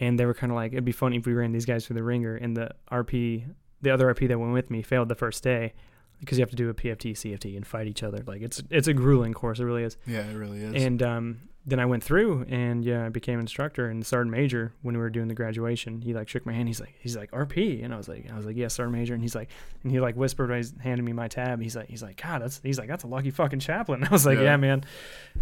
And 0.01 0.19
they 0.19 0.27
were 0.27 0.35
kind 0.35 0.51
of 0.51 0.57
like, 0.57 0.73
it'd 0.73 0.85
be 0.85 0.91
funny 0.91 1.19
if 1.19 1.27
we 1.27 1.35
ran 1.35 1.53
these 1.53 1.65
guys 1.67 1.87
through 1.87 1.95
the 1.95 2.03
ringer. 2.03 2.35
And 2.35 2.57
the 2.57 2.71
RP, 2.91 3.45
the 3.85 3.91
other 3.91 4.13
RP 4.13 4.27
that 4.29 4.39
went 4.39 4.53
with 4.53 4.71
me, 4.71 4.83
failed 4.83 5.09
the 5.09 5.15
first 5.15 5.43
day 5.45 5.73
because 6.21 6.39
you 6.39 6.43
have 6.43 6.51
to 6.51 6.57
do 6.57 6.69
a 6.69 6.75
PFT, 6.75 7.13
CFT, 7.13 7.57
and 7.57 7.67
fight 7.67 7.87
each 7.87 8.03
other. 8.03 8.23
Like 8.27 8.43
it's 8.43 8.63
it's 8.71 8.89
a 8.89 8.95
grueling 8.95 9.35
course. 9.35 9.61
It 9.61 9.65
really 9.65 9.85
is. 9.85 9.97
yeah, 10.07 10.21
it 10.29 10.35
really 10.35 10.63
is. 10.63 10.83
And 10.83 11.03
um, 11.03 11.41
then 11.67 11.81
I 11.81 11.87
went 11.87 12.05
through 12.05 12.45
and 12.51 12.85
yeah, 12.85 13.07
I 13.07 13.09
became 13.09 13.41
instructor 13.41 13.89
and 13.89 14.05
sergeant 14.05 14.31
major 14.37 14.75
when 14.83 14.95
we 14.95 15.01
were 15.01 15.09
doing 15.09 15.29
the 15.29 15.35
graduation. 15.35 16.03
He 16.03 16.13
like 16.13 16.29
shook 16.29 16.45
my 16.45 16.53
hand. 16.53 16.69
He's 16.69 16.79
like, 16.81 16.95
he's 17.01 17.17
like 17.17 17.31
RP, 17.31 17.83
and 17.83 17.95
I 17.95 17.97
was 17.97 18.07
like, 18.07 18.31
I 18.31 18.37
was 18.37 18.45
like, 18.45 18.57
yes, 18.57 18.75
sergeant 18.75 18.99
major. 18.99 19.15
And 19.15 19.23
he's 19.23 19.35
like, 19.35 19.49
and 19.83 19.91
he 19.91 19.99
like 19.99 20.15
whispered, 20.15 20.55
he's 20.55 20.75
handing 20.79 21.05
me 21.07 21.13
my 21.15 21.29
tab. 21.29 21.63
He's 21.63 21.75
like, 21.75 21.89
he's 21.89 22.03
like, 22.03 22.21
God, 22.23 22.43
that's 22.43 22.61
he's 22.63 22.79
like, 22.79 22.89
that's 22.89 23.05
a 23.05 23.07
lucky 23.07 23.31
fucking 23.31 23.61
chaplain. 23.61 24.05
I 24.09 24.11
was 24.11 24.27
like, 24.27 24.37
Yeah. 24.39 24.45
yeah, 24.45 24.57
man. 24.57 24.85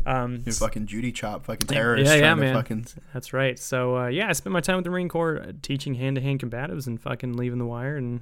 Um, 0.06 0.42
you 0.46 0.52
fucking 0.52 0.86
Judy 0.86 1.10
chop, 1.10 1.44
fucking 1.46 1.66
Yeah, 1.72 2.14
yeah, 2.14 2.34
man. 2.36 2.54
Fucking, 2.54 2.86
that's 3.12 3.32
right. 3.32 3.58
So 3.58 3.96
uh, 3.96 4.06
yeah, 4.06 4.28
I 4.28 4.32
spent 4.32 4.52
my 4.52 4.60
time 4.60 4.76
with 4.76 4.84
the 4.84 4.90
Marine 4.90 5.08
Corps 5.08 5.40
uh, 5.40 5.52
teaching 5.60 5.94
hand 5.94 6.16
to 6.16 6.22
hand 6.22 6.40
combatives 6.40 6.86
and 6.86 7.00
fucking 7.00 7.32
leaving 7.32 7.58
the 7.58 7.66
wire 7.66 7.96
and 7.96 8.20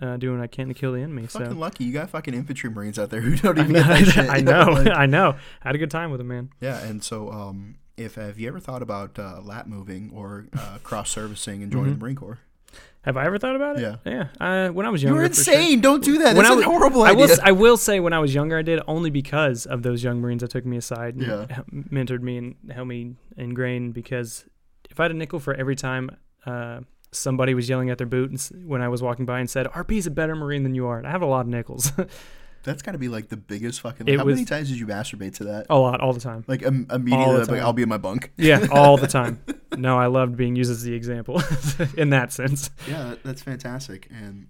uh, 0.00 0.16
doing 0.16 0.38
what 0.38 0.44
I 0.44 0.46
can 0.46 0.68
to 0.68 0.74
kill 0.74 0.92
the 0.92 1.00
enemy. 1.00 1.26
fucking 1.26 1.50
so. 1.52 1.54
lucky. 1.56 1.84
You 1.84 1.92
got 1.92 2.10
fucking 2.10 2.34
infantry 2.34 2.70
marines 2.70 2.98
out 2.98 3.10
there 3.10 3.20
who 3.20 3.36
don't 3.36 3.58
I 3.58 3.62
even 3.62 3.72
know, 3.74 3.82
that 3.82 4.06
shit. 4.06 4.28
I 4.30 4.40
know, 4.40 4.70
Like, 4.72 4.86
I 4.88 5.06
know. 5.06 5.30
I 5.62 5.68
had 5.68 5.74
a 5.74 5.78
good 5.78 5.90
time 5.90 6.10
with 6.10 6.20
him, 6.20 6.28
man. 6.28 6.50
yeah, 6.60 6.82
and 6.84 7.02
so 7.04 7.30
um, 7.30 7.76
if 7.96 8.14
have 8.14 8.38
you 8.38 8.48
ever 8.48 8.60
thought 8.60 8.82
about 8.82 9.18
uh, 9.18 9.40
lap 9.42 9.66
moving 9.66 10.10
or 10.14 10.46
uh, 10.58 10.78
cross 10.82 11.10
servicing 11.10 11.62
and 11.62 11.70
joining 11.70 11.92
Mhm. 11.94 11.98
the 11.98 12.04
Marine 12.04 12.16
Corps? 12.16 12.38
Have 13.02 13.16
I 13.16 13.24
ever 13.24 13.38
thought 13.38 13.56
about 13.56 13.78
it? 13.78 13.82
Yeah. 13.82 13.96
Yeah. 14.04 14.26
Uh, 14.38 14.68
when 14.72 14.84
I 14.84 14.90
was 14.90 15.02
You 15.02 15.08
younger, 15.08 15.22
were 15.22 15.28
for 15.30 15.34
sure. 15.42 15.54
insane. 15.54 15.80
Don't 15.80 16.04
do 16.04 16.18
that. 16.18 16.36
When 16.36 16.44
That's 16.44 16.50
I 16.50 16.52
a 16.52 16.56
was- 16.56 16.64
horrible 16.66 17.02
I 17.02 17.12
idea. 17.12 17.26
will. 17.28 17.36
I 17.42 17.52
will 17.52 17.76
say 17.78 17.98
when 17.98 18.12
I 18.12 18.18
was 18.18 18.34
younger, 18.34 18.58
I 18.58 18.62
did 18.62 18.78
only 18.86 19.08
because 19.08 19.64
of 19.64 19.82
those 19.82 20.04
young 20.04 20.20
Marines 20.20 20.42
that 20.42 20.50
took 20.50 20.66
me 20.66 20.76
aside 20.76 21.14
and 21.14 21.22
Yeah. 21.26 21.46
h- 21.50 21.64
mentored 21.90 22.20
me 22.20 22.36
and 22.36 22.56
helped 22.70 22.88
me 22.88 23.16
ingrain. 23.38 23.92
Because 23.92 24.44
if 24.90 25.00
I 25.00 25.04
had 25.04 25.12
a 25.12 25.14
nickel 25.14 25.40
for 25.40 25.54
every 25.54 25.76
time 25.76 26.10
uh, 26.44 26.80
somebody 27.12 27.54
was 27.54 27.68
yelling 27.68 27.90
at 27.90 27.98
their 27.98 28.06
boot 28.06 28.30
and 28.30 28.68
when 28.68 28.82
I 28.82 28.88
was 28.88 29.02
walking 29.02 29.26
by 29.26 29.40
and 29.40 29.48
said, 29.50 29.66
"RP's 29.66 30.06
a 30.06 30.10
better 30.10 30.34
Marine 30.34 30.62
than 30.62 30.74
you 30.74 30.86
are," 30.86 30.98
and 30.98 31.06
I 31.06 31.10
have 31.10 31.22
a 31.22 31.26
lot 31.26 31.40
of 31.42 31.46
nickels, 31.48 31.92
That's 32.62 32.82
got 32.82 32.92
to 32.92 32.98
be 32.98 33.08
like 33.08 33.28
the 33.28 33.38
biggest 33.38 33.80
fucking. 33.80 34.06
It 34.06 34.18
how 34.18 34.24
was- 34.26 34.34
many 34.34 34.44
times 34.44 34.68
did 34.68 34.78
you 34.78 34.86
masturbate 34.86 35.34
to 35.36 35.44
that? 35.44 35.66
a 35.70 35.78
lot, 35.78 36.00
all 36.02 36.12
the 36.12 36.20
time. 36.20 36.44
Like 36.46 36.64
um, 36.66 36.86
immediately, 36.90 37.44
like. 37.44 37.62
I'll 37.62 37.72
be 37.72 37.82
in 37.82 37.88
my 37.88 37.96
bunk. 37.96 38.32
Yeah, 38.36 38.66
all 38.70 38.96
the 38.96 39.06
time. 39.08 39.42
No, 39.76 39.96
I 39.96 40.06
loved 40.06 40.36
being 40.36 40.56
used 40.56 40.70
as 40.70 40.82
the 40.82 40.92
example 40.94 41.40
in 41.96 42.10
that 42.10 42.32
sense. 42.32 42.70
Yeah, 42.88 43.14
that's 43.24 43.40
fantastic. 43.40 44.08
And 44.10 44.48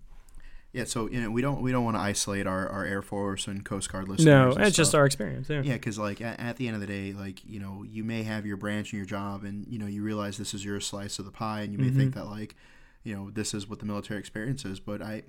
yeah, 0.73 0.85
so 0.85 1.09
you 1.11 1.21
know, 1.21 1.31
we 1.31 1.43
don't 1.43 1.61
we 1.62 1.73
don't 1.73 1.85
want 1.85 1.97
to 1.97 2.01
isolate 2.01 2.47
our, 2.47 2.68
our 2.68 2.85
Air 2.85 3.03
Force 3.03 3.47
and 3.49 3.64
Coast 3.64 3.91
Guard 3.91 4.09
listeners. 4.09 4.57
No, 4.57 4.62
it's 4.64 4.77
just 4.77 4.95
our 4.95 5.05
experience. 5.07 5.49
Yeah. 5.49 5.62
Yeah, 5.62 5.73
because 5.75 5.99
like 5.99 6.21
at, 6.21 6.39
at 6.39 6.57
the 6.57 6.66
end 6.68 6.75
of 6.77 6.81
the 6.81 6.87
day, 6.87 7.12
like 7.12 7.45
you 7.45 7.59
know, 7.61 7.83
you 7.89 8.05
may 8.05 8.23
have 8.23 8.47
your 8.47 8.57
branch 8.57 8.93
and 8.93 8.99
your 8.99 9.07
job, 9.07 9.45
and 9.45 9.66
you 9.66 9.79
know, 9.79 9.87
you 9.87 10.03
realize 10.03 10.37
this 10.39 10.55
is 10.55 10.64
your 10.64 10.79
slice 10.81 11.18
of 11.18 11.25
the 11.25 11.33
pie, 11.33 11.62
and 11.62 11.73
you 11.73 11.79
may 11.79 11.91
think 11.91 12.12
Mhm. 12.12 12.14
that 12.14 12.27
like, 12.27 12.55
you 13.03 13.14
know, 13.16 13.31
this 13.31 13.53
is 13.55 13.68
what 13.68 13.79
the 13.81 13.87
military 13.87 14.21
experience 14.21 14.64
is. 14.64 14.79
But 14.81 15.03
I 15.03 15.23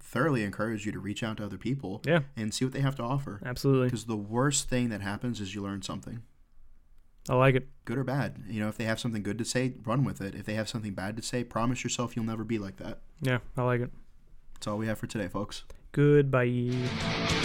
thoroughly 0.00 0.42
encourage 0.42 0.86
you 0.86 0.92
to 0.92 0.98
reach 0.98 1.22
out 1.22 1.36
to 1.38 1.44
other 1.44 1.58
people 1.58 2.02
Yeah, 2.04 2.20
and 2.36 2.52
see 2.52 2.64
what 2.64 2.72
they 2.74 2.80
have 2.80 2.96
to 2.96 3.02
offer. 3.02 3.40
absolutely. 3.44 3.86
Because 3.86 4.06
the 4.06 4.16
worst 4.16 4.68
thing 4.68 4.88
that 4.90 5.00
happens 5.00 5.40
is 5.40 5.54
you 5.54 5.62
learn 5.62 5.82
something, 5.82 6.22
I 7.28 7.34
like 7.34 7.54
it. 7.54 7.68
good 7.84 7.96
or 7.98 8.04
bad. 8.04 8.42
You 8.48 8.60
know, 8.60 8.68
if 8.68 8.76
they 8.76 8.84
have 8.84 8.98
something 9.00 9.22
good 9.22 9.38
to 9.38 9.44
say, 9.44 9.74
run 9.84 10.02
with 10.04 10.20
it. 10.20 10.34
If 10.34 10.46
they 10.46 10.54
have 10.54 10.68
something 10.68 10.94
bad 10.94 11.16
to 11.16 11.22
say, 11.22 11.44
promise 11.44 11.82
yourself 11.84 12.16
you'll 12.16 12.24
never 12.24 12.42
be 12.44 12.58
like 12.58 12.76
that. 12.78 12.98
Yeah, 13.20 13.38
I 13.56 13.62
like 13.62 13.80
it. 13.82 13.90
That's 14.64 14.72
all 14.72 14.78
we 14.78 14.86
have 14.86 14.98
for 14.98 15.06
today, 15.06 15.28
folks. 15.28 15.64
Goodbye. 15.92 17.43